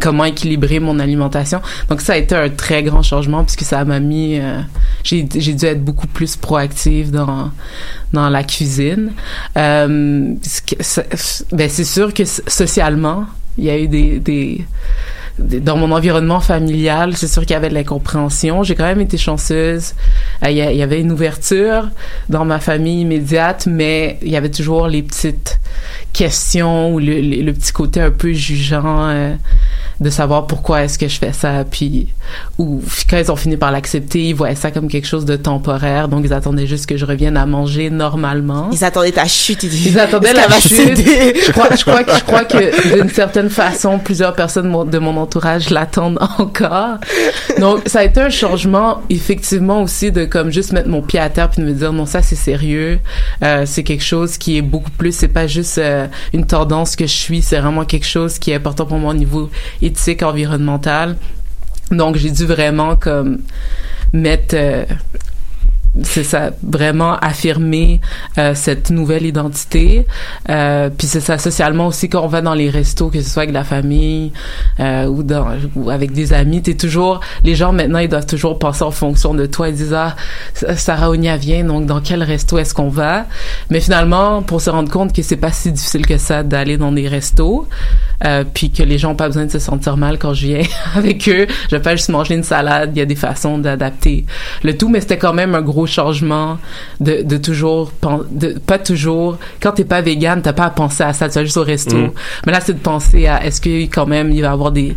comment 0.00 0.24
équilibrer 0.24 0.78
mon 0.78 1.00
alimentation. 1.00 1.60
Donc 1.88 2.00
ça 2.00 2.12
a 2.12 2.16
été 2.16 2.34
un 2.36 2.50
très 2.50 2.82
grand 2.84 3.02
changement 3.02 3.42
puisque 3.42 3.62
ça 3.64 3.84
m'a 3.84 3.98
mis 3.98 4.38
euh, 4.38 4.60
j'ai 5.02 5.22
dû 5.22 5.64
être 5.64 5.82
beaucoup 5.82 6.06
plus 6.06 6.36
proactive 6.36 7.10
dans 7.10 7.50
dans 8.12 8.28
la 8.28 8.44
cuisine. 8.44 9.12
Euh, 9.56 10.34
ben 11.52 11.68
c'est 11.68 11.84
sûr 11.84 12.14
que 12.14 12.24
socialement 12.24 13.26
il 13.56 13.64
y 13.64 13.70
a 13.70 13.78
eu 13.78 13.88
des 13.88 14.20
des- 14.20 14.64
dans 15.38 15.76
mon 15.76 15.92
environnement 15.92 16.40
familial, 16.40 17.16
c'est 17.16 17.28
sûr 17.28 17.42
qu'il 17.42 17.52
y 17.52 17.56
avait 17.56 17.68
de 17.68 17.74
l'incompréhension. 17.74 18.62
J'ai 18.64 18.74
quand 18.74 18.84
même 18.86 19.00
été 19.00 19.16
chanceuse. 19.16 19.94
Euh, 20.44 20.50
Il 20.50 20.56
y, 20.56 20.82
avait 20.82 21.00
une 21.00 21.12
ouverture 21.12 21.88
dans 22.28 22.44
ma 22.44 22.58
famille 22.58 23.02
immédiate, 23.02 23.66
mais 23.70 24.18
il 24.22 24.30
y 24.30 24.36
avait 24.36 24.50
toujours 24.50 24.88
les 24.88 25.02
petites 25.02 25.60
questions 26.12 26.92
ou 26.94 26.98
le, 26.98 27.20
le- 27.20 27.42
le 27.42 27.52
petit 27.52 27.72
côté 27.72 28.00
un 28.00 28.10
peu 28.10 28.32
jugeant 28.32 29.08
euh, 29.08 29.34
de 30.00 30.10
savoir 30.10 30.46
pourquoi 30.46 30.82
est-ce 30.82 30.98
que 30.98 31.06
je 31.08 31.18
fais 31.18 31.32
ça 31.32 31.64
puis 31.70 32.08
ou 32.58 32.82
quand 33.08 33.18
ils 33.18 33.30
ont 33.30 33.36
fini 33.36 33.56
par 33.56 33.70
l'accepter 33.70 34.20
ils 34.28 34.34
voyaient 34.34 34.54
ça 34.54 34.70
comme 34.70 34.88
quelque 34.88 35.06
chose 35.06 35.24
de 35.24 35.36
temporaire 35.36 36.08
donc 36.08 36.24
ils 36.24 36.32
attendaient 36.32 36.66
juste 36.66 36.86
que 36.86 36.96
je 36.96 37.04
revienne 37.04 37.36
à 37.36 37.46
manger 37.46 37.90
normalement 37.90 38.70
Ils 38.72 38.84
attendaient 38.84 39.12
ta 39.12 39.26
chute. 39.26 39.62
Ils, 39.64 39.88
ils 39.88 39.98
attendaient 39.98 40.32
la 40.34 40.48
chute 40.60 40.96
je 40.96 41.52
crois 41.52 41.68
je 41.76 41.82
crois 41.84 42.02
que 42.04 42.12
je 42.16 42.24
crois 42.24 42.44
que 42.44 42.94
d'une 43.00 43.10
certaine 43.10 43.50
façon 43.50 43.98
plusieurs 43.98 44.34
personnes 44.34 44.64
de 44.66 44.68
mon- 44.70 44.84
mon 45.12 45.16
l'attendent 45.70 46.18
encore. 46.38 46.98
Donc 47.58 47.82
ça 47.86 48.00
a 48.00 48.04
été 48.04 48.20
un 48.20 48.30
changement 48.30 49.02
effectivement 49.10 49.82
aussi 49.82 50.12
de 50.12 50.24
comme 50.24 50.50
juste 50.50 50.72
mettre 50.72 50.88
mon 50.88 51.02
pied 51.02 51.20
à 51.20 51.30
terre 51.30 51.50
puis 51.50 51.62
de 51.62 51.66
me 51.66 51.72
dire 51.72 51.92
non 51.92 52.06
ça 52.06 52.22
c'est 52.22 52.36
sérieux. 52.36 52.98
Euh, 53.42 53.64
c'est 53.66 53.82
quelque 53.82 54.04
chose 54.04 54.38
qui 54.38 54.56
est 54.56 54.62
beaucoup 54.62 54.90
plus 54.90 55.12
c'est 55.12 55.28
pas 55.28 55.46
juste 55.46 55.78
euh, 55.78 56.06
une 56.32 56.46
tendance 56.46 56.96
que 56.96 57.06
je 57.06 57.12
suis 57.12 57.42
c'est 57.42 57.58
vraiment 57.58 57.84
quelque 57.84 58.06
chose 58.06 58.38
qui 58.38 58.50
est 58.50 58.54
important 58.54 58.86
pour 58.86 58.98
moi 58.98 59.12
au 59.12 59.16
niveau 59.16 59.50
éthique 59.82 60.22
environnemental. 60.22 61.16
Donc 61.90 62.16
j'ai 62.16 62.30
dû 62.30 62.44
vraiment 62.44 62.96
comme 62.96 63.38
mettre 64.12 64.54
euh, 64.54 64.84
c'est 66.02 66.24
ça 66.24 66.50
vraiment 66.62 67.16
affirmer 67.16 68.00
euh, 68.38 68.54
cette 68.54 68.90
nouvelle 68.90 69.26
identité. 69.26 70.06
Euh, 70.48 70.90
puis 70.96 71.06
c'est 71.06 71.20
ça 71.20 71.38
socialement 71.38 71.86
aussi 71.86 72.08
quand 72.08 72.22
on 72.22 72.28
va 72.28 72.40
dans 72.40 72.54
les 72.54 72.70
restos 72.70 73.08
que 73.08 73.20
ce 73.20 73.28
soit 73.28 73.42
avec 73.42 73.54
la 73.54 73.64
famille 73.64 74.32
euh, 74.80 75.06
ou 75.06 75.22
dans 75.22 75.46
ou 75.74 75.90
avec 75.90 76.12
des 76.12 76.32
amis 76.32 76.62
t'es 76.62 76.74
toujours 76.74 77.20
les 77.42 77.54
gens 77.54 77.72
maintenant 77.72 77.98
ils 77.98 78.08
doivent 78.08 78.26
toujours 78.26 78.58
penser 78.58 78.82
en 78.82 78.90
fonction 78.90 79.34
de 79.34 79.46
toi. 79.46 79.68
Ils 79.68 79.74
disent 79.74 79.94
ah 79.94 80.16
Sarah 80.76 81.10
Onia 81.10 81.36
vient 81.36 81.64
donc 81.64 81.86
dans 81.86 82.00
quel 82.00 82.22
resto 82.22 82.58
est-ce 82.58 82.74
qu'on 82.74 82.88
va? 82.88 83.26
Mais 83.70 83.80
finalement 83.80 84.42
pour 84.42 84.60
se 84.60 84.70
rendre 84.70 84.90
compte 84.90 85.12
que 85.12 85.22
c'est 85.22 85.36
pas 85.36 85.52
si 85.52 85.72
difficile 85.72 86.06
que 86.06 86.18
ça 86.18 86.42
d'aller 86.42 86.76
dans 86.76 86.92
des 86.92 87.08
restos 87.08 87.68
euh, 88.24 88.44
puis 88.52 88.70
que 88.70 88.82
les 88.82 88.98
gens 88.98 89.12
ont 89.12 89.16
pas 89.16 89.28
besoin 89.28 89.46
de 89.46 89.50
se 89.50 89.58
sentir 89.58 89.96
mal 89.96 90.18
quand 90.18 90.34
je 90.34 90.46
viens 90.46 90.62
avec 90.94 91.28
eux. 91.28 91.46
Je 91.70 91.76
vais 91.76 91.82
pas 91.82 91.96
juste 91.96 92.08
manger 92.08 92.34
une 92.34 92.44
salade. 92.44 92.90
Il 92.94 92.98
y 92.98 93.02
a 93.02 93.06
des 93.06 93.16
façons 93.16 93.58
d'adapter 93.58 94.24
le 94.62 94.76
tout 94.76 94.88
mais 94.88 95.00
c'était 95.00 95.18
quand 95.18 95.32
même 95.34 95.54
un 95.54 95.62
gros 95.62 95.86
changement 95.88 96.58
de, 97.00 97.22
de 97.22 97.36
toujours 97.36 97.92
de 98.30 98.58
pas 98.58 98.78
toujours. 98.78 99.38
Quand 99.60 99.72
t'es 99.72 99.84
pas 99.84 100.00
vegan 100.00 100.40
t'as 100.42 100.52
pas 100.52 100.66
à 100.66 100.70
penser 100.70 101.02
à 101.02 101.12
ça 101.12 101.28
tu 101.28 101.34
vas 101.34 101.44
juste 101.44 101.56
au 101.56 101.64
resto. 101.64 101.96
Mm. 101.96 102.10
mais 102.46 102.52
là 102.52 102.60
c'est 102.60 102.74
de 102.74 102.78
penser 102.78 103.26
à 103.26 103.44
est-ce 103.44 103.60
que 103.60 103.84
quand 103.86 104.06
même 104.06 104.30
il 104.30 104.42
va 104.42 104.48
y 104.48 104.50
avoir 104.50 104.72
des 104.72 104.96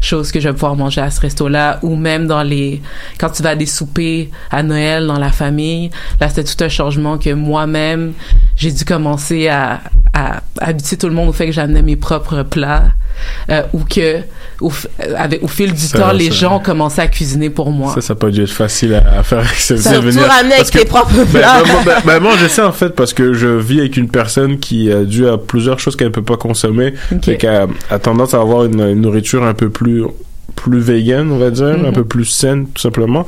choses 0.00 0.32
que 0.32 0.40
je 0.40 0.48
vais 0.48 0.52
pouvoir 0.52 0.74
manger 0.74 1.00
à 1.00 1.10
ce 1.10 1.20
resto-là? 1.20 1.78
Ou 1.82 1.94
même 1.94 2.26
dans 2.26 2.42
les 2.42 2.82
quand 3.18 3.30
tu 3.30 3.42
vas 3.42 3.50
à 3.50 3.54
des 3.54 3.66
soupers 3.66 4.28
à 4.50 4.62
Noël 4.62 5.06
dans 5.06 5.18
la 5.18 5.30
famille 5.30 5.90
là 6.20 6.28
c'était 6.28 6.44
tout 6.44 6.64
un 6.64 6.68
changement 6.68 7.18
que 7.18 7.30
moi-même 7.30 8.12
j'ai 8.56 8.72
dû 8.72 8.84
commencer 8.84 9.48
à, 9.48 9.80
à 10.12 10.42
habituer 10.60 10.96
tout 10.96 11.08
le 11.08 11.14
monde 11.14 11.28
au 11.28 11.32
fait 11.32 11.46
que 11.46 11.52
j'amenais 11.52 11.82
mes 11.82 11.96
propres 11.96 12.42
plats 12.42 12.86
euh, 13.50 13.62
ou 13.72 13.80
que 13.84 14.18
au, 14.60 14.70
euh, 14.70 15.14
avec, 15.16 15.42
au 15.42 15.48
fil 15.48 15.72
du 15.72 15.80
Ça, 15.80 15.98
temps 15.98 16.12
les 16.12 16.30
ça- 16.30 16.36
gens 16.36 16.56
ont 16.56 16.60
commencé 16.60 17.00
à 17.00 17.08
cuisiner 17.08 17.50
pour 17.50 17.70
moi 17.70 17.94
Ça, 17.94 18.00
ça 18.00 18.14
peut 18.14 18.30
dû 18.30 18.42
être 18.42 18.50
facile 18.50 18.94
à, 18.94 19.18
à 19.18 19.22
faire 19.22 19.40
accepter. 19.40 19.82
Surtout 19.82 20.02
venir. 20.02 20.22
ramener 20.26 20.54
avec 20.54 20.70
que- 20.70 20.78
tes 20.78 20.84
propres 20.84 21.12
Ben, 21.14 21.26
plats. 21.26 21.62
ben, 21.62 21.72
moi, 21.72 21.82
ben, 21.84 21.94
ben, 22.04 22.20
moi, 22.20 22.32
je 22.40 22.46
sais 22.46 22.62
en 22.62 22.72
fait 22.72 22.90
parce 22.90 23.12
que 23.14 23.32
je 23.32 23.48
vis 23.48 23.80
avec 23.80 23.96
une 23.96 24.08
personne 24.08 24.58
qui 24.58 24.90
a 24.92 25.04
dû 25.04 25.26
à 25.28 25.38
plusieurs 25.38 25.78
choses 25.80 25.96
qu'elle 25.96 26.08
ne 26.08 26.12
peut 26.12 26.22
pas 26.22 26.36
consommer, 26.36 26.94
Ok. 27.12 27.28
et 27.28 27.36
qui 27.38 27.46
a, 27.46 27.66
a 27.90 27.98
tendance 27.98 28.34
à 28.34 28.40
avoir 28.40 28.64
une, 28.64 28.80
une 28.80 29.00
nourriture 29.00 29.42
un 29.44 29.54
peu 29.54 29.68
plus 29.70 30.04
plus 30.54 30.80
vegan, 30.80 31.30
on 31.32 31.38
va 31.38 31.50
dire, 31.50 31.66
un 31.66 31.76
Mhm. 31.88 31.92
peu 31.92 32.04
plus 32.04 32.26
saine, 32.26 32.66
tout 32.72 32.80
simplement. 32.82 33.26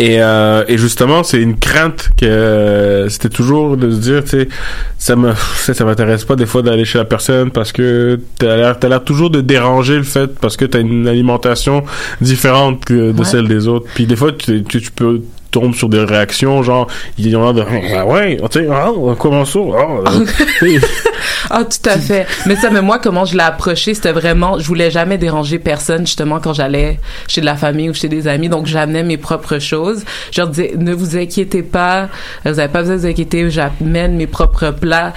Et, 0.00 0.22
euh, 0.22 0.62
et 0.68 0.78
justement, 0.78 1.24
c'est 1.24 1.40
une 1.42 1.58
crainte 1.58 2.10
que 2.16 2.24
euh, 2.24 3.08
c'était 3.08 3.28
toujours 3.30 3.76
de 3.76 3.90
se 3.90 3.96
dire, 3.96 4.22
tu 4.22 4.30
sais, 4.30 4.48
ça 4.96 5.16
me, 5.16 5.32
ça, 5.56 5.74
ça 5.74 5.84
m'intéresse 5.84 6.24
pas 6.24 6.36
des 6.36 6.46
fois 6.46 6.62
d'aller 6.62 6.84
chez 6.84 6.98
la 6.98 7.04
personne 7.04 7.50
parce 7.50 7.72
que 7.72 8.20
t'as 8.38 8.56
l'air, 8.56 8.78
t'as 8.78 8.88
l'air 8.88 9.02
toujours 9.02 9.30
de 9.30 9.40
déranger 9.40 9.96
le 9.96 10.04
fait 10.04 10.28
parce 10.40 10.56
que 10.56 10.64
t'as 10.66 10.80
une 10.80 11.08
alimentation 11.08 11.82
différente 12.20 12.84
que 12.84 13.10
de 13.12 13.18
Ouais. 13.18 13.24
celle 13.24 13.48
des 13.48 13.66
autres. 13.66 13.86
Puis 13.94 14.06
des 14.06 14.14
fois, 14.14 14.30
tu, 14.32 14.62
tu, 14.62 14.80
tu 14.80 14.90
peux 14.92 15.20
tomber 15.50 15.76
sur 15.76 15.88
des 15.88 16.04
réactions 16.04 16.62
genre, 16.62 16.86
il 17.18 17.28
y 17.28 17.36
en 17.36 17.48
a 17.48 17.52
de, 17.52 17.64
ah 17.96 18.06
ouais, 18.06 18.36
tu 18.50 18.60
sais, 18.60 18.68
ah, 18.70 18.90
comment 19.18 19.44
ça, 19.44 19.58
ah, 19.76 20.10
euh, 20.10 20.26
sais. 20.60 20.80
Ah, 21.50 21.64
tout 21.64 21.88
à 21.88 21.98
fait. 21.98 22.26
Mais 22.46 22.56
ça, 22.56 22.70
mais 22.70 22.82
moi, 22.82 22.98
comment 22.98 23.24
je 23.24 23.34
l'ai 23.34 23.42
approché, 23.42 23.94
c'était 23.94 24.12
vraiment, 24.12 24.58
je 24.58 24.66
voulais 24.66 24.90
jamais 24.90 25.18
déranger 25.18 25.58
personne, 25.58 26.06
justement, 26.06 26.40
quand 26.40 26.52
j'allais 26.52 26.98
chez 27.26 27.40
de 27.40 27.46
la 27.46 27.56
famille 27.56 27.88
ou 27.88 27.94
chez 27.94 28.08
des 28.08 28.28
amis. 28.28 28.48
Donc, 28.48 28.66
j'amenais 28.66 29.02
mes 29.02 29.16
propres 29.16 29.58
choses. 29.58 30.04
Je 30.30 30.40
leur 30.40 30.50
disais, 30.50 30.74
ne 30.76 30.92
vous 30.92 31.16
inquiétez 31.16 31.62
pas, 31.62 32.08
vous 32.44 32.52
n'avez 32.52 32.70
pas 32.70 32.80
besoin 32.80 32.96
de 32.96 33.00
vous 33.00 33.06
inquiéter, 33.06 33.50
j'amène 33.50 34.16
mes 34.16 34.26
propres 34.26 34.70
plats. 34.70 35.12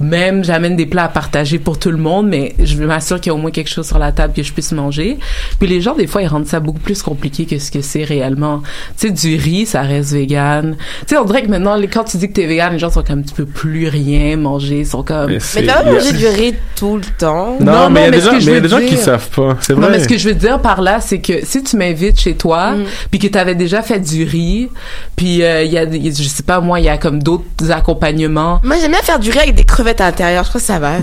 Même, 0.00 0.44
j'amène 0.44 0.76
des 0.76 0.86
plats 0.86 1.04
à 1.04 1.08
partager 1.08 1.58
pour 1.58 1.78
tout 1.78 1.90
le 1.90 1.98
monde, 1.98 2.28
mais 2.28 2.54
je 2.58 2.82
m'assure 2.82 3.20
qu'il 3.20 3.30
y 3.30 3.30
a 3.30 3.34
au 3.34 3.38
moins 3.38 3.50
quelque 3.50 3.70
chose 3.70 3.86
sur 3.86 3.98
la 3.98 4.12
table 4.12 4.32
que 4.34 4.42
je 4.42 4.52
puisse 4.52 4.72
manger. 4.72 5.18
Puis 5.58 5.68
les 5.68 5.80
gens, 5.80 5.94
des 5.94 6.06
fois, 6.06 6.22
ils 6.22 6.28
rendent 6.28 6.46
ça 6.46 6.60
beaucoup 6.60 6.80
plus 6.80 7.02
compliqué 7.02 7.46
que 7.46 7.58
ce 7.58 7.70
que 7.70 7.80
c'est 7.80 8.04
réellement. 8.04 8.62
Tu 8.98 9.08
sais, 9.08 9.10
du 9.10 9.36
riz, 9.36 9.66
ça 9.66 9.75
reste 9.82 10.12
vegan. 10.12 10.76
Tu 11.00 11.06
sais, 11.08 11.16
on 11.18 11.24
dirait 11.24 11.42
que 11.42 11.48
maintenant, 11.48 11.74
les- 11.76 11.88
quand 11.88 12.04
tu 12.04 12.16
dis 12.16 12.28
que 12.28 12.34
t'es 12.34 12.46
vegan, 12.46 12.72
les 12.72 12.78
gens 12.78 12.90
sont 12.90 13.02
comme, 13.02 13.24
tu 13.24 13.34
peux 13.34 13.46
plus 13.46 13.88
rien 13.88 14.36
manger, 14.36 14.80
ils 14.80 14.86
sont 14.86 15.02
comme... 15.02 15.30
Mais 15.30 15.38
t'as 15.66 15.82
pas 15.82 15.92
mangé 15.92 16.12
du 16.12 16.26
riz 16.26 16.54
tout 16.76 16.96
le 16.96 17.04
temps? 17.18 17.56
Non, 17.60 17.90
mais 17.90 18.00
il 18.00 18.04
y 18.04 18.08
a 18.08 18.10
des 18.10 18.20
gens, 18.20 18.30
que 18.30 18.34
mais 18.36 18.40
je 18.40 18.46
il 18.46 18.46
y 18.46 18.50
a 18.50 18.54
veux 18.54 18.60
des 18.62 18.68
gens 18.68 18.80
qui 18.80 18.96
savent 18.96 19.28
pas. 19.30 19.56
C'est 19.60 19.74
Non, 19.76 19.88
mais 19.90 19.98
ce 20.00 20.08
que 20.08 20.18
je 20.18 20.28
veux 20.28 20.34
dire 20.34 20.60
par 20.60 20.80
là, 20.82 21.00
c'est 21.00 21.20
que 21.20 21.44
si 21.44 21.62
tu 21.62 21.76
m'invites 21.76 22.20
chez 22.20 22.34
toi, 22.36 22.72
Mm. 22.72 22.84
puis 23.10 23.18
que 23.20 23.26
tu 23.26 23.38
avais 23.38 23.54
déjà 23.54 23.82
fait 23.82 24.00
du 24.00 24.24
riz, 24.24 24.68
puis 25.16 25.42
euh, 25.42 25.62
il 25.62 25.72
y 25.72 25.78
a, 25.78 25.84
je 25.90 26.22
sais 26.22 26.42
pas 26.42 26.60
moi, 26.60 26.80
il 26.80 26.86
y 26.86 26.88
a 26.88 26.98
comme 26.98 27.22
d'autres 27.22 27.70
accompagnements. 27.70 28.60
Moi, 28.64 28.76
j'aime 28.80 28.90
bien 28.92 29.00
faire 29.02 29.18
du 29.18 29.30
riz 29.30 29.38
avec 29.40 29.54
des 29.54 29.64
crevettes 29.64 30.00
à 30.00 30.06
l'intérieur. 30.06 30.44
Je 30.44 30.48
crois 30.50 30.60
que 30.60 30.66
ça 30.66 30.78
va. 30.78 30.98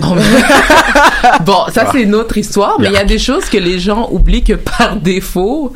Bon, 1.44 1.64
ça 1.74 1.84
Ah. 1.86 1.88
c'est 1.92 2.02
une 2.02 2.14
autre 2.14 2.36
histoire, 2.38 2.76
mais 2.80 2.86
il 2.88 2.92
y 2.92 2.96
a 2.98 3.04
des 3.04 3.18
choses 3.18 3.46
que 3.46 3.58
les 3.58 3.78
gens 3.78 4.08
oublient 4.10 4.44
que 4.44 4.54
par 4.54 4.96
défaut, 4.96 5.72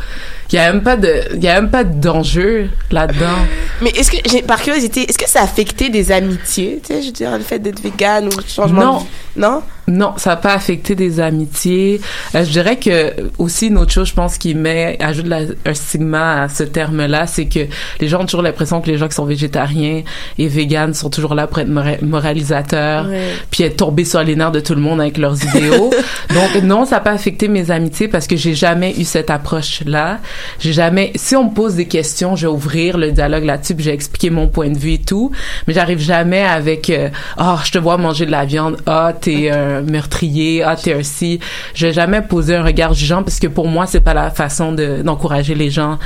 il 0.51 0.57
y 0.57 0.59
a 0.59 0.73
même 0.73 0.83
pas 0.83 0.97
de, 0.97 1.23
il 1.35 1.43
y 1.43 1.49
a 1.49 1.61
même 1.61 1.71
pas 1.71 1.85
d'enjeu 1.85 2.71
là-dedans. 2.91 3.39
Mais 3.83 3.91
est-ce 3.91 4.11
que, 4.11 4.17
j'ai, 4.29 4.43
par 4.43 4.61
curiosité, 4.63 5.09
est-ce 5.09 5.19
que 5.19 5.29
ça 5.29 5.41
a 5.41 5.45
affecté 5.45 5.91
des 5.91 6.11
amitiés, 6.11 6.81
tu 6.83 6.95
sais, 6.95 7.03
je 7.03 7.07
veux 7.07 7.13
dire, 7.13 7.37
le 7.37 7.45
fait 7.45 7.59
d'être 7.59 7.81
vegan 7.81 8.27
ou 8.27 8.37
le 8.37 8.45
changement 8.47 8.81
Non. 8.85 8.95
de 8.95 9.01
vie? 9.01 9.07
Non? 9.37 9.63
Non, 9.89 10.13
ça 10.19 10.31
n'a 10.31 10.37
pas 10.37 10.53
affecté 10.55 10.95
des 10.95 11.19
amitiés. 11.19 12.01
Euh, 12.35 12.45
je 12.45 12.51
dirais 12.51 12.77
que 12.77 13.15
aussi 13.39 13.69
une 13.69 13.79
autre 13.79 13.91
chose, 13.91 14.09
je 14.09 14.15
pense, 14.15 14.39
qui 14.39 14.55
met 14.55 14.97
ajoute 15.01 15.27
la- 15.27 15.41
un 15.67 15.75
stigma 15.75 16.43
à 16.43 16.49
ce 16.49 16.63
terme-là, 16.63 17.27
c'est 17.27 17.47
que 17.47 17.61
les 18.01 18.07
gens 18.09 18.21
ont 18.21 18.27
toujours 18.27 18.43
l'impression 18.43 18.81
que 18.81 18.87
les 18.91 18.99
gens 18.99 19.09
qui 19.09 19.15
sont 19.15 19.25
végétariens 19.25 20.03
et 20.39 20.47
véganes 20.49 20.95
sont 20.95 21.11
toujours 21.11 21.35
là 21.35 21.47
pour 21.47 21.59
être 21.59 21.69
mora- 21.69 21.97
moralisateurs, 22.03 23.07
Ouais. 23.09 23.33
puis 23.51 23.65
être 23.65 23.77
tombés 23.79 24.05
sur 24.05 24.23
les 24.23 24.37
nerfs 24.37 24.53
de 24.53 24.61
tout 24.61 24.75
le 24.75 24.81
monde 24.81 25.01
avec 25.01 25.17
leurs 25.19 25.43
idéaux. 25.43 25.91
Donc 26.35 26.63
non, 26.63 26.85
ça 26.85 26.97
n'a 26.97 27.01
pas 27.01 27.13
affecté 27.13 27.49
mes 27.49 27.71
amitiés 27.71 28.09
parce 28.09 28.27
que 28.27 28.37
j'ai 28.37 28.55
jamais 28.55 28.95
eu 28.99 29.05
cette 29.05 29.31
approche-là. 29.31 30.19
J'ai 30.61 30.73
jamais. 30.73 31.13
Si 31.17 31.35
on 31.35 31.45
me 31.51 31.55
pose 31.55 31.75
des 31.77 31.87
questions, 31.87 32.37
je 32.37 32.47
vais 32.47 32.53
ouvrir 32.53 32.99
le 32.99 33.11
dialogue 33.13 33.45
là-dessus, 33.45 33.75
j'ai 33.79 33.93
expliqué 33.93 34.31
mon 34.31 34.49
point 34.49 34.69
de 34.69 34.79
vue 34.79 34.93
et 34.95 34.99
tout. 34.99 35.31
Mais 35.67 35.75
j'arrive 35.75 35.99
jamais 36.01 36.43
avec 36.43 36.91
euh, 36.91 37.09
ah 37.39 37.59
je 37.65 37.71
te 37.73 37.79
vois 37.79 37.97
manger 37.97 38.27
de 38.27 38.31
la 38.31 38.45
viande, 38.45 38.77
ah 38.87 39.13
t'es 39.19 39.51
un 39.51 39.78
meurtrier, 39.83 40.63
ah 40.63 40.77
t'es 40.77 40.95
un 40.95 41.03
vais 41.79 41.93
jamais 41.93 42.23
poser 42.23 42.57
un 42.57 42.63
regard 42.63 42.95
jugeant 42.95 43.23
parce 43.23 43.39
que 43.39 43.47
pour 43.47 43.67
moi 43.67 43.87
c'est 43.87 44.01
pas 44.01 44.15
la 44.15 44.31
façon 44.31 44.73
de 44.73 45.03
d'encourager 45.03 45.55
les 45.55 45.71
gens 45.71 45.99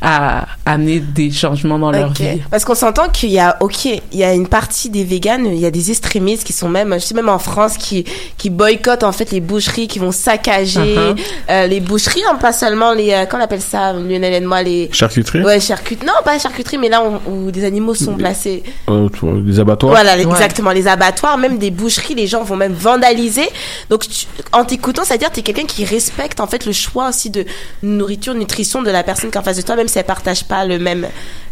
à 0.00 0.46
amener 0.64 1.00
des 1.00 1.30
changements 1.30 1.78
dans 1.78 1.90
leur 1.90 2.12
vie. 2.12 2.40
Parce 2.50 2.64
qu'on 2.64 2.74
s'entend 2.74 3.08
qu'il 3.08 3.30
y 3.30 3.38
a, 3.38 3.56
ok, 3.60 3.84
il 3.86 4.00
y 4.12 4.24
a 4.24 4.32
une 4.32 4.46
partie 4.46 4.90
des 4.90 5.04
véganes, 5.04 5.46
il 5.46 5.58
y 5.58 5.66
a 5.66 5.70
des 5.70 5.90
extrémistes 5.90 6.44
qui 6.44 6.52
sont 6.52 6.68
même, 6.68 6.94
je 6.94 7.00
sais 7.00 7.14
même 7.14 7.28
en 7.28 7.38
France, 7.38 7.76
qui, 7.76 8.04
qui 8.36 8.50
boycottent 8.50 9.02
en 9.02 9.12
fait 9.12 9.30
les 9.30 9.40
boucheries, 9.40 9.88
qui 9.88 9.98
vont 9.98 10.12
saccager 10.12 10.78
Uh-huh. 10.78 11.16
euh, 11.50 11.66
les 11.66 11.80
boucheries, 11.80 12.22
hein, 12.28 12.36
pas 12.36 12.52
seulement 12.52 12.92
les, 12.92 13.12
euh, 13.12 13.26
comment 13.26 13.42
on 13.42 13.44
appelle 13.44 13.60
ça, 13.60 13.92
Lionel 13.92 14.32
et 14.34 14.40
moi, 14.40 14.62
les... 14.62 14.88
Charcuterie? 14.92 15.42
Ouais, 15.42 15.60
charcuterie. 15.60 16.06
Non, 16.06 16.14
pas 16.24 16.38
charcuterie, 16.38 16.78
mais 16.78 16.88
là 16.88 17.02
où, 17.02 17.30
où 17.30 17.50
des 17.50 17.64
animaux 17.64 17.94
sont 17.94 18.14
placés. 18.14 18.62
Euh, 18.88 19.08
des 19.40 19.60
abattoirs. 19.60 19.92
Voilà, 19.92 20.18
exactement. 20.18 20.70
Les 20.70 20.86
abattoirs, 20.86 21.36
même 21.36 21.58
des 21.58 21.70
boucheries, 21.70 22.14
les 22.14 22.26
gens 22.26 22.42
vont 22.42 22.56
même 22.56 22.72
vandaliser. 22.72 23.17
Donc, 23.90 24.08
tu- 24.08 24.26
en 24.52 24.64
t'écoutant, 24.64 25.02
c'est-à-dire 25.04 25.30
t'es 25.30 25.42
quelqu'un 25.42 25.64
qui 25.66 25.84
respecte 25.84 26.40
en 26.40 26.46
fait 26.46 26.64
le 26.66 26.72
choix 26.72 27.08
aussi 27.08 27.30
de 27.30 27.44
nourriture, 27.82 28.34
nutrition 28.34 28.82
de 28.82 28.90
la 28.90 29.02
personne 29.02 29.30
qui 29.30 29.36
est 29.36 29.40
en 29.40 29.44
face 29.44 29.56
de 29.56 29.62
toi, 29.62 29.76
même 29.76 29.88
si 29.88 29.98
elle 29.98 30.04
partage 30.04 30.44
pas 30.44 30.64
le 30.64 30.78
même, 30.78 31.06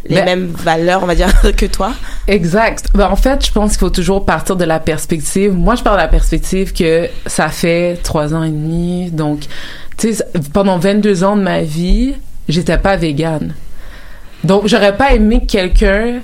les 0.05 0.15
Ben- 0.15 0.25
mêmes 0.25 0.47
valeurs, 0.47 1.03
on 1.03 1.05
va 1.05 1.15
dire, 1.15 1.27
que 1.57 1.65
toi. 1.65 1.91
Exact. 2.27 2.85
Ben, 2.93 3.07
en 3.09 3.15
fait, 3.15 3.45
je 3.45 3.51
pense 3.51 3.71
qu'il 3.71 3.79
faut 3.79 3.89
toujours 3.89 4.25
partir 4.25 4.55
de 4.55 4.63
la 4.65 4.79
perspective. 4.79 5.53
Moi, 5.53 5.75
je 5.75 5.83
pars 5.83 5.93
de 5.93 6.01
la 6.01 6.07
perspective 6.07 6.73
que 6.73 7.09
ça 7.25 7.49
fait 7.49 7.97
trois 8.03 8.33
ans 8.33 8.43
et 8.43 8.49
demi. 8.49 9.11
Donc, 9.11 9.41
tu 9.97 10.13
sais, 10.13 10.23
pendant 10.53 10.77
22 10.77 11.23
ans 11.23 11.35
de 11.35 11.41
ma 11.41 11.61
vie, 11.61 12.13
j'étais 12.47 12.77
pas 12.77 12.95
végane. 12.95 13.53
Donc, 14.43 14.67
j'aurais 14.67 14.95
pas 14.95 15.13
aimé 15.13 15.41
que 15.41 15.51
quelqu'un 15.51 16.19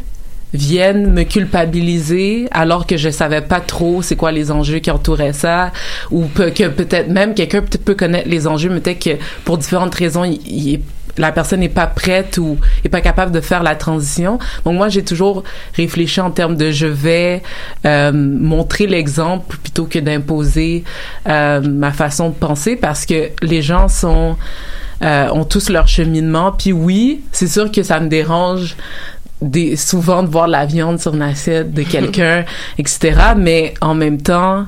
viennent 0.54 1.12
me 1.12 1.24
culpabiliser 1.24 2.48
alors 2.52 2.86
que 2.86 2.98
je 2.98 3.10
savais 3.10 3.42
pas 3.42 3.60
trop 3.60 4.02
c'est 4.02 4.16
quoi 4.16 4.32
les 4.32 4.52
enjeux 4.52 4.80
qui 4.80 4.92
entouraient 4.92 5.34
ça 5.34 5.72
ou 6.12 6.26
que 6.36 6.68
peut-être 6.68 7.10
même 7.10 7.34
quelqu'un 7.34 7.62
peut, 7.62 7.96
connaître 7.96 8.30
les 8.30 8.48
enjeux 8.48 8.70
mais 8.70 8.80
peut-être 8.80 9.04
que 9.04 9.24
pour 9.46 9.58
différentes 9.58 9.96
raisons 9.96 10.24
la 11.18 11.32
personne 11.32 11.60
n'est 11.60 11.70
pas 11.70 11.88
prête 11.88 12.38
ou 12.38 12.58
est 12.84 12.90
pas 12.90 13.02
capable 13.02 13.32
de 13.32 13.42
faire 13.42 13.64
la 13.64 13.76
transition. 13.76 14.40
Donc 14.66 14.76
moi 14.76 14.90
j'ai 14.90 15.04
toujours 15.04 15.44
réfléchi 15.76 16.20
en 16.22 16.32
termes 16.32 16.56
de 16.56 16.72
je 16.72 16.88
vais 16.88 17.44
euh, 17.86 18.12
montrer 18.12 18.88
l'exemple 18.88 19.58
plutôt 19.58 19.86
que 19.86 20.00
d'imposer 20.00 20.84
euh, 21.28 21.62
ma 21.62 21.92
façon 21.92 22.30
de 22.30 22.34
penser 22.34 22.76
parce 22.76 23.06
que 23.06 23.30
les 23.42 23.62
gens 23.62 23.88
sont 23.88 24.38
euh, 25.04 25.28
ont 25.30 25.44
tous 25.44 25.70
leur 25.70 25.88
cheminement. 25.88 26.54
Puis 26.54 26.72
oui, 26.72 27.24
c'est 27.32 27.48
sûr 27.48 27.72
que 27.72 27.84
ça 27.84 28.00
me 28.00 28.08
dérange 28.08 28.78
des, 29.44 29.76
souvent 29.76 30.24
de 30.24 30.28
voir 30.30 30.48
la 30.48 30.66
viande 30.66 31.00
sur 31.00 31.14
une 31.14 31.22
assiette 31.22 31.74
de 31.74 31.84
quelqu'un, 31.84 32.46
etc. 32.78 33.14
Mais 33.38 33.74
en 33.82 33.94
même 33.96 34.22
temps, 34.22 34.66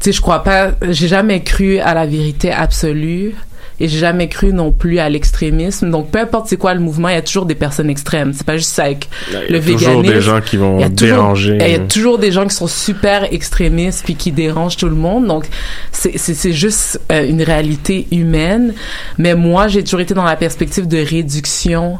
tu 0.00 0.04
sais, 0.10 0.12
je 0.12 0.20
crois 0.20 0.42
pas, 0.44 0.70
j'ai 0.90 1.08
jamais 1.08 1.42
cru 1.42 1.78
à 1.78 1.94
la 1.94 2.06
vérité 2.06 2.52
absolue 2.52 3.34
et 3.80 3.86
j'ai 3.86 3.98
jamais 3.98 4.28
cru 4.28 4.52
non 4.52 4.72
plus 4.72 4.98
à 4.98 5.08
l'extrémisme. 5.08 5.88
Donc 5.90 6.10
peu 6.10 6.18
importe 6.18 6.48
c'est 6.48 6.56
quoi 6.56 6.74
le 6.74 6.80
mouvement, 6.80 7.08
il 7.10 7.14
y 7.14 7.18
a 7.18 7.22
toujours 7.22 7.46
des 7.46 7.54
personnes 7.54 7.88
extrêmes. 7.90 8.32
C'est 8.32 8.44
pas 8.44 8.56
juste 8.56 8.70
ça 8.72 8.84
avec 8.84 9.08
Il 9.30 9.34
y 9.34 9.52
le 9.52 9.58
a 9.58 9.60
toujours 9.60 9.78
véganisme. 9.78 10.14
des 10.14 10.20
gens 10.20 10.40
qui 10.40 10.56
vont 10.56 10.80
Il 10.80 10.92
toujours- 10.94 11.16
déranger. 11.16 11.58
Il 11.60 11.70
y 11.70 11.74
a 11.76 11.78
toujours 11.78 12.18
des 12.18 12.32
gens 12.32 12.44
qui 12.48 12.56
sont 12.56 12.66
super 12.66 13.32
extrémistes 13.32 14.02
puis 14.04 14.16
qui 14.16 14.32
dérangent 14.32 14.76
tout 14.76 14.88
le 14.88 14.96
monde. 14.96 15.28
Donc 15.28 15.46
c'est 15.92 16.18
c'est 16.18 16.34
c'est 16.34 16.52
juste 16.52 17.00
euh, 17.12 17.24
une 17.28 17.40
réalité 17.42 18.08
humaine. 18.10 18.74
Mais 19.16 19.34
moi 19.36 19.68
j'ai 19.68 19.84
toujours 19.84 20.00
été 20.00 20.12
dans 20.12 20.24
la 20.24 20.34
perspective 20.36 20.88
de 20.88 20.98
réduction. 20.98 21.98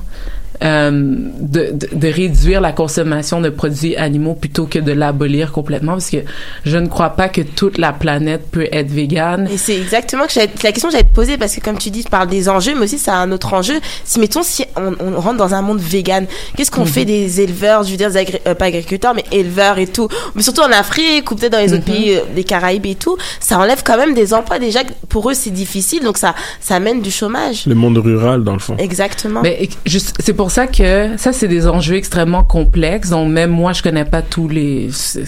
Euh, 0.65 0.91
de, 0.91 1.71
de, 1.73 1.89
de 1.93 2.09
réduire 2.09 2.61
la 2.61 2.73
consommation 2.73 3.41
de 3.41 3.49
produits 3.51 3.97
animaux 3.97 4.35
plutôt 4.35 4.67
que 4.67 4.79
de 4.79 4.93
l'abolir 4.93 5.53
complètement 5.53 5.93
parce 5.93 6.11
que 6.11 6.19
je 6.65 6.77
ne 6.79 6.87
crois 6.89 7.11
pas 7.11 7.29
que 7.29 7.43
toute 7.43 7.79
la 7.79 7.93
planète 7.93 8.51
peut 8.51 8.67
être 8.73 8.91
végane. 8.91 9.49
Et 9.53 9.57
c'est 9.57 9.77
exactement 9.77 10.27
que 10.27 10.33
j'allais- 10.33 10.51
la 10.63 10.73
question 10.73 10.89
que 10.89 10.93
j'allais 10.93 11.09
te 11.09 11.15
poser 11.15 11.37
parce 11.39 11.55
que 11.55 11.61
comme 11.61 11.79
tu 11.79 11.91
dis, 11.91 12.05
tu 12.05 12.11
parles 12.11 12.29
des 12.29 12.49
enjeux, 12.49 12.75
mais 12.75 12.85
aussi 12.85 12.99
ça 12.99 13.15
a 13.15 13.19
un 13.19 13.31
autre 13.33 13.55
enjeu. 13.55 13.75
Si 14.05 14.19
mettons 14.19 14.43
si 14.43 14.65
on, 14.77 14.95
on 15.01 15.21
rentre 15.21 15.37
dans 15.37 15.55
un 15.55 15.63
monde 15.63 15.81
vegan, 15.81 16.27
qu'est-ce 16.57 16.71
qu'on 16.71 16.83
Mhm. 16.83 16.87
fait 16.87 17.05
des 17.05 17.41
éleveurs, 17.41 17.85
je 17.85 17.91
veux 17.93 17.97
dire 17.97 18.11
des 18.11 18.17
agri- 18.19 18.41
euh, 18.47 18.55
pas 18.55 18.67
agriculteurs, 18.67 19.15
mais 19.15 19.25
éleveurs 19.33 19.79
et 19.79 19.87
tout, 19.87 20.09
mais 20.35 20.43
surtout 20.43 20.63
en 20.63 20.73
Afrique 20.73 21.31
ou 21.31 21.35
peut-être 21.37 21.53
dans 21.53 21.59
les 21.59 21.73
autres 21.73 21.89
Mhm. 21.89 21.95
pays, 21.95 22.15
euh, 22.17 22.21
des 22.35 22.45
Caraïbes 22.45 22.87
et 22.87 22.95
tout, 22.95 23.17
ça 23.41 23.59
enlève 23.59 23.83
quand 23.85 23.97
même 23.97 24.15
des 24.15 24.35
emplois 24.35 24.59
déjà. 24.59 24.83
que 24.85 24.93
Pour 25.09 25.31
eux 25.31 25.35
c'est 25.35 25.51
difficile, 25.51 26.03
donc 26.03 26.19
ça 26.19 26.35
ça 26.61 26.77
amène 26.77 27.01
du 27.03 27.11
chômage. 27.11 27.65
Le 27.67 27.75
monde 27.75 27.99
rural, 27.99 28.43
dans 28.45 28.53
le 28.53 28.59
fond. 28.59 28.77
Exactement. 28.79 29.41
Mais 29.43 29.69
juste, 29.87 30.15
c'est 30.21 30.33
pour 30.35 30.48
ça 30.51 30.67
que 30.67 31.17
ça, 31.17 31.33
c'est 31.33 31.49
des 31.49 31.67
enjeux 31.67 31.97
extrêmement 31.97 32.45
complexes. 32.45 33.11
Donc 33.11 33.31
même 33.31 33.51
moi, 33.51 33.73
je 33.73 33.83
connais 33.83 34.05
pas 34.05 34.23
tous 34.23 34.49
les, 34.49 34.91
c'est 34.93 35.25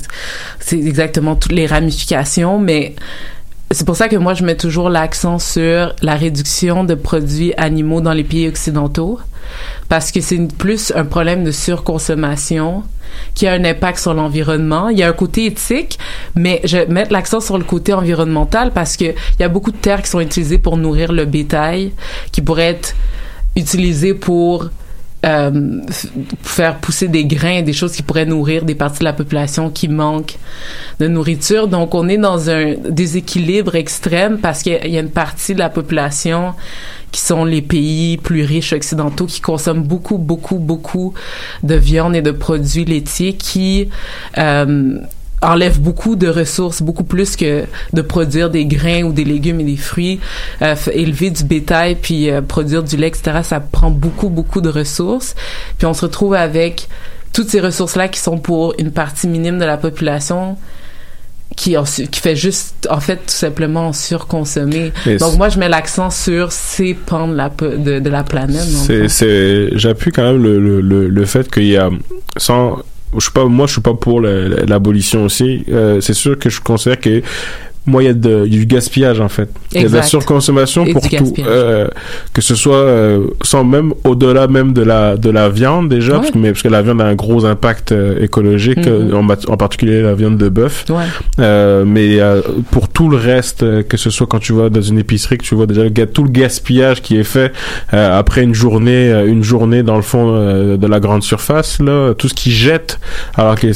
c'est 0.59 0.79
exactement 0.79 1.37
toutes 1.37 1.53
les 1.53 1.66
ramifications, 1.66 2.59
mais 2.59 2.95
c'est 3.73 3.87
pour 3.87 3.97
ça 3.97 4.09
que 4.09 4.16
moi, 4.16 4.35
je 4.35 4.45
mets 4.45 4.57
toujours 4.57 4.91
l'accent 4.91 5.39
sur 5.39 5.95
la 6.03 6.16
réduction 6.16 6.83
de 6.83 6.95
produits 6.95 7.55
animaux 7.57 8.01
dans 8.01 8.12
les 8.12 8.25
pays 8.25 8.49
occidentaux, 8.49 9.21
parce 9.89 10.11
que 10.11 10.21
c'est 10.21 10.39
plus 10.57 10.93
un 10.97 11.05
problème 11.05 11.45
de 11.45 11.53
surconsommation 11.53 12.83
qui 13.35 13.47
a 13.47 13.53
un 13.53 13.64
impact 13.64 13.99
sur 13.99 14.14
l'environnement. 14.14 14.89
Il 14.89 14.99
y 14.99 15.03
a 15.03 15.09
un 15.09 15.12
côté 15.12 15.47
éthique, 15.47 15.99
mais 16.35 16.61
je 16.64 16.79
vais 16.79 16.87
mettre 16.87 17.12
l'accent 17.12 17.41
sur 17.41 17.59
le 17.59 17.64
côté 17.64 17.93
environnemental 17.93 18.73
parce 18.73 18.97
que 18.97 19.05
il 19.05 19.41
y 19.41 19.45
a 19.45 19.49
beaucoup 19.49 19.71
de 19.73 19.77
terres 19.77 20.03
qui 20.03 20.11
sont 20.11 20.21
utilisées 20.21 20.59
pour 20.59 20.77
nourrir 20.77 21.12
le 21.12 21.25
bétail, 21.25 21.93
qui 22.33 22.41
pourraient 22.43 22.71
être 22.71 22.95
utilisées 23.57 24.14
pour 24.14 24.71
euh, 25.27 25.81
faire 26.43 26.77
pousser 26.79 27.09
des 27.09 27.25
grains, 27.25 27.62
des 27.62 27.73
choses 27.73 27.93
qui 27.93 28.03
pourraient 28.03 28.27
nourrir 28.27 28.64
des 28.64 28.75
parties 28.75 29.01
de 29.01 29.05
la 29.05 29.12
population 29.12 29.71
qui 29.71 29.89
manquent 29.89 30.39
de 30.99 31.09
nourriture. 31.09 31.68
Donc, 31.68 31.95
on 31.95 32.09
est 32.09 32.16
dans 32.16 32.49
un 32.49 32.75
déséquilibre 32.89 33.75
extrême 33.75 34.39
parce 34.39 34.62
qu'il 34.62 34.73
y 34.73 34.97
a 34.97 35.01
une 35.01 35.11
partie 35.11 35.55
de 35.55 35.59
la 35.59 35.68
population 35.68 36.55
qui 37.12 37.21
sont 37.21 37.45
les 37.45 37.61
pays 37.61 38.16
plus 38.16 38.45
riches 38.45 38.73
occidentaux 38.73 39.27
qui 39.27 39.41
consomment 39.41 39.83
beaucoup, 39.83 40.18
beaucoup, 40.18 40.59
beaucoup 40.59 41.12
de 41.62 41.75
viande 41.75 42.14
et 42.16 42.23
de 42.23 42.31
produits 42.31 42.85
laitiers 42.85 43.35
qui 43.35 43.89
euh, 44.39 45.01
enlèvent 45.43 45.80
beaucoup 45.80 46.16
de 46.16 46.28
ressources, 46.28 46.82
beaucoup 46.82 47.05
plus 47.05 47.36
que 47.36 47.64
de 47.93 48.03
produire 48.03 48.51
des 48.51 48.66
grains 48.66 49.03
ou 49.05 49.12
des 49.12 49.24
légumes 49.24 49.61
et 49.61 49.64
des 49.64 49.76
fruits, 49.76 50.20
euh, 50.62 50.74
élever 50.93 51.30
du 51.30 51.45
bétail 51.45 51.97
puis 52.01 52.30
euh, 52.30 52.43
produire 52.43 52.82
du 52.82 52.97
lait, 52.97 53.09
etc. 53.09 53.41
Ça 53.43 53.61
prend 53.61 53.91
beaucoup, 53.91 54.28
beaucoup 54.28 54.61
de 54.61 54.68
ressources. 54.68 55.34
Puis 55.78 55.86
on 55.86 55.95
se 55.95 56.03
retrouve 56.03 56.34
avec 56.34 56.88
toutes 57.32 57.49
ces 57.49 57.61
ressources-là 57.61 58.09
qui 58.09 58.20
sont 58.20 58.38
pour 58.38 58.74
une 58.78 58.91
partie 58.91 59.28
minime 59.28 59.59
de 59.59 59.64
la 59.64 59.76
population 59.76 60.57
qui, 61.57 61.76
en 61.76 61.84
qui 61.84 62.20
fait 62.20 62.36
juste, 62.36 62.86
en 62.91 63.01
fait, 63.01 63.16
tout 63.16 63.22
simplement 63.26 63.93
surconsommer. 63.93 64.93
Donc 65.18 65.36
moi, 65.36 65.49
je 65.49 65.59
mets 65.59 65.68
l'accent 65.68 66.11
sur 66.11 66.53
ces 66.53 66.95
pans 66.95 67.28
de 67.28 67.34
la, 67.34 67.49
de, 67.49 67.99
de 67.99 68.11
la 68.11 68.22
planète. 68.22 68.62
C'est, 69.09 69.76
j'appuie 69.76 70.12
quand 70.12 70.22
même 70.22 70.43
le, 70.43 70.61
le, 70.61 70.80
le, 70.80 71.09
le 71.09 71.24
fait 71.24 71.51
qu'il 71.51 71.66
y 71.66 71.76
a, 71.76 71.91
sans, 72.36 72.78
je 73.15 73.21
suis 73.21 73.33
pas, 73.33 73.45
moi, 73.45 73.67
je 73.67 73.73
suis 73.73 73.81
pas 73.81 73.95
pour 73.95 74.21
l'abolition 74.21 75.25
aussi. 75.25 75.65
Euh, 75.69 76.01
c'est 76.01 76.15
sûr 76.15 76.39
que 76.39 76.49
je 76.49 76.61
considère 76.61 77.01
que 77.01 77.23
moi, 77.87 78.03
il 78.03 78.07
y, 78.07 78.09
a 78.09 78.14
de, 78.14 78.45
il 78.47 78.53
y 78.55 78.57
a 78.57 78.61
du 78.61 78.66
gaspillage, 78.66 79.20
en 79.20 79.28
fait. 79.28 79.49
Il 79.72 79.83
y 79.83 79.85
a 79.85 79.89
de 79.89 79.95
la 79.95 80.03
surconsommation 80.03 80.85
Et 80.85 80.93
pour 80.93 81.09
tout. 81.09 81.33
Euh, 81.41 81.89
que 82.33 82.43
ce 82.43 82.55
soit, 82.55 82.76
euh, 82.76 83.26
sans 83.43 83.64
même, 83.64 83.93
au-delà 84.05 84.47
même 84.49 84.72
de 84.72 84.83
la, 84.83 85.16
de 85.16 85.31
la 85.31 85.49
viande, 85.49 85.89
déjà, 85.89 86.14
parce, 86.18 86.31
que, 86.31 86.39
mais, 86.39 86.51
parce 86.53 86.62
que 86.62 86.68
la 86.68 86.83
viande 86.83 87.01
a 87.01 87.05
un 87.07 87.14
gros 87.14 87.45
impact 87.45 87.93
euh, 87.93 88.22
écologique, 88.22 88.78
Mhm. 88.78 89.11
euh, 89.12 89.14
en, 89.16 89.26
en 89.28 89.57
particulier 89.57 90.03
la 90.03 90.14
viande 90.14 90.37
de 90.37 90.49
bœuf. 90.49 90.85
Ouais. 90.91 91.05
Mais 91.87 92.18
pour 92.70 92.89
tout 92.89 93.09
le 93.09 93.16
reste, 93.16 93.64
que 93.89 93.97
ce 93.97 94.11
soit 94.11 94.26
quand 94.26 94.39
tu 94.39 94.53
vas 94.53 94.68
dans 94.68 94.81
une 94.83 94.99
épicerie, 94.99 95.39
que 95.39 95.45
tu 95.45 95.55
vois 95.55 95.66
déjà 95.66 95.83
le 95.85 95.91
tout 96.07 96.24
le 96.24 96.31
gaspillage 96.31 97.03
qui 97.03 97.16
est 97.18 97.24
fait 97.24 97.53
après 97.93 98.43
une 98.43 98.55
journée, 98.55 99.11
une 99.26 99.43
journée 99.43 99.83
dans 99.83 99.97
le 99.97 100.03
fond 100.03 100.33
de 100.76 100.87
la 100.87 101.01
grande 101.01 101.22
surface, 101.22 101.78
là, 101.81 102.14
tout 102.14 102.28
ce 102.28 102.35
qu'ils 102.35 102.53
jettent, 102.53 102.99
alors 103.35 103.57
que 103.57 103.66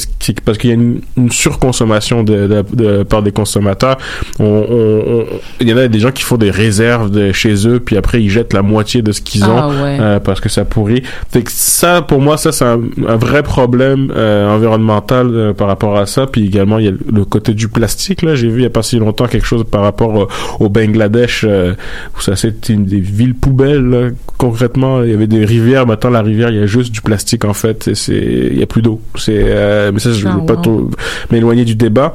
parce 0.44 0.58
qu'il 0.58 0.70
y 0.70 0.72
a 0.72 0.76
une, 0.76 1.00
une 1.16 1.30
surconsommation 1.30 2.22
de, 2.22 2.46
de, 2.46 2.64
de- 2.74 3.02
par 3.02 3.22
des 3.22 3.32
consommateurs. 3.32 3.93
On, 4.38 4.44
on- 4.44 5.20
on- 5.20 5.24
il 5.60 5.68
y 5.68 5.72
en 5.72 5.76
a 5.76 5.88
des 5.88 5.98
gens 6.00 6.10
qui 6.10 6.22
font 6.22 6.36
des 6.36 6.50
réserves 6.50 7.10
de 7.10 7.32
chez 7.32 7.66
eux, 7.68 7.80
puis 7.80 7.96
après 7.96 8.22
ils 8.22 8.28
jettent 8.30 8.52
la 8.52 8.62
moitié 8.62 9.02
de 9.02 9.12
ce 9.12 9.20
qu'ils 9.20 9.44
ont 9.44 9.56
Ah 9.56 9.68
ouais. 9.68 9.98
euh, 10.00 10.20
parce 10.20 10.40
que 10.40 10.48
ça 10.48 10.64
pourrit. 10.64 11.02
Fait 11.30 11.42
que 11.42 11.50
ça, 11.52 12.02
pour 12.02 12.20
moi, 12.20 12.36
ça 12.36 12.52
c'est 12.52 12.64
un, 12.64 12.80
un 13.06 13.16
vrai 13.16 13.42
problème 13.42 14.12
euh, 14.16 14.48
environnemental 14.48 15.28
euh, 15.32 15.52
par 15.52 15.68
rapport 15.68 15.96
à 15.96 16.06
ça. 16.06 16.26
Puis 16.26 16.44
également, 16.46 16.78
il 16.78 16.84
y 16.84 16.88
a 16.88 16.92
le 17.12 17.24
côté 17.24 17.54
du 17.54 17.68
plastique. 17.68 18.22
Là, 18.22 18.34
j'ai 18.34 18.48
vu 18.48 18.60
il 18.60 18.62
y 18.62 18.66
a 18.66 18.70
pas 18.70 18.82
si 18.82 18.98
longtemps 18.98 19.26
quelque 19.26 19.46
chose 19.46 19.64
par 19.70 19.82
rapport 19.82 20.28
au, 20.60 20.68
Bangladesh 20.68 21.44
où 21.44 22.20
ça 22.20 22.36
c'était 22.36 22.72
une 22.72 22.84
des 22.84 23.00
villes 23.00 23.34
poubelles. 23.34 23.84
là. 23.88 24.08
Concrètement, 24.38 25.02
il 25.02 25.10
y 25.10 25.14
avait 25.14 25.26
des 25.26 25.44
rivières. 25.44 25.86
Maintenant, 25.86 26.10
la 26.10 26.22
rivière, 26.22 26.50
il 26.50 26.56
y 26.56 26.62
a 26.62 26.66
juste 26.66 26.92
du 26.92 27.00
plastique 27.00 27.44
en 27.44 27.54
fait. 27.54 27.90
C'est, 27.94 28.16
il 28.52 28.58
y 28.58 28.62
a 28.62 28.66
plus 28.66 28.82
d'eau. 28.82 29.00
C'est, 29.16 29.90
mais 29.92 29.98
ça, 30.00 30.12
je 30.12 30.26
Ah, 30.26 30.36
veux 30.40 30.46
pas 30.46 30.54
wow. 30.54 30.60
trop 30.62 30.90
m'éloigner 31.30 31.64
du 31.64 31.74
débat. 31.76 32.14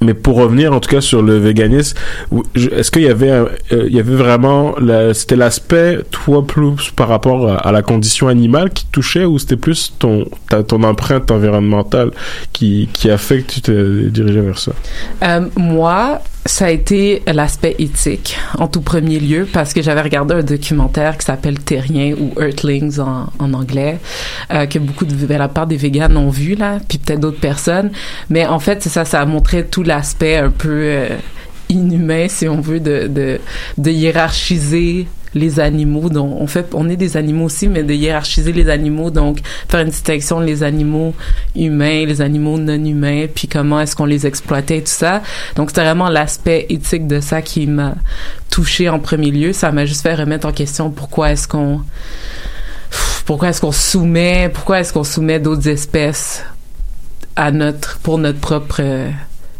Mais 0.00 0.14
pour 0.14 0.36
revenir 0.36 0.72
en 0.72 0.80
tout 0.80 0.88
cas 0.88 1.00
sur 1.00 1.22
le 1.22 1.38
véganisme, 1.38 1.96
est-ce 2.54 2.90
qu'il 2.90 3.02
y 3.02 3.08
avait, 3.08 3.30
euh, 3.30 3.46
il 3.70 3.94
y 3.94 4.00
avait 4.00 4.14
vraiment, 4.14 4.74
c'était 5.12 5.36
l'aspect 5.36 5.98
toi 6.10 6.46
plus 6.46 6.90
par 6.90 7.08
rapport 7.08 7.48
à, 7.48 7.72
la 7.72 7.82
condition 7.82 8.28
animale 8.28 8.70
qui 8.70 8.86
touchait 8.86 9.24
ou 9.24 9.38
c'était 9.38 9.56
plus 9.56 9.94
ton 9.98 10.26
ton 10.68 10.82
empreinte 10.82 11.30
environnementale 11.30 12.10
qui 12.52 12.88
qui 12.92 13.10
a 13.10 13.18
fait 13.18 13.42
que 13.42 13.52
tu 13.52 13.60
te 13.62 14.08
dirigeais 14.08 14.40
vers 14.40 14.58
ça? 14.58 14.72
Euh, 15.22 15.46
moi, 15.56 16.20
ça 16.44 16.66
a 16.66 16.70
été 16.70 17.22
l'aspect 17.26 17.76
éthique 17.78 18.36
en 18.58 18.66
tout 18.66 18.80
premier 18.80 19.20
lieu 19.20 19.46
parce 19.50 19.72
que 19.72 19.80
j'avais 19.80 20.00
regardé 20.00 20.34
un 20.34 20.42
documentaire 20.42 21.16
qui 21.16 21.26
s'appelle 21.26 21.60
Terrien 21.60 22.14
ou 22.14 22.40
Earthlings 22.40 22.98
en, 22.98 23.28
anglais 23.38 24.00
euh, 24.52 24.66
que 24.66 24.78
beaucoup 24.78 25.04
de 25.04 25.32
la 25.32 25.48
part 25.48 25.66
des 25.66 25.76
véganes 25.76 26.16
ont 26.16 26.30
vu 26.30 26.54
là, 26.54 26.78
puis 26.88 26.98
peut-être 26.98 27.20
d'autres 27.20 27.40
personnes. 27.40 27.92
Mais 28.28 28.46
en 28.46 28.58
fait, 28.58 28.82
c'est 28.82 28.88
ça, 28.88 29.04
ça 29.04 29.20
a 29.20 29.26
montré 29.26 29.66
tout 29.66 29.81
l'aspect 29.82 30.36
un 30.36 30.50
peu 30.50 30.68
euh, 30.68 31.08
inhumain, 31.68 32.26
si 32.28 32.48
on 32.48 32.60
veut, 32.60 32.80
de, 32.80 33.08
de, 33.08 33.90
hiérarchiser 33.90 35.06
les 35.34 35.60
animaux. 35.60 36.10
Donc 36.10 36.36
on 36.40 36.46
fait 36.46 36.66
on 36.74 36.88
est 36.90 36.96
des 36.96 37.16
animaux 37.16 37.46
aussi 37.46 37.68
mais 37.68 37.82
de 37.82 37.94
hiérarchiser 37.94 38.52
les 38.52 38.68
animaux. 38.68 39.10
Donc 39.10 39.40
faire 39.68 39.80
une 39.80 39.88
distinction 39.88 40.40
les 40.40 40.62
animaux 40.62 41.14
humains 41.56 42.04
les 42.04 42.20
animaux 42.20 42.58
non 42.58 42.84
humains 42.84 43.26
puis 43.34 43.48
comment 43.48 43.80
est-ce 43.80 43.96
qu'on 43.96 44.04
les 44.04 44.26
exploitait 44.26 44.80
tout 44.80 44.86
ça. 44.88 45.22
Donc 45.56 45.70
c'était 45.70 45.84
vraiment 45.84 46.10
l'aspect 46.10 46.66
éthique 46.68 47.06
de 47.06 47.20
ça 47.20 47.40
qui 47.40 47.66
m'a 47.66 47.94
touché 48.50 48.90
en 48.90 48.98
premier 48.98 49.30
lieu. 49.30 49.52
Ça 49.54 49.72
m'a 49.72 49.86
juste 49.86 50.02
fait 50.02 50.14
remettre 50.14 50.46
en 50.46 50.52
question 50.52 50.90
pourquoi 50.90 51.32
est-ce 51.32 51.48
qu'on 51.48 51.80
pourquoi 53.24 53.48
est-ce 53.48 53.60
qu'on 53.62 53.72
soumet 53.72 54.50
pourquoi 54.52 54.80
est-ce 54.80 54.92
qu'on 54.92 55.04
soumet 55.04 55.40
d'autres 55.40 55.68
espèces 55.68 56.44
à 57.36 57.50
notre 57.50 57.98
pour 58.00 58.18
notre 58.18 58.38
propre 58.38 58.82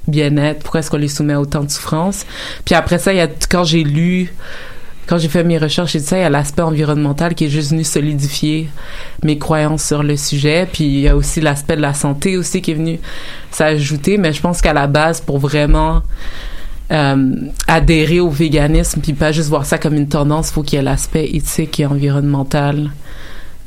bien-être 0.08 0.60
pourquoi 0.60 0.80
est-ce 0.80 0.90
qu'on 0.90 0.96
les 0.96 1.08
soumet 1.08 1.34
à 1.34 1.40
autant 1.40 1.62
de 1.62 1.70
souffrance? 1.70 2.26
Puis 2.64 2.74
après 2.74 2.98
ça 2.98 3.12
il 3.12 3.18
y 3.18 3.20
a 3.20 3.28
quand 3.48 3.64
j'ai 3.64 3.84
lu 3.84 4.32
quand 5.06 5.18
j'ai 5.18 5.28
fait 5.28 5.44
mes 5.44 5.58
recherches 5.58 5.96
et 5.96 6.00
tout 6.00 6.06
ça, 6.06 6.18
il 6.18 6.22
y 6.22 6.24
a 6.24 6.30
l'aspect 6.30 6.62
environnemental 6.62 7.34
qui 7.34 7.46
est 7.46 7.48
juste 7.48 7.70
venu 7.70 7.84
solidifier 7.84 8.70
mes 9.24 9.36
croyances 9.36 9.84
sur 9.84 10.02
le 10.02 10.16
sujet. 10.16 10.68
Puis 10.72 10.84
il 10.84 11.00
y 11.00 11.08
a 11.08 11.16
aussi 11.16 11.40
l'aspect 11.40 11.76
de 11.76 11.82
la 11.82 11.92
santé 11.92 12.36
aussi 12.36 12.62
qui 12.62 12.70
est 12.70 12.74
venu 12.74 13.00
s'ajouter. 13.50 14.16
Mais 14.16 14.32
je 14.32 14.40
pense 14.40 14.60
qu'à 14.60 14.72
la 14.72 14.86
base, 14.86 15.20
pour 15.20 15.38
vraiment 15.38 16.02
euh, 16.92 17.34
adhérer 17.66 18.20
au 18.20 18.30
véganisme, 18.30 19.00
puis 19.00 19.12
pas 19.12 19.32
juste 19.32 19.48
voir 19.48 19.66
ça 19.66 19.76
comme 19.76 19.94
une 19.94 20.08
tendance, 20.08 20.50
faut 20.50 20.62
qu'il 20.62 20.78
y 20.78 20.80
ait 20.80 20.84
l'aspect 20.84 21.28
éthique 21.34 21.80
et 21.80 21.86
environnemental 21.86 22.90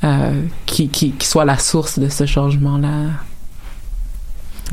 euh, 0.03 0.41
qui, 0.65 0.89
qui 0.89 1.27
soit 1.27 1.45
la 1.45 1.57
source 1.57 1.99
de 1.99 2.07
ce 2.07 2.25
changement-là. 2.25 3.09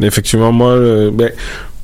Effectivement, 0.01 0.53
moi, 0.53 0.71
euh, 0.71 1.11
ben, 1.13 1.31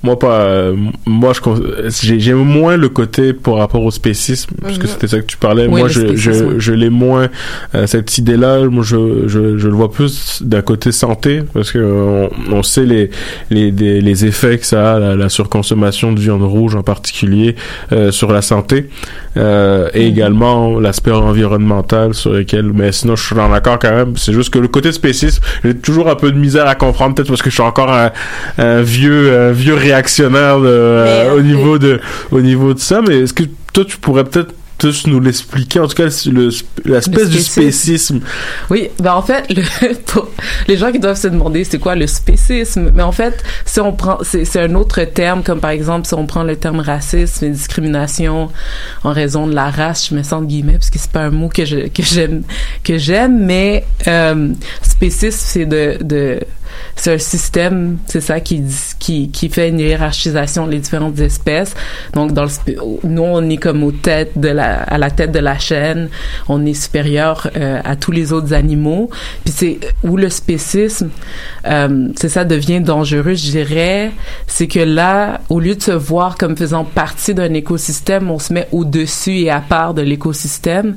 moi 0.03 0.19
pas 0.19 0.41
euh, 0.43 0.77
moi 1.07 1.33
je 1.33 2.01
j'ai 2.19 2.33
moins 2.35 2.77
le 2.77 2.89
côté 2.89 3.33
par 3.33 3.57
rapport 3.57 3.83
au 3.83 3.91
spécisme 3.91 4.55
parce 4.63 4.79
que 4.79 4.85
Mhm. 4.85 4.89
c'était 4.93 5.09
ça 5.09 5.19
que 5.21 5.27
tu 5.27 5.37
parlais. 5.37 5.67
Oui, 5.67 5.81
moi 5.81 5.89
je 5.89 6.15
je 6.15 6.59
je 6.59 6.73
l'ai 6.73 6.89
moins 6.91 7.29
euh, 7.75 7.87
cette 7.89 8.17
idée 8.17 8.37
là 8.37 8.61
moi 8.69 8.85
je, 8.87 9.27
je 9.27 9.59
je 9.59 9.67
le 9.67 9.75
vois 9.75 9.91
plus 9.91 10.41
d'un 10.43 10.63
côté 10.63 10.93
santé 10.93 11.43
parce 11.53 11.73
que 11.73 11.79
on, 11.81 12.31
on 12.53 12.63
sait 12.63 12.85
les 12.87 13.11
les 13.51 13.73
des- 13.73 14.01
les 14.01 14.25
effets 14.25 14.59
que 14.59 14.67
ça 14.67 14.95
a 14.95 14.99
la, 15.01 15.17
la 15.17 15.29
surconsommation 15.29 16.13
de 16.13 16.21
viande 16.21 16.43
rouge 16.43 16.77
en 16.77 16.83
particulier 16.83 17.57
euh, 17.93 18.13
sur 18.13 18.31
la 18.33 18.41
santé 18.43 18.89
euh, 19.37 19.89
et 19.95 20.07
également 20.07 20.79
l'aspect 20.81 21.11
environnemental 21.13 22.15
sur 22.15 22.33
lequel 22.33 22.71
mais 22.73 22.93
sinon 22.93 23.17
je 23.17 23.25
suis 23.25 23.39
en 23.39 23.53
accord 23.53 23.79
quand 23.81 23.91
même. 23.95 24.17
C'est 24.17 24.33
juste 24.33 24.51
que 24.51 24.59
le 24.61 24.69
côté 24.69 24.93
spécisme 24.93 25.43
j'ai 25.65 25.75
toujours 25.77 26.09
un 26.09 26.15
peu 26.15 26.31
de 26.31 26.39
misère 26.39 26.67
à 26.69 26.75
comprendre 26.75 27.15
peut-être 27.15 27.29
parce 27.29 27.43
que 27.43 27.51
je 27.51 27.55
suis 27.55 27.63
encore 27.63 27.93
un, 27.93 28.11
un 28.59 28.83
vieux 28.83 29.37
un 29.37 29.53
vieux 29.53 29.75
réactionnaire 29.89 30.61
de, 30.61 30.67
euh, 30.67 31.37
au 31.37 31.43
niveau 31.43 31.79
de 31.79 32.01
au 32.31 32.41
niveau 32.41 32.75
de 32.75 32.79
ça 32.79 33.01
mais 33.07 33.21
est-ce 33.21 33.33
que 33.33 33.45
toi 33.73 33.85
tu 33.85 33.99
pourrais 33.99 34.25
peut-être 34.25 34.55
tous 34.79 35.09
nous 35.09 35.21
l'expliquer 35.21 35.81
en 35.81 35.89
tout 35.89 35.97
cas 35.97 36.09
le 36.27 36.51
l'espèce 36.85 37.29
du 37.29 37.41
spécisme. 37.41 38.21
Oui, 38.71 38.89
ben 39.01 39.13
en 39.13 39.23
fait, 39.23 39.45
le, 39.51 39.63
pour 40.07 40.29
les 40.69 40.77
gens 40.77 40.93
qui 40.93 41.01
doivent 41.01 41.19
se 41.19 41.27
demander 41.27 41.65
c'est 41.65 41.79
quoi 41.79 41.97
le 41.97 42.07
spécisme, 42.07 42.93
mais 42.95 43.03
en 43.03 43.13
fait, 43.13 43.43
si 43.67 43.81
on 43.81 43.93
prend, 43.93 44.19
c'est 44.23 44.61
un 44.61 44.75
autre 44.77 45.03
terme, 45.03 45.43
comme 45.43 45.61
par 45.61 45.71
exemple 45.71 46.07
si 46.07 46.15
on 46.15 46.27
prend 46.27 46.45
le 46.45 46.57
terme 46.57 46.79
racisme 46.79 47.47
et 47.47 47.51
discrimination 47.51 48.51
en 49.03 49.13
raison 49.13 49.49
de 49.49 49.55
la 49.55 49.71
race, 49.71 50.09
je 50.11 50.15
me 50.15 50.23
sens 50.23 50.43
de 50.43 50.47
guillemets 50.47 50.75
parce 50.75 50.91
que 50.91 50.99
c'est 50.99 51.11
pas 51.11 51.25
un 51.25 51.31
mot 51.31 51.49
que 51.49 51.65
j'aime 51.65 52.43
que 52.85 52.97
j'aime, 52.99 53.45
mais 53.45 53.85
euh, 54.07 54.53
spécisme 54.83 55.39
c'est 55.41 55.67
de 55.67 55.99
de 56.01 56.39
c'est 56.97 57.15
un 57.15 57.19
système, 57.19 57.99
c'est 58.07 58.21
ça 58.21 58.41
qui 58.41 58.63
qui 58.99 59.31
qui 59.31 59.49
fait 59.49 59.69
une 59.69 59.81
hiérarchisation 59.81 60.67
des 60.67 60.79
différentes 60.79 61.19
espèces. 61.21 61.75
Donc 62.15 62.33
dans 62.33 62.45
le 62.45 62.51
nous 63.05 63.23
on 63.23 63.49
est 63.49 63.57
comme 63.57 63.83
aux 63.85 63.93
têtes 63.93 64.39
de 64.39 64.49
la 64.49 64.83
à 64.83 64.99
la 64.99 65.11
tête 65.11 65.33
de 65.33 65.39
la 65.39 65.59
chaîne, 65.59 66.09
on 66.49 66.65
est 66.67 66.75
supérieur 66.75 67.51
euh, 67.57 67.81
à 67.85 67.97
tous 67.97 68.13
les 68.13 68.33
autres 68.33 68.53
animaux. 68.53 69.11
Puis 69.45 69.55
c'est 69.57 69.79
où 70.03 70.17
le 70.17 70.29
spécisme, 70.29 71.11
euh, 71.67 72.09
c'est 72.17 72.29
ça 72.29 72.45
devient 72.45 72.81
dangereux, 72.81 73.35
je 73.35 73.51
dirais, 73.51 74.13
c'est 74.47 74.67
que 74.67 74.81
là 74.81 75.41
au 75.49 75.61
lieu 75.61 75.75
de 75.75 75.83
se 75.83 75.93
voir 75.93 76.37
comme 76.37 76.57
faisant 76.57 76.85
partie 76.85 77.35
d'un 77.35 77.55
écosystème, 77.55 78.31
on 78.31 78.39
se 78.39 78.53
met 78.53 78.69
au-dessus 78.73 79.39
et 79.39 79.51
à 79.51 79.61
part 79.61 79.95
de 79.95 80.03
l'écosystème 80.03 80.97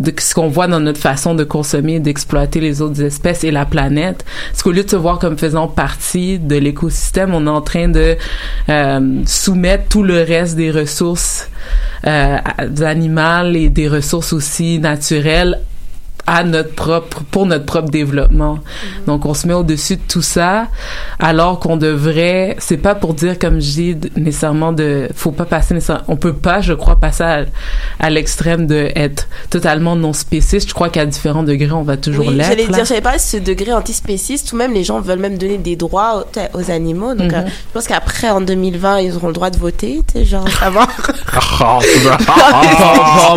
de 0.00 0.12
ce 0.18 0.34
qu'on 0.34 0.48
voit 0.48 0.66
dans 0.66 0.80
notre 0.80 0.98
façon 0.98 1.34
de 1.34 1.44
consommer 1.44 2.00
d'exploiter 2.00 2.60
les 2.60 2.82
autres 2.82 3.02
espèces 3.02 3.44
et 3.44 3.50
la 3.50 3.66
planète. 3.66 4.24
Parce 4.50 4.62
qu'au 4.62 4.72
lieu 4.72 4.82
de 4.82 4.90
se 4.90 4.96
voir 4.96 5.18
comme 5.18 5.38
faisant 5.38 5.68
partie 5.68 6.38
de 6.38 6.56
l'écosystème, 6.56 7.34
on 7.34 7.46
est 7.46 7.50
en 7.50 7.60
train 7.60 7.88
de 7.88 8.16
euh, 8.68 9.22
soumettre 9.26 9.88
tout 9.88 10.02
le 10.02 10.22
reste 10.22 10.56
des 10.56 10.70
ressources 10.70 11.48
euh, 12.06 12.38
animales 12.82 13.56
et 13.56 13.68
des 13.68 13.88
ressources 13.88 14.32
aussi 14.32 14.78
naturelles 14.78 15.60
à 16.26 16.44
notre 16.44 16.74
propre 16.74 17.22
pour 17.30 17.46
notre 17.46 17.64
propre 17.66 17.90
développement. 17.90 18.58
Donc 19.06 19.26
on 19.26 19.34
se 19.34 19.46
met 19.46 19.54
au-dessus 19.54 19.96
de 19.96 20.02
tout 20.06 20.22
ça 20.22 20.66
alors 21.18 21.58
qu'on 21.60 21.76
devrait 21.76 22.56
c'est 22.58 22.76
pas 22.76 22.94
pour 22.94 23.14
dire 23.14 23.38
comme 23.38 23.60
je 23.60 23.70
dis 23.70 23.96
nécessairement 24.16 24.72
de 24.72 25.08
faut 25.14 25.32
pas 25.32 25.44
passer 25.44 25.76
on 26.08 26.16
peut 26.16 26.32
pas 26.34 26.60
je 26.60 26.72
crois 26.72 26.96
passer 26.96 27.22
à, 27.24 27.44
à 27.98 28.10
l'extrême 28.10 28.66
de 28.66 28.90
être 28.94 29.28
totalement 29.50 29.96
non 29.96 30.12
spéciste. 30.12 30.68
Je 30.68 30.74
crois 30.74 30.88
qu'à 30.88 31.06
différents 31.06 31.42
degrés 31.42 31.70
on 31.72 31.82
va 31.82 31.96
toujours 31.96 32.26
Oui, 32.26 32.34
l'être. 32.34 32.48
j'allais 32.48 32.66
dire, 32.66 32.84
j'avais 32.84 33.00
pas 33.00 33.18
ce 33.18 33.36
degré 33.36 33.72
antispéciste 33.72 34.52
où 34.52 34.56
même 34.56 34.72
les 34.74 34.84
gens 34.84 35.00
veulent 35.00 35.18
même 35.18 35.38
donner 35.38 35.58
des 35.58 35.76
droits 35.76 36.24
aux, 36.54 36.58
aux 36.58 36.70
animaux. 36.70 37.14
Donc, 37.14 37.30
Mhm. 37.32 37.38
euh, 37.38 37.42
je 37.46 37.72
pense 37.74 37.86
qu'après, 37.86 38.30
en 38.30 38.40
2020, 38.40 39.00
ils 39.00 39.14
auront 39.16 39.28
le 39.28 39.32
droit 39.32 39.50
de 39.50 39.58
voter, 39.58 40.00
tu 40.12 40.18
sais, 40.20 40.24
genre, 40.24 40.48
savoir. 40.48 40.88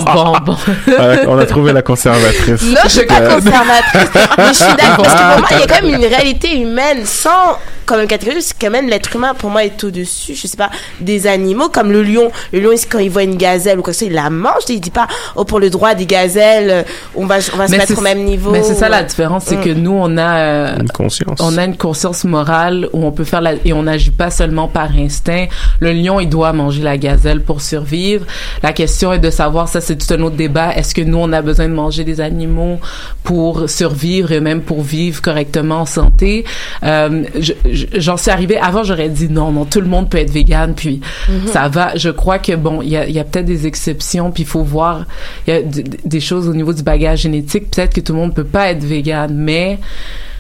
bon, 0.06 0.14
bon, 0.14 0.34
bon. 0.46 0.56
Ouais, 0.88 1.26
on 1.28 1.38
a 1.38 1.46
trouvé 1.46 1.74
la 1.74 1.82
conservatrice 1.82 2.64
Non, 2.74 2.82
je 2.86 2.90
suis 2.90 3.06
pas 3.06 3.22
conservatrice. 3.22 4.10
mais 4.38 4.48
je 4.48 4.54
suis 4.54 4.74
d'accord. 4.76 5.04
Parce 5.04 5.16
que 5.16 5.32
pour 5.32 5.40
moi, 5.40 5.48
il 5.52 5.60
y 5.60 5.64
a 5.64 5.68
quand 5.68 5.82
même 5.82 6.02
une 6.02 6.06
réalité 6.06 6.58
humaine 6.60 7.06
sans, 7.06 7.58
quand 7.94 8.00
même, 8.00 8.08
catégorie. 8.08 8.42
C'est 8.42 8.56
quand 8.60 8.70
même 8.72 8.88
l'être 8.90 9.16
humain, 9.16 9.34
pour 9.34 9.50
moi, 9.50 9.64
est 9.64 9.84
au-dessus, 9.84 10.36
je 10.36 10.48
sais 10.48 10.58
pas, 10.58 10.70
des 11.00 11.28
animaux, 11.28 11.70
comme 11.70 11.92
le 11.92 12.04
lion. 12.04 12.32
Le 12.52 12.60
lion, 12.60 12.72
quand 12.90 13.00
il 13.00 13.10
voit 13.10 13.24
une 13.24 13.38
gazelle 13.38 13.80
ou 13.80 13.82
quoi 13.84 13.92
que 13.94 13.98
ce 14.00 14.06
soit, 14.06 14.12
il 14.12 14.16
la 14.16 14.30
mange. 14.30 14.64
Il 14.70 14.80
dit 14.80 14.90
pas, 14.92 15.08
oh, 15.36 15.44
pour 15.46 15.60
le 15.60 15.70
droit 15.70 15.94
des 15.96 16.06
gazelles, 16.06 16.70
euh, 16.70 16.84
on 17.16 17.26
va, 17.26 17.36
on 17.54 17.58
va 17.58 17.68
se 17.68 17.72
mettre 17.76 17.98
au 17.98 18.02
même 18.02 18.24
niveau. 18.24 18.52
Mais 18.52 18.64
c'est 18.64 18.76
ça 18.76 18.90
la 18.90 19.04
différence, 19.04 19.44
c'est 19.46 19.58
Mm. 19.58 19.64
que 19.64 19.70
nous 19.70 19.92
on 19.92 20.18
a 20.18 20.38
euh, 20.38 20.78
une 20.80 20.90
conscience 20.90 21.40
on 21.42 21.58
a 21.58 21.64
une 21.66 21.78
conscience 21.78 22.24
morale 22.24 22.88
où 22.94 23.06
on 23.06 23.12
peut 23.12 23.24
faire 23.24 23.42
la 23.42 23.54
et 23.66 23.74
on 23.74 23.84
n'agit 23.84 24.12
pas 24.12 24.30
seulement 24.32 24.68
par 24.68 24.90
instinct. 24.98 25.46
Le 25.80 25.92
lion, 25.92 26.20
il 26.20 26.28
doit 26.30 26.54
manger 26.54 26.82
la 26.82 26.98
gazelle 26.98 27.42
pour 27.42 27.62
survivre. 27.62 28.26
La 28.64 28.74
question 28.74 29.14
est 29.14 29.20
de 29.20 29.30
savoir, 29.30 29.68
ça 29.68 29.80
c'est 29.82 29.96
tout 29.96 30.12
un 30.14 30.22
autre 30.22 30.36
débat. 30.36 30.74
Est-ce 30.76 30.96
que 30.96 31.02
nous 31.02 31.18
on 31.20 31.32
a 31.34 31.42
besoin 31.42 31.68
de 31.68 31.74
manger 31.74 32.04
des 32.04 32.20
animaux 32.22 32.80
pour 33.24 33.70
survivre 33.70 34.32
et 34.32 34.40
même 34.40 34.62
pour 34.62 34.82
vivre 34.82 35.22
correctement 35.22 35.82
en 35.82 35.86
santé? 35.86 36.46
Euh, 36.84 37.24
je- 37.40 37.54
je- 37.72 37.83
J'en 37.96 38.18
suis 38.18 38.32
arrivée. 38.32 38.58
Avant, 38.58 38.84
j'aurais 38.84 39.10
dit 39.10 39.30
non, 39.30 39.52
non, 39.52 39.66
tout 39.66 39.82
le 39.82 39.88
monde 39.88 40.10
peut 40.10 40.18
être 40.20 40.32
vegan, 40.32 40.74
puis 40.76 41.02
Mhm. 41.30 41.48
ça 41.48 41.68
va. 41.70 41.96
Je 41.96 42.10
crois 42.10 42.40
que 42.40 42.54
bon, 42.56 42.82
il 42.82 42.90
y 42.90 42.98
a, 42.98 43.06
il 43.08 43.14
y 43.16 43.20
a 43.20 43.24
peut-être 43.24 43.46
des 43.46 43.68
exceptions, 43.68 44.32
puis 44.32 44.44
il 44.44 44.46
faut 44.50 44.64
voir. 44.64 45.06
Il 45.48 45.54
y 45.54 45.58
a 45.58 45.62
des 46.06 46.20
choses 46.20 46.48
au 46.48 46.54
niveau 46.54 46.74
du 46.74 46.84
bagage 46.84 47.22
génétique. 47.22 47.72
Peut-être 47.72 47.94
que 47.94 48.02
tout 48.02 48.14
le 48.14 48.20
monde 48.20 48.34
peut 48.34 48.44
pas 48.44 48.70
être 48.70 48.84
vegan, 48.84 49.34
mais 49.34 49.80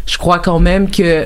je 0.05 0.17
crois 0.17 0.39
quand 0.39 0.59
même 0.59 0.89
que 0.89 1.25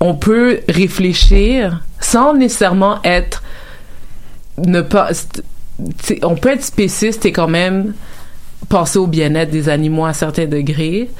on 0.00 0.14
peut 0.14 0.60
réfléchir 0.68 1.82
sans 2.00 2.34
nécessairement 2.34 3.00
être 3.04 3.42
ne 4.58 4.80
pas 4.80 5.10
on 6.22 6.34
peut 6.34 6.50
être 6.50 6.64
spéciste 6.64 7.24
et 7.26 7.32
quand 7.32 7.48
même 7.48 7.94
penser 8.68 8.98
au 8.98 9.06
bien-être 9.06 9.50
des 9.50 9.68
animaux 9.70 10.04
à 10.04 10.10
un 10.10 10.12
certain 10.14 10.46
degré 10.46 11.10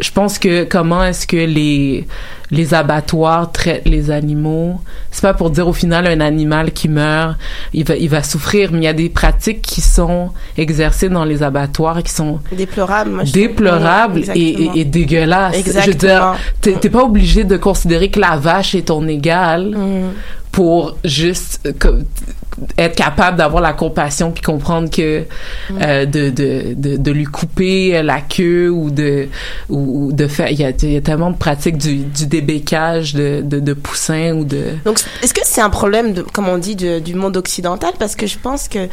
je 0.00 0.10
pense 0.10 0.38
que 0.38 0.64
comment 0.64 1.04
est-ce 1.04 1.26
que 1.26 1.36
les 1.36 2.06
les 2.50 2.74
abattoirs 2.74 3.50
traitent 3.52 3.86
les 3.88 4.10
animaux 4.10 4.80
c'est 5.10 5.22
pas 5.22 5.32
pour 5.34 5.50
dire 5.50 5.68
au 5.68 5.72
final 5.72 6.06
un 6.06 6.20
animal 6.20 6.72
qui 6.72 6.88
meurt 6.88 7.36
il 7.72 7.84
va 7.84 7.96
il 7.96 8.08
va 8.08 8.22
souffrir 8.22 8.72
mais 8.72 8.78
il 8.78 8.84
y 8.84 8.88
a 8.88 8.92
des 8.92 9.08
pratiques 9.08 9.62
qui 9.62 9.80
sont 9.80 10.30
exercées 10.56 11.08
dans 11.08 11.24
les 11.24 11.42
abattoirs 11.42 12.02
qui 12.02 12.10
sont 12.12 12.40
moi, 13.10 13.24
je 13.24 13.32
déplorables 13.32 14.18
Ouais, 14.20 14.24
et, 14.34 14.48
exactement. 14.50 14.74
et, 14.74 14.80
et 14.80 14.84
dégueulasses. 14.84 15.56
Je 15.56 15.62
veux 15.90 15.94
dire, 15.94 16.34
Exactement. 16.62 16.80
t'es 16.80 16.90
pas 16.90 17.04
obligé 17.04 17.44
de 17.44 17.56
considérer 17.56 18.10
que 18.10 18.20
la 18.20 18.36
vache 18.36 18.74
est 18.74 18.86
ton 18.88 19.06
égal 19.08 19.70
Mm. 19.76 20.10
Pour 20.52 20.96
juste 21.02 21.66
euh, 21.66 22.02
être 22.76 22.94
capable 22.94 23.38
d'avoir 23.38 23.62
la 23.62 23.72
compassion 23.72 24.30
puis 24.30 24.42
comprendre 24.42 24.90
que 24.90 25.24
Mm. 25.70 25.78
euh, 25.82 26.06
de, 26.06 26.30
de, 26.30 26.74
de, 26.74 26.96
de 26.98 27.10
lui 27.10 27.24
couper 27.24 28.02
la 28.02 28.20
queue 28.20 28.68
ou 28.70 28.90
de 28.90 29.28
ou, 29.70 30.08
ou 30.08 30.12
de 30.12 30.26
faire 30.26 30.50
il 30.50 30.60
y 30.60 30.64
a, 30.64 30.70
il 30.82 30.92
y 30.92 30.96
a 30.96 31.00
tellement 31.00 31.30
de 31.30 31.36
pratiques 31.38 31.78
du, 31.78 31.98
du 32.04 32.26
débécage 32.26 33.14
de, 33.14 33.40
de, 33.42 33.58
de 33.60 33.72
poussins 33.72 34.32
ou 34.34 34.44
de 34.44 34.62
Donc, 34.84 35.00
est-ce 35.22 35.32
que 35.32 35.40
c'est 35.44 35.60
un 35.62 35.70
problème, 35.70 36.12
de, 36.12 36.22
comme 36.22 36.48
on 36.48 36.58
dit, 36.58 36.76
de- 36.76 36.98
du 36.98 37.14
monde 37.14 37.36
occidental? 37.36 37.92
Parce 37.98 38.14
que 38.16 38.26
je 38.26 38.38
pense 38.38 38.68
que 38.68 38.88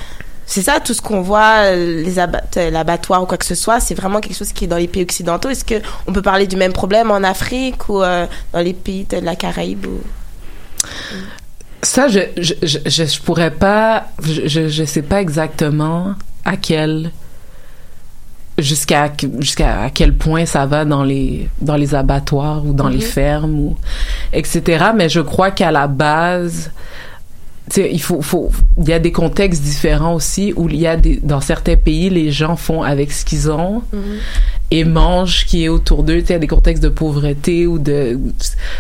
c'est 0.45 0.61
ça, 0.61 0.79
tout 0.79 0.93
ce 0.93 1.01
qu'on 1.01 1.21
voit, 1.21 1.65
euh, 1.73 2.01
les 2.03 2.17
abat- 2.19 2.41
euh, 2.57 2.69
l'abattoir 2.71 3.21
ou 3.21 3.25
quoi 3.25 3.37
que 3.37 3.45
ce 3.45 3.55
soit, 3.55 3.79
c'est 3.79 3.93
vraiment 3.95 4.19
quelque 4.21 4.37
chose 4.37 4.53
qui 4.53 4.63
est 4.65 4.67
dans 4.67 4.77
les 4.77 4.87
pays 4.87 5.03
occidentaux. 5.03 5.49
Est-ce 5.49 5.65
que 5.65 5.75
on 6.07 6.13
peut 6.13 6.21
parler 6.23 6.47
du 6.47 6.55
même 6.55 6.73
problème 6.73 7.11
en 7.11 7.23
Afrique 7.23 7.89
ou 7.89 8.01
euh, 8.01 8.25
dans 8.53 8.59
les 8.61 8.73
pays 8.73 9.05
de 9.05 9.17
la 9.17 9.35
Caraïbe 9.35 9.85
ou... 9.87 9.99
Ça, 11.81 12.07
je, 12.09 12.19
je, 12.37 12.53
je, 12.61 12.77
je, 12.85 13.21
pourrais 13.21 13.51
pas, 13.51 14.07
je, 14.21 14.67
je, 14.67 14.83
sais 14.83 15.01
pas 15.01 15.21
exactement 15.21 16.13
à 16.43 16.57
quel, 16.57 17.11
jusqu'à, 18.57 19.11
jusqu'à 19.39 19.83
à 19.83 19.89
quel 19.89 20.13
point 20.15 20.45
ça 20.45 20.65
va 20.65 20.83
dans 20.83 21.03
les, 21.03 21.47
dans 21.61 21.75
les 21.77 21.95
abattoirs 21.95 22.65
ou 22.65 22.73
dans 22.73 22.89
les 22.89 22.97
Mhm. 22.97 23.01
fermes 23.03 23.59
ou, 23.59 23.77
etc. 24.33 24.87
Mais 24.95 25.07
je 25.07 25.21
crois 25.21 25.51
qu'à 25.51 25.71
la 25.71 25.87
base, 25.87 26.71
il 27.77 28.01
faut, 28.01 28.21
faut, 28.21 28.51
il 28.77 28.89
y 28.89 28.93
a 28.93 28.99
des 28.99 29.11
contextes 29.13 29.61
différents 29.63 30.15
aussi 30.15 30.53
où 30.57 30.67
il 30.67 30.75
y 30.75 30.87
a 30.87 30.97
des, 30.97 31.17
dans 31.23 31.39
certains 31.39 31.77
pays, 31.77 32.09
les 32.09 32.31
gens 32.31 32.55
font 32.57 32.81
avec 32.83 33.11
ce 33.13 33.23
qu'ils 33.23 33.49
ont. 33.51 33.83
Et 34.71 34.83
mangent 34.83 35.41
ce 35.41 35.45
qui 35.45 35.63
est 35.63 35.69
autour 35.69 36.03
d'eux, 36.03 36.21
tu 36.21 36.27
sais, 36.27 36.39
des 36.39 36.47
contextes 36.47 36.83
de 36.83 36.89
pauvreté 36.89 37.65
ou 37.65 37.79
de 37.79 38.19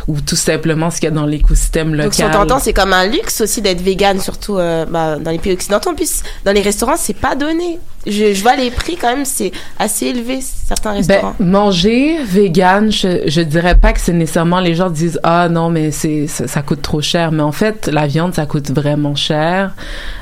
ou 0.07 0.21
tout 0.21 0.35
simplement 0.35 0.89
ce 0.91 0.99
qu'il 0.99 1.09
y 1.09 1.11
a 1.11 1.15
dans 1.15 1.25
l'écosystème 1.25 1.91
local. 1.91 2.05
Donc, 2.05 2.13
si 2.13 2.23
on 2.23 2.29
t'entend, 2.29 2.59
c'est 2.59 2.73
comme 2.73 2.93
un 2.93 3.07
luxe 3.07 3.41
aussi 3.41 3.61
d'être 3.61 3.81
vegan, 3.81 4.19
surtout 4.19 4.57
euh, 4.57 4.85
bah, 4.85 5.17
dans 5.17 5.31
les 5.31 5.39
pays 5.39 5.53
occidentaux. 5.53 5.89
En 5.91 5.95
plus, 5.95 6.23
dans 6.45 6.51
les 6.51 6.61
restaurants, 6.61 6.97
c'est 6.97 7.15
pas 7.15 7.35
donné. 7.35 7.79
Je, 8.07 8.33
je 8.33 8.41
vois 8.41 8.55
les 8.55 8.71
prix 8.71 8.95
quand 8.95 9.13
même, 9.13 9.25
c'est 9.25 9.51
assez 9.77 10.05
élevé, 10.05 10.39
certains 10.41 10.93
restaurants. 10.93 11.35
Ben, 11.37 11.45
manger 11.45 12.23
vegan, 12.23 12.89
je, 12.89 13.23
je 13.27 13.41
dirais 13.41 13.75
pas 13.75 13.91
que 13.91 13.99
c'est 13.99 14.13
nécessairement 14.13 14.61
les 14.61 14.73
gens 14.73 14.89
disent 14.89 15.19
ah 15.23 15.49
non 15.49 15.69
mais 15.69 15.91
c'est 15.91 16.27
ça, 16.27 16.47
ça 16.47 16.61
coûte 16.61 16.81
trop 16.81 17.01
cher, 17.01 17.33
mais 17.33 17.43
en 17.43 17.51
fait 17.51 17.87
la 17.87 18.07
viande 18.07 18.33
ça 18.33 18.45
coûte 18.45 18.71
vraiment 18.71 19.15
cher. 19.15 19.75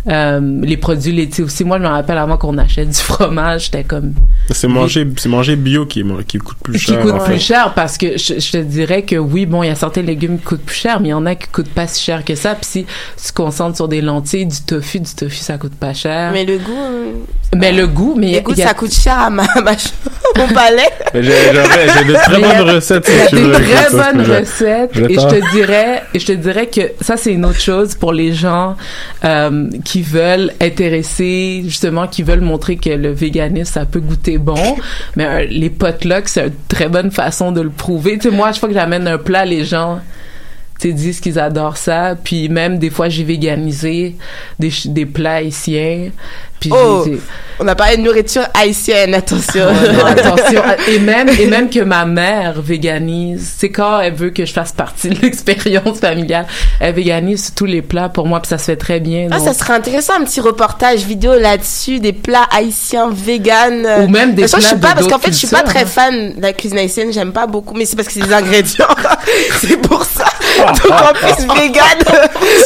Euh, 0.08 0.60
les 0.64 0.78
produits 0.78 1.12
laitiers 1.12 1.44
aussi. 1.44 1.64
Moi 1.64 1.78
je 1.78 1.84
me 1.84 1.88
rappelle 1.88 2.18
avant 2.18 2.38
qu'on 2.38 2.58
achète 2.58 2.90
du 2.90 2.98
fromage, 2.98 3.66
j'étais 3.66 3.84
comme 3.84 4.14
C'est 4.50 4.68
manger, 4.68 5.08
c'est 5.18 5.30
manger 5.30 5.56
bio 5.58 5.86
qui, 5.86 6.04
qui 6.28 6.38
coûte 6.38 6.58
plus 6.64 6.74
qui 6.80 6.92
cher. 6.94 7.02
coûte 7.02 7.12
en 7.14 7.20
fait. 7.20 7.34
plus 7.34 7.42
cher 7.44 7.74
parce 7.76 7.98
que 7.98 8.18
je, 8.18 8.40
je 8.40 8.52
te 8.52 8.58
dirais 8.58 9.02
que 9.04 9.16
oui 9.16 9.46
bon 9.46 9.64
il 9.64 9.68
y 9.68 9.70
a 9.72 9.76
certains 9.76 10.02
légumes 10.02 10.38
qui 10.40 10.44
coûtent 10.46 10.62
plus 10.66 10.76
cher 10.76 11.00
mais 11.00 11.10
il 11.10 11.12
y 11.12 11.14
en 11.14 11.26
a 11.26 11.36
qui 11.36 11.48
coûtent 11.48 11.70
pas 11.74 11.88
si 11.88 12.04
cher 12.04 12.24
que 12.26 12.36
ça 12.36 12.56
puis 12.56 12.66
si 12.66 12.86
tu 12.86 13.28
te 13.32 13.34
concentres 13.34 13.76
sur 13.76 13.88
des 13.88 14.02
lentilles 14.02 14.46
du 14.46 14.62
tofu 14.62 15.00
du 15.00 15.14
tofu 15.14 15.36
ça 15.38 15.58
coûte 15.58 15.76
pas 15.76 15.94
cher 15.94 16.32
Mais 16.34 16.46
le 16.46 16.58
goût, 16.58 16.72
euh, 16.78 17.12
mais 17.56 17.72
le 17.72 17.88
goût 17.88 18.16
mais 18.18 18.32
le 18.34 18.40
goût, 18.42 18.52
il 18.54 18.60
y 18.60 18.64
a- 18.64 18.68
ça 18.68 18.74
coûte 18.74 18.94
cher 18.94 19.18
à 19.20 19.30
ma, 19.30 19.44
ma 19.64 19.72
mon 20.38 20.48
palais. 20.54 20.90
J'ai 21.14 21.22
de 21.22 22.14
très 22.14 22.40
bonnes 22.42 22.76
recettes. 22.76 23.10
Il 23.10 23.16
y 23.18 23.22
a 23.22 23.28
si 23.28 23.36
tu 23.36 23.42
des 23.42 23.52
très 23.52 23.90
bonnes 23.92 24.22
recettes 24.22 24.92
je 24.94 25.04
et 25.06 25.14
je 25.16 25.28
te 25.28 25.52
dirais 25.56 26.04
et 26.14 26.20
je 26.20 26.26
te 26.26 26.32
dirais 26.34 26.68
que 26.68 26.82
ça 27.02 27.18
c'est 27.18 27.34
une 27.34 27.46
autre 27.46 27.60
chose 27.60 27.96
pour 27.96 28.14
les 28.14 28.34
gens 28.34 28.76
euh, 29.24 29.68
qui 29.84 30.02
veulent 30.02 30.52
intéresser 30.62 31.62
justement 31.66 32.08
qui 32.08 32.24
veulent 32.24 32.42
montrer 32.42 32.76
que 32.78 32.90
le 32.90 33.12
véganisme 33.12 33.72
ça 33.74 33.86
peut 33.86 34.00
goûter 34.00 34.38
bon 34.38 34.76
mais 35.16 35.26
euh, 35.26 35.47
les 35.50 35.70
potlucks 35.70 36.30
c'est 36.30 36.48
une 36.48 36.54
très 36.68 36.90
bonne 36.90 37.12
façon 37.12 37.52
de 37.52 37.62
le 37.62 37.70
prouver. 37.70 38.18
Tu 38.18 38.30
sais 38.30 38.36
moi 38.36 38.48
chaque 38.52 38.60
fois 38.60 38.70
que 38.70 38.76
j'amène 38.76 39.08
un 39.08 39.18
plat 39.18 39.46
les 39.46 39.66
gens 39.66 40.00
tu 40.80 40.94
disent 40.94 41.20
qu'ils 41.20 41.40
adorent 41.40 41.78
ça 41.78 42.16
puis 42.24 42.50
même 42.50 42.78
des 42.80 42.90
fois 42.90 43.10
j'ai 43.10 43.24
véganisé 43.24 44.16
des 44.60 44.72
des 44.86 45.06
plats 45.06 45.36
haïtiens 45.36 46.10
puis 46.60 46.72
Oh, 46.74 47.06
on 47.60 47.68
a 47.68 47.76
parlé 47.76 47.98
de 47.98 48.02
nourriture 48.02 48.44
haïtienne, 48.54 49.14
attention. 49.14 49.66
Non, 49.66 50.06
attention. 50.06 50.62
Et 50.88 51.00
même, 51.00 51.30
et 51.30 51.48
même 51.48 51.70
que 51.70 51.80
ma 51.80 52.06
mère 52.06 52.62
véganise. 52.62 53.54
C'est 53.58 53.70
quand 53.70 54.00
elle 54.00 54.14
veut 54.14 54.30
que 54.30 54.46
je 54.46 54.54
fasse 54.54 54.72
partie 54.72 55.10
de 55.10 55.20
l'expérience 55.22 56.00
familiale. 56.00 56.46
Elle 56.80 56.96
véganise 56.96 57.54
tous 57.56 57.66
les 57.66 57.82
plats 57.82 58.10
pour 58.10 58.28
moi, 58.28 58.40
puis 58.40 58.50
ça 58.50 58.58
se 58.58 58.66
fait 58.66 58.76
très 58.76 59.00
bien. 59.00 59.28
Ah, 59.32 59.38
donc- 59.38 59.48
ça 59.48 59.54
serait 59.54 59.74
intéressant, 59.74 60.14
un 60.20 60.24
petit 60.24 60.40
reportage 60.40 61.02
vidéo 61.06 61.38
là-dessus, 61.38 62.00
des 62.00 62.14
plats 62.14 62.48
haïtiens, 62.52 63.10
vegan. 63.12 63.86
euh. 63.86 64.06
Ou 64.06 64.08
même 64.08 64.34
des 64.34 64.44
De 64.44 64.48
façon, 64.48 64.62
je 64.62 64.68
suis 64.68 64.78
plats 64.78 64.90
pas, 64.90 64.96
de 64.96 65.00
parce 65.00 65.12
qu'en 65.12 65.20
fait, 65.20 65.32
je 65.32 65.38
suis 65.38 65.48
pas 65.48 65.64
très 65.64 65.84
hein. 65.84 65.86
fan 65.86 66.34
de 66.36 66.42
la 66.42 66.54
cuisine 66.54 66.78
haïtienne, 66.78 67.12
j'aime 67.12 67.34
pas 67.34 67.48
beaucoup, 67.48 67.76
mais 67.76 67.86
c'est 67.86 67.96
parce 67.96 68.08
que 68.08 68.14
c'est 68.16 68.22
des 68.28 68.34
ingrédients. 68.34 68.88
c'est 69.60 69.78
pour 69.78 70.04
ça. 70.06 70.26
Donc, 70.58 70.92
en 70.92 71.14
plus, 71.14 71.46
vegan. 71.56 72.00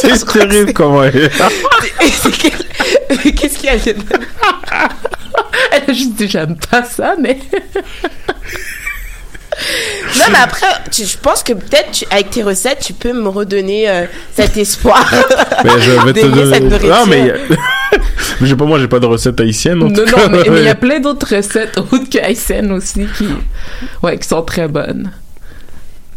C'est 0.00 0.24
terrible 0.26 0.72
comment 0.72 1.04
elle 1.04 1.16
est. 1.24 1.30
Qu'est-ce 3.36 3.58
qu'il 3.58 3.66
y 3.66 3.68
a 3.68 3.74
Elle 5.72 5.82
a 5.88 5.92
juste 5.92 6.14
dit 6.14 6.28
j'aime 6.28 6.56
pas 6.70 6.84
ça, 6.84 7.14
mais. 7.18 7.38
Non, 10.18 10.24
mais 10.30 10.38
après, 10.42 10.66
tu- 10.90 11.04
je 11.04 11.16
pense 11.18 11.42
que 11.42 11.52
peut-être 11.52 12.06
avec 12.10 12.30
tes 12.30 12.42
recettes, 12.42 12.78
tu 12.80 12.94
peux 12.94 13.12
me 13.12 13.28
redonner 13.28 13.86
euh, 13.88 14.06
cet 14.34 14.56
espoir. 14.56 15.04
Mais 15.64 15.78
je 15.80 15.90
vais 15.92 16.12
te 16.14 16.20
cette 16.20 16.30
donner. 16.68 16.88
Non, 16.88 17.06
mais. 17.06 17.34
mais 18.40 18.46
j'ai 18.46 18.56
pas, 18.56 18.64
moi, 18.64 18.78
j'ai 18.78 18.88
pas 18.88 18.98
de 18.98 19.06
recette 19.06 19.38
haïtienne. 19.40 19.82
En 19.82 19.88
non, 19.88 19.94
tout 19.94 20.06
non, 20.06 20.12
cas. 20.16 20.28
mais 20.28 20.42
il 20.46 20.62
y 20.64 20.68
a 20.68 20.74
plein 20.74 21.00
d'autres 21.00 21.36
recettes 21.36 21.76
autres 21.78 22.08
que 22.10 22.18
haïtiennes 22.18 22.72
aussi 22.72 23.06
qui, 23.16 23.28
ouais, 24.02 24.18
qui 24.18 24.26
sont 24.26 24.42
très 24.42 24.68
bonnes. 24.68 25.12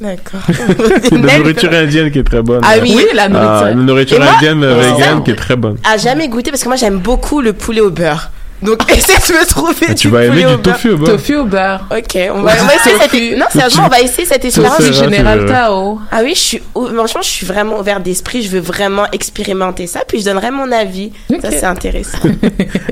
D'accord. 0.01 0.41
C'est 1.03 1.17
de 1.21 1.25
la 1.25 1.37
nourriture 1.37 1.71
indienne 1.71 2.11
qui 2.11 2.19
est 2.19 2.23
très 2.23 2.41
bonne. 2.41 2.61
Ah 2.63 2.73
oui. 2.81 2.93
Oui, 2.95 3.05
la 3.13 3.29
nourriture. 3.29 3.51
Ah, 3.63 3.69
la 3.69 3.73
nourriture 3.75 4.19
moi, 4.19 4.27
indienne 4.35 4.59
vegan 4.65 4.99
ça- 4.99 5.21
qui 5.23 5.31
est 5.31 5.35
très 5.35 5.55
bonne. 5.55 5.77
a 5.89 5.97
jamais 5.97 6.27
goûté 6.27 6.51
parce 6.51 6.63
que 6.63 6.67
moi 6.67 6.75
j'aime 6.75 6.97
beaucoup 6.99 7.39
le 7.41 7.53
poulet 7.53 7.79
au 7.81 7.91
beurre. 7.91 8.29
Donc 8.65 8.91
essaie 8.97 9.33
de 9.33 9.39
me 9.39 9.45
trouver 9.45 9.85
Ah, 9.89 9.93
tu 9.93 10.07
du 10.07 10.13
vas 10.13 10.25
aimer 10.25 10.45
du 10.45 10.57
tofu 10.61 10.91
au 10.91 10.97
beurre. 10.97 11.09
Tofu 11.09 11.35
au 11.35 11.45
beurre. 11.45 11.85
Ok, 11.91 12.17
on 12.33 12.41
va, 12.41 12.51
on 12.61 12.65
va 12.65 12.75
essayer 12.75 12.95
cette... 12.99 13.37
Non, 13.37 13.45
sérieusement, 13.51 13.83
on 13.85 13.89
va 13.89 14.01
essayer 14.01 14.25
cette 14.25 14.43
expérience. 14.45 14.77
C'est 14.79 14.93
Général. 14.93 15.45
Tao. 15.45 15.99
Ah 16.11 16.19
oui, 16.23 16.33
je 16.35 16.39
suis 16.39 16.61
franchement, 16.73 17.21
je 17.21 17.29
suis 17.29 17.45
vraiment 17.45 17.79
ouvert 17.79 17.99
d'esprit. 17.99 18.41
Je 18.41 18.49
veux 18.49 18.59
vraiment 18.59 19.05
expérimenter 19.11 19.87
ça, 19.87 20.01
puis 20.07 20.19
je 20.19 20.25
donnerai 20.25 20.51
mon 20.51 20.71
avis. 20.71 21.11
Ça 21.41 21.51
c'est 21.51 21.63
intéressant. 21.65 22.17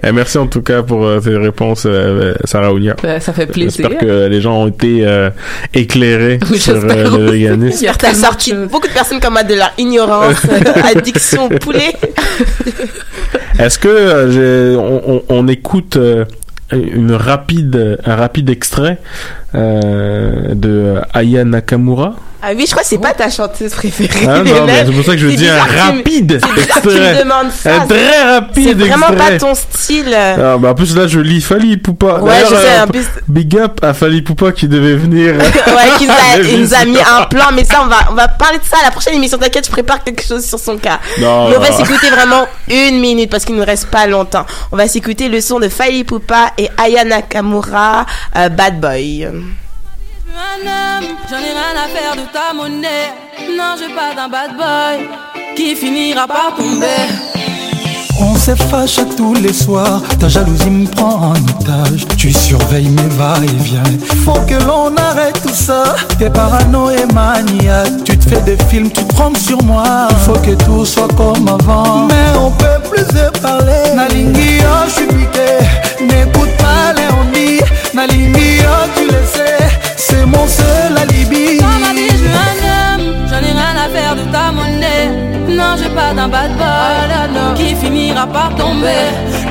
Eh, 0.06 0.12
merci 0.12 0.38
en 0.38 0.48
tout 0.48 0.62
cas 0.62 0.84
pour 0.84 1.06
euh, 1.06 1.20
tes 1.22 1.36
réponses, 1.38 1.84
euh, 1.86 2.34
Sarah 2.44 2.74
Ounia. 2.74 2.96
Ben, 3.02 3.22
ça 3.22 3.32
fait 3.32 3.46
plaisir. 3.46 3.88
J'espère 3.90 3.98
que 3.98 4.28
les 4.28 4.42
gens 4.42 4.56
ont 4.64 4.68
été 4.68 5.00
euh, 5.06 5.30
éclairés 5.74 6.40
Oui, 6.52 6.60
sur 6.60 6.76
j'espère 6.76 7.14
euh, 7.14 7.18
le 7.20 7.32
véganisme. 7.32 7.84
Y 7.86 7.88
a 7.88 7.94
T'as 7.94 8.14
sorti 8.14 8.52
de 8.52 8.56
choses. 8.58 8.68
beaucoup 8.70 8.88
de 8.88 8.94
personnes 8.94 9.20
comme 9.22 9.34
moi 9.34 9.44
de 9.44 9.56
leur 9.56 9.72
ignorance, 9.78 10.36
euh, 10.50 10.82
addiction 10.96 11.46
au 11.46 11.50
poulet. 11.50 11.94
Est-ce 13.64 13.80
que 13.80 13.88
euh, 13.88 15.22
on 15.30 15.48
écoute 15.48 15.96
euh, 15.96 16.26
une 16.74 17.14
rapide, 17.14 17.98
un 18.04 18.16
rapide 18.18 18.50
extrait 18.50 18.98
euh, 19.56 20.54
de 20.54 20.96
Aya 21.14 21.46
Nakamura? 21.46 22.16
Ah 22.46 22.50
oui, 22.56 22.66
je 22.66 22.72
crois 22.72 22.84
que 22.84 22.90
c'est 22.90 22.98
pas 22.98 23.14
ta 23.14 23.30
chanteuse 23.30 23.72
préférée. 23.74 24.26
Ah 24.28 24.40
non, 24.44 24.66
mais 24.66 24.84
c'est 24.86 24.92
pour 24.92 25.06
ça 25.06 25.14
que 25.14 25.18
je 25.20 25.28
dis 25.28 25.48
un 25.48 25.64
rapide 25.64 26.42
que 26.42 26.46
tu 26.56 26.62
extrait. 26.64 27.14
me 27.16 27.20
demandes 27.24 27.52
ça. 27.52 27.76
Un 27.84 27.88
très 27.88 28.24
rapide 28.36 28.68
C'est 28.68 28.74
vraiment 28.74 29.08
extrait. 29.10 29.32
pas 29.32 29.38
ton 29.40 29.56
style. 29.56 30.14
Ah, 30.14 30.58
bah 30.58 30.72
en 30.72 30.76
plus 30.76 30.96
là 30.96 31.08
je 31.08 31.20
lis 31.20 31.40
Fali 31.42 31.78
Poupa. 31.78 32.20
Ouais, 32.20 32.34
je 32.44 32.54
sais, 32.56 32.56
euh, 32.80 32.84
en 32.84 32.88
plus- 32.88 33.08
Big 33.30 33.58
up 33.58 33.80
à 33.82 33.94
Fali 33.94 34.22
Poupa 34.22 34.52
qui 34.52 34.68
devait 34.68 34.96
venir. 34.96 35.36
ouais, 35.38 35.44
qui 35.98 36.06
nous 36.06 36.74
a, 36.74 36.86
mis 36.86 36.98
un 37.00 37.24
plan, 37.30 37.46
mais 37.54 37.64
ça, 37.64 37.82
on 37.84 37.88
va, 37.88 38.00
on 38.12 38.14
va 38.14 38.28
parler 38.28 38.58
de 38.58 38.64
ça 38.66 38.78
à 38.82 38.86
la 38.86 38.92
prochaine 38.92 39.14
émission. 39.16 39.38
T'inquiète, 39.38 39.66
je 39.66 39.72
prépare 39.72 40.04
quelque 40.04 40.24
chose 40.24 40.44
sur 40.46 40.60
son 40.60 40.78
cas. 40.78 41.00
Non, 41.22 41.50
mais 41.50 41.56
on 41.58 41.62
va 41.62 41.72
s'écouter 41.72 42.10
vraiment 42.10 42.46
une 42.70 43.00
minute 43.00 43.30
parce 43.32 43.46
qu'il 43.46 43.56
nous 43.56 43.64
reste 43.66 43.88
pas 43.88 44.06
longtemps. 44.06 44.46
On 44.74 44.76
va 44.78 44.88
s'écouter 44.90 45.30
le 45.30 45.40
son 45.40 45.60
de 45.60 45.70
Fali 45.70 46.04
Poupa 46.04 46.52
et 46.58 46.70
Aya 46.78 47.06
Nakamura, 47.06 48.06
euh, 48.36 48.50
Bad 48.50 48.82
Boy. 48.82 49.28
Un 50.32 50.62
homme, 50.62 51.16
j'en 51.30 51.38
ai 51.38 51.52
rien 51.52 51.76
à 51.84 51.88
faire 51.88 52.16
de 52.16 52.32
ta 52.32 52.54
monnaie. 52.54 53.14
Non, 53.58 53.76
je 53.78 53.94
pas 53.94 54.14
d'un 54.16 54.30
bad 54.30 54.56
boy 54.58 55.10
qui 55.56 55.76
finira 55.76 56.28
par 56.28 56.56
tomber. 56.56 57.34
On 58.20 58.36
s'effache 58.36 59.00
tous 59.18 59.34
les 59.34 59.52
soirs, 59.52 60.02
ta 60.20 60.30
jalousie 60.30 60.70
me 60.70 60.88
prend 60.88 61.32
en 61.32 61.34
otage. 61.34 62.06
Tu 62.18 62.32
surveilles 62.32 62.90
mes 62.90 63.10
va-et-vient. 63.18 63.84
Faut 64.24 64.40
que 64.48 64.64
l'on 64.66 64.96
arrête 64.96 65.42
tout 65.42 65.54
ça. 65.54 65.96
T'es 66.20 66.30
parano 66.30 66.90
et 66.90 67.06
maniaque. 67.14 68.04
Tu 68.06 68.18
te 68.18 68.30
fais 68.30 68.42
des 68.42 68.58
films, 68.70 68.92
tu 68.92 69.04
te 69.04 69.14
prends 69.14 69.34
sur 69.36 69.62
moi. 69.64 70.08
Faut 70.26 70.40
que 70.40 70.52
tout 70.64 70.86
soit 70.86 71.14
comme 71.16 71.48
avant. 71.48 72.06
Mais 72.08 72.38
on 72.40 72.52
peut 72.52 72.80
plus 72.90 73.06
se 73.06 73.40
parler. 73.40 73.94
Nalingi, 73.96 74.60
oh, 74.62 74.86
je 74.88 74.92
suis 74.92 75.08
piqué. 75.08 76.06
N'écoute 76.06 76.56
pas 76.60 76.94
Léonie. 76.94 77.60
Nalingi, 77.94 78.60
oh, 78.62 78.88
tu 78.96 79.06
le 79.06 79.26
sais. 79.26 79.73
C'est 80.14 80.26
mon 80.28 80.48
seul 80.48 80.96
alibi. 81.02 81.58
Dans 81.60 81.80
ma 81.86 81.92
vie, 81.98 82.14
je 82.20 82.24
veux 82.24 82.40
un 82.50 82.60
homme, 82.76 83.06
j'en 83.30 83.42
ai 83.48 83.54
rien 83.60 83.76
à 83.84 83.88
faire 83.96 84.16
de 84.16 84.24
ta 84.32 84.52
monnaie. 84.52 85.10
Non, 85.50 85.76
veux 85.76 85.90
pas 85.90 86.14
d'un 86.14 86.28
bad 86.28 86.52
boy 86.56 87.54
qui 87.58 87.76
finira 87.76 88.28
par 88.28 88.54
tomber. 88.56 89.06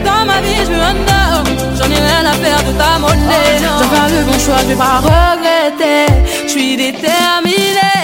Dans 0.04 0.24
ma 0.24 0.40
vie, 0.40 0.62
je 0.66 0.70
veux 0.72 0.84
un 0.92 1.00
homme, 1.18 1.50
j'en 1.76 1.90
ai 1.96 2.00
rien 2.08 2.24
à 2.32 2.34
faire 2.44 2.62
de 2.68 2.72
ta 2.82 2.98
monnaie. 3.00 3.52
Je 3.58 3.64
vais 3.80 3.90
faire 3.94 4.08
le 4.14 4.20
bon 4.28 4.38
choix, 4.44 4.60
je 4.62 4.68
vais 4.68 4.80
pas 4.86 4.98
regretter. 5.10 6.06
Je 6.44 6.50
suis 6.54 6.76
déterminée. 6.76 7.98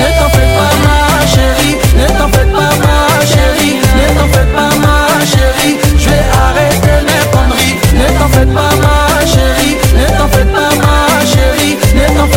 Ne 0.00 0.08
t'en 0.18 0.28
fais 0.36 0.50
pas 0.58 0.72
ma 0.84 1.26
chérie, 1.34 1.76
ne 2.00 2.06
t'en 2.18 2.28
fais 2.34 2.48
pas 2.56 2.72
ma 2.84 2.98
chérie, 3.32 3.76
ne 3.98 4.06
t'en 4.18 4.28
fais 4.34 4.48
pas 4.56 4.72
ma 4.84 4.98
chérie, 5.32 5.76
je 6.02 6.08
vais 6.10 6.24
arrêter 6.44 6.98
mes 7.08 7.24
conneries. 7.32 7.76
Ne 8.00 8.06
t'en 8.18 8.28
fais 8.34 8.46
pas 8.56 8.72
ma 8.84 9.26
chérie, 9.32 9.76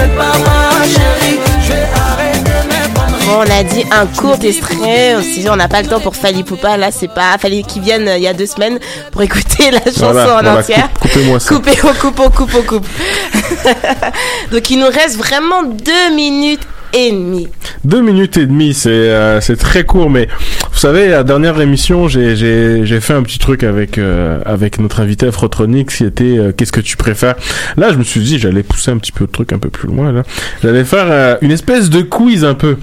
fais 0.02 0.16
pas 0.16 0.38
ma 0.40 0.84
chérie, 0.88 1.40
je 1.62 1.72
vais 1.72 1.88
arrêter 1.96 2.68
mes 2.68 2.94
conneries. 2.94 3.26
Bon, 3.26 3.38
on 3.46 3.60
a 3.60 3.64
dit 3.64 3.84
un 3.92 4.06
court 4.08 4.38
extrait. 4.44 5.16
aussi 5.16 5.46
on 5.50 5.56
n'a 5.56 5.68
pas 5.68 5.82
le 5.82 5.88
temps 5.88 6.00
pour 6.00 6.16
Fali 6.16 6.44
Poupa. 6.44 6.78
Là, 6.78 6.92
c'est 6.92 7.08
pas. 7.14 7.38
Fallait 7.40 7.64
qu'ils 7.64 7.82
viennent 7.82 8.08
euh, 8.08 8.18
il 8.18 8.24
y 8.24 8.28
a 8.28 8.34
deux 8.34 8.46
semaines 8.46 8.80
pour 9.12 9.22
écouter 9.22 9.72
la 9.72 9.80
chanson 9.80 10.12
Voilà, 10.12 10.24
en 10.24 10.32
voilà, 10.34 10.58
entière. 10.60 10.90
coupe- 11.00 11.12
coupez-moi 11.12 11.40
ça. 11.40 11.56
Coupez, 11.56 11.78
on 11.84 11.94
coupe, 11.94 12.20
on 12.20 12.30
coupe, 12.30 12.56
on 12.58 12.62
coupe. 12.64 12.88
Donc, 14.52 14.70
il 14.70 14.80
nous 14.80 14.88
reste 14.88 15.18
vraiment 15.18 15.64
deux 15.64 16.16
minutes 16.16 16.62
et 16.94 17.12
demie. 17.12 17.48
Deux 17.86 18.02
minutes 18.02 18.38
et 18.38 18.46
demie, 18.46 18.74
c'est 18.74 18.90
euh, 18.90 19.40
c'est 19.40 19.56
très 19.58 19.84
court, 19.86 20.10
mais 20.10 20.28
savez, 20.82 21.10
la 21.10 21.24
dernière 21.24 21.62
émission, 21.62 22.08
j'ai 22.08 23.00
fait 23.02 23.14
un 23.14 23.22
petit 23.22 23.38
truc 23.38 23.64
avec 23.64 24.00
euh, 24.00 24.40
avec 24.46 24.80
notre 24.80 25.00
invité 25.00 25.28
Afrotronics 25.28 25.90
qui 25.90 26.04
était 26.04 26.24
euh, 26.24 26.52
qu'est-ce 26.52 26.72
que 26.72 26.82
tu 26.82 26.98
préfères? 26.98 27.36
Là, 27.78 27.92
je 27.92 27.98
me 27.98 28.04
suis 28.04 28.20
dit 28.20 28.40
j'allais 28.40 28.64
pousser 28.64 28.90
un 28.90 28.98
petit 28.98 29.12
peu 29.12 29.26
le 29.26 29.30
truc 29.30 29.54
un 29.54 29.60
peu 29.60 29.70
plus 29.70 29.88
loin 29.88 30.12
là. 30.12 30.24
J'allais 30.64 30.84
faire 30.84 31.06
euh, 31.08 31.36
une 31.42 31.52
espèce 31.52 31.92
de 31.92 32.02
quiz 32.02 32.44
un 32.44 32.56
peu. 32.56 32.78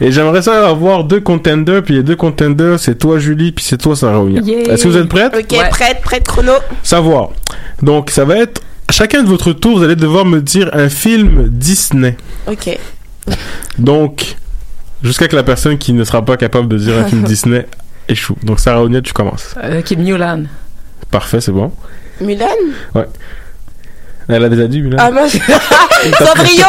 Et 0.00 0.12
j'aimerais 0.12 0.42
ça 0.42 0.68
avoir 0.68 1.02
deux 1.02 1.20
contenders, 1.20 1.82
puis 1.82 1.94
les 1.94 2.04
deux 2.04 2.14
contenders, 2.14 2.78
c'est 2.78 2.96
toi 2.96 3.18
Julie, 3.18 3.50
puis 3.50 3.64
c'est 3.64 3.78
toi 3.78 3.96
Sarah. 3.96 4.22
Yeah. 4.28 4.72
Est-ce 4.72 4.84
que 4.84 4.88
vous 4.88 4.96
êtes 4.96 5.08
prête 5.08 5.34
Ok, 5.34 5.58
prête, 5.70 6.00
prête, 6.02 6.28
chrono. 6.28 6.52
Savoir. 6.84 7.30
Donc 7.82 8.10
ça 8.10 8.24
va 8.24 8.36
être 8.36 8.62
chacun 8.90 9.24
de 9.24 9.28
votre 9.28 9.52
tour, 9.52 9.78
vous 9.78 9.84
allez 9.84 9.96
devoir 9.96 10.24
me 10.24 10.40
dire 10.40 10.70
un 10.72 10.88
film 10.88 11.48
Disney. 11.48 12.16
Ok. 12.46 12.78
Donc, 13.76 14.36
jusqu'à 15.02 15.28
que 15.28 15.36
la 15.36 15.42
personne 15.42 15.78
qui 15.78 15.92
ne 15.92 16.04
sera 16.04 16.24
pas 16.24 16.36
capable 16.36 16.68
de 16.68 16.76
dire 16.78 16.98
un 16.98 17.04
film 17.04 17.22
Disney 17.24 17.66
échoue. 18.08 18.36
Donc, 18.42 18.60
Sarah 18.60 18.82
Onia, 18.82 19.00
tu 19.00 19.12
commences. 19.12 19.54
Euh, 19.62 19.82
Kim 19.82 20.00
Mulan. 20.02 20.44
Parfait, 21.10 21.40
c'est 21.40 21.52
bon. 21.52 21.72
Mulan 22.20 22.46
Ouais. 22.94 23.06
Elle 24.28 24.44
a 24.44 24.48
déjà 24.48 24.66
dit, 24.68 24.80
Mulan. 24.82 24.96
Ah, 25.00 25.10
moi, 25.10 25.26
je... 25.26 25.38
Cendrillon, 25.38 26.64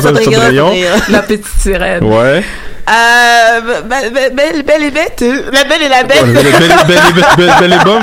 Cendrillon, 0.00 0.32
Cendrillon. 0.34 0.72
La 1.10 1.20
petite 1.22 1.46
sirène. 1.58 2.02
Ouais. 2.04 2.42
Euh, 2.90 3.60
be- 3.60 4.10
be- 4.10 4.34
belle, 4.34 4.62
belle 4.64 4.82
et 4.82 4.90
bête. 4.90 5.22
euh, 5.22 5.42
La 5.52 5.62
belle 5.64 5.82
et 5.82 5.88
la 5.88 6.02
bête. 6.02 6.24
Belle, 6.24 6.34
belle, 6.34 6.52
belle, 6.58 6.70
belle, 6.88 7.36
belle, 7.36 7.54
belle 7.60 7.72
et 7.80 7.84
bonne. 7.84 8.02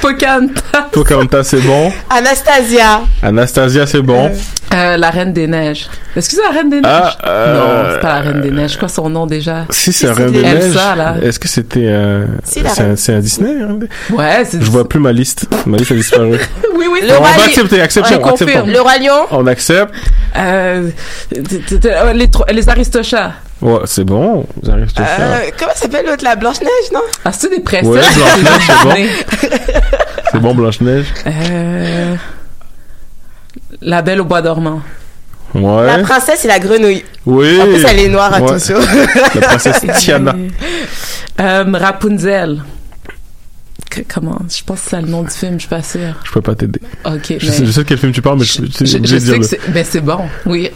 Pocahontas. 0.00 0.82
Pocahontas, 0.92 1.44
c'est 1.44 1.60
bon. 1.60 1.92
Anastasia. 2.08 3.02
Anastasia, 3.22 3.86
c'est 3.86 4.02
bon. 4.02 4.30
Euh, 4.72 4.96
la 4.96 5.10
Reine 5.10 5.32
des 5.32 5.46
Neiges. 5.48 5.88
Est-ce 6.14 6.28
que 6.30 6.36
c'est 6.36 6.42
la 6.42 6.50
Reine 6.50 6.70
des 6.70 6.80
Neiges? 6.80 6.90
Ah, 6.92 7.16
euh, 7.26 7.54
Non, 7.54 7.90
c'est 7.94 8.00
pas 8.00 8.08
la 8.14 8.20
Reine 8.20 8.40
des 8.40 8.50
Neiges. 8.50 8.76
Quoi 8.76 8.88
son 8.88 9.08
nom 9.10 9.26
déjà? 9.26 9.66
Si 9.70 9.92
c'est 9.92 10.06
c'est 10.06 10.12
Reine 10.12 10.30
des 10.32 10.42
Neiges, 10.42 10.64
Elsa, 10.66 10.94
là. 10.96 11.14
est-ce 11.22 11.38
que 11.40 11.48
c'était 11.48 11.80
euh, 11.86 12.24
Si, 12.44 12.60
la 12.62 12.70
c'est 12.70 12.82
un, 12.82 12.84
Reine. 12.86 12.96
c'est 12.96 13.14
un 13.14 13.18
Disney 13.20 13.54
Ouais, 14.10 14.44
c'est 14.48 14.62
Je 14.62 14.70
vois 14.70 14.88
plus 14.88 15.00
ma 15.00 15.12
liste. 15.12 15.46
Ma 15.66 15.76
liste 15.76 15.92
a 15.92 15.94
disparu. 15.94 16.38
Oui, 16.76 16.86
oui, 16.90 17.00
Le 17.02 17.12
on 17.14 17.18
roi 17.18 17.28
va 17.28 17.36
Lion. 17.36 17.44
accepter, 17.44 17.76
On 18.16 18.18
confirme. 18.20 18.48
acceptons. 18.48 18.66
Le 18.72 18.80
roi 18.80 18.98
lion? 18.98 19.26
On 19.32 19.46
accepte. 19.46 19.92
Euh, 20.36 20.88
euh, 21.84 22.12
les, 22.14 22.28
les 22.52 22.68
Aristochats. 22.68 23.32
Ouais, 23.62 23.80
c'est 23.84 24.04
bon. 24.04 24.46
Vous 24.62 24.70
arrivez 24.70 24.86
à 24.96 25.04
faire. 25.04 25.18
Euh, 25.20 25.50
comment 25.58 25.72
s'appelle 25.74 26.06
l'autre, 26.06 26.24
la 26.24 26.34
Blanche-Neige, 26.36 26.92
non? 26.94 27.00
Ah, 27.24 27.32
c'est 27.32 27.50
des. 27.50 27.56
Ouais, 27.56 27.82
Blanche-Neige, 27.82 28.66
c'est 28.66 28.84
bon. 28.84 28.94
C'est 30.32 30.38
bon, 30.38 30.54
Blanche-Neige? 30.54 31.06
Euh, 31.26 32.14
la 33.82 34.00
Belle 34.02 34.20
au 34.20 34.24
bois 34.24 34.42
dormant. 34.42 34.80
Ouais. 35.54 35.86
La 35.86 35.98
princesse 35.98 36.44
et 36.44 36.48
la 36.48 36.60
grenouille. 36.60 37.04
Oui. 37.26 37.60
En 37.60 37.64
plus, 37.64 37.84
elle 37.84 37.98
est 37.98 38.08
noire, 38.08 38.30
Ouais. 38.40 38.48
attention. 38.48 38.78
La 39.34 39.40
princesse 39.40 39.80
Tiana. 39.98 40.36
Euh, 41.40 41.64
Rapunzel. 41.72 42.62
Que- 43.90 44.02
comment? 44.06 44.38
Je 44.48 44.62
pense 44.62 44.82
que 44.82 44.90
c'est 44.90 45.00
le 45.02 45.08
nom 45.08 45.22
du 45.24 45.30
film, 45.30 45.54
je 45.54 45.60
suis 45.60 45.68
pas 45.68 45.82
sûre. 45.82 46.14
Je 46.22 46.30
peux 46.30 46.40
pas 46.42 46.54
t'aider. 46.54 46.80
Ok, 47.04 47.34
Je, 47.40 47.46
mais- 47.46 47.52
sais, 47.52 47.66
je 47.66 47.70
sais 47.72 47.80
de 47.82 47.88
quel 47.88 47.98
film 47.98 48.12
tu 48.12 48.22
parles, 48.22 48.38
mais 48.38 48.44
je, 48.44 48.62
je, 48.62 48.84
Je, 48.84 48.84
je 48.84 48.86
je 49.04 49.14
vais 49.16 49.18
sais 49.18 49.18
dire 49.26 49.34
que 49.34 49.38
le- 49.40 49.42
c'est. 49.42 49.70
Ben, 49.72 49.84
c'est 49.88 50.00
bon. 50.00 50.20
Oui. 50.46 50.70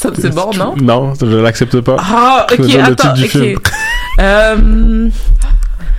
Ça, 0.00 0.10
c'est 0.20 0.32
bon, 0.32 0.50
non? 0.56 0.74
Non, 0.80 1.12
je 1.20 1.26
l'accepte 1.36 1.80
pas. 1.80 1.96
Ah, 1.98 2.46
Je 2.50 2.54
ok, 2.54 2.60
veux 2.60 2.66
dire 2.68 2.86
le 2.86 2.92
attends, 2.92 3.12
titre 3.14 3.14
du 3.14 3.28
film. 3.28 3.56
ok. 3.56 3.70
Euh, 4.20 5.08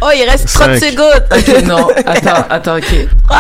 Oh, 0.02 0.08
il 0.16 0.30
reste 0.30 0.48
30 0.54 0.76
Cinq. 0.78 0.92
secondes. 0.92 1.24
ok, 1.30 1.64
non, 1.66 1.88
attends, 2.06 2.46
attends, 2.50 2.78
ok. 2.78 3.08
3, 3.28 3.38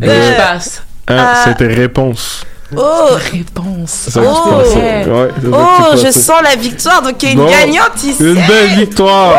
Et 0.00 0.06
2, 0.06 0.12
je 0.12 0.36
passe. 0.38 0.82
Un, 1.08 1.16
Ah. 1.18 1.44
c'était 1.44 1.66
réponse. 1.66 2.44
Oh, 2.76 3.08
Réponse. 3.32 4.08
Oh. 4.16 4.20
Ouais, 4.20 5.04
oh, 5.52 5.96
je 5.96 6.10
sens 6.10 6.42
la 6.42 6.54
victoire. 6.56 7.00
Donc, 7.02 7.22
il 7.22 7.26
y 7.26 7.28
a 7.30 7.32
une 7.32 7.38
Bon. 7.40 7.50
gagnante 7.50 8.02
ici. 8.02 8.16
Une 8.20 8.34
belle 8.34 8.68
victoire. 8.78 9.34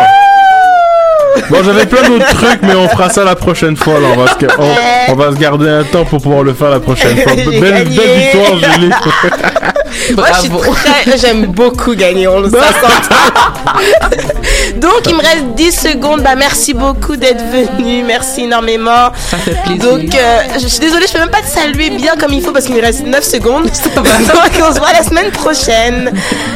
Bon, 1.50 1.64
j'avais 1.64 1.86
plein 1.86 2.08
d'autres 2.08 2.28
trucs, 2.36 2.62
mais 2.64 2.76
on 2.76 2.88
fera 2.90 3.10
ça 3.10 3.24
la 3.24 3.36
prochaine 3.36 3.76
fois. 3.76 4.00
Là. 4.00 4.08
On, 4.14 4.18
va 4.18 4.28
se, 4.28 4.34
on, 4.58 5.14
on 5.14 5.16
va 5.16 5.32
se 5.32 5.38
garder 5.38 5.70
un 5.70 5.84
temps 5.84 6.06
pour 6.06 6.22
pouvoir 6.22 6.44
le 6.44 6.54
faire 6.54 6.70
la 6.70 6.80
prochaine 6.80 7.18
fois. 7.18 7.34
Belle, 7.50 7.60
belle 7.62 7.88
victoire, 7.88 8.58
Julie. 8.74 8.90
Moi, 10.16 10.26
je 10.34 10.40
suis 10.40 10.50
Bravo. 10.50 10.74
très, 10.74 11.18
j'aime 11.18 11.48
beaucoup 11.48 11.96
gagner, 11.96 12.28
on 12.28 12.40
le 12.42 12.50
sait. 12.50 12.58
Donc, 14.78 15.02
il 15.08 15.16
me 15.16 15.22
reste 15.22 15.46
10 15.56 15.72
secondes. 15.72 16.22
Bah, 16.22 16.36
merci 16.36 16.74
beaucoup 16.74 17.16
d'être 17.16 17.44
venu. 17.52 18.04
Merci 18.04 18.44
énormément. 18.44 19.12
Ça 19.30 19.38
fait 19.38 19.56
plaisir. 19.66 19.84
Donc, 19.92 20.14
euh, 20.16 20.40
je 20.62 20.68
suis 20.68 20.80
désolée, 20.80 21.06
je 21.08 21.14
peux 21.14 21.20
même 21.20 21.30
pas 21.30 21.42
te 21.42 21.48
saluer 21.48 21.90
bien 21.92 22.16
comme 22.20 22.34
il 22.34 22.42
faut 22.42 22.52
parce 22.52 22.66
qu'il 22.66 22.76
me 22.76 22.82
reste 22.82 23.06
9 23.06 23.24
secondes. 23.24 23.66
Donc, 23.96 24.52
on 24.70 24.74
se 24.74 24.80
voit 24.80 24.92
la 24.94 25.04
semaine 25.04 25.32
prochaine 25.32 26.12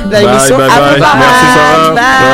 dans 0.06 0.10
Bye, 0.12 0.26
l'émission 0.26 0.58
bye, 0.58 0.70
bye. 0.70 1.00
Merci, 1.00 1.46
Sarah. 1.56 1.90
Bye. 1.90 1.96
Bye. 1.96 2.30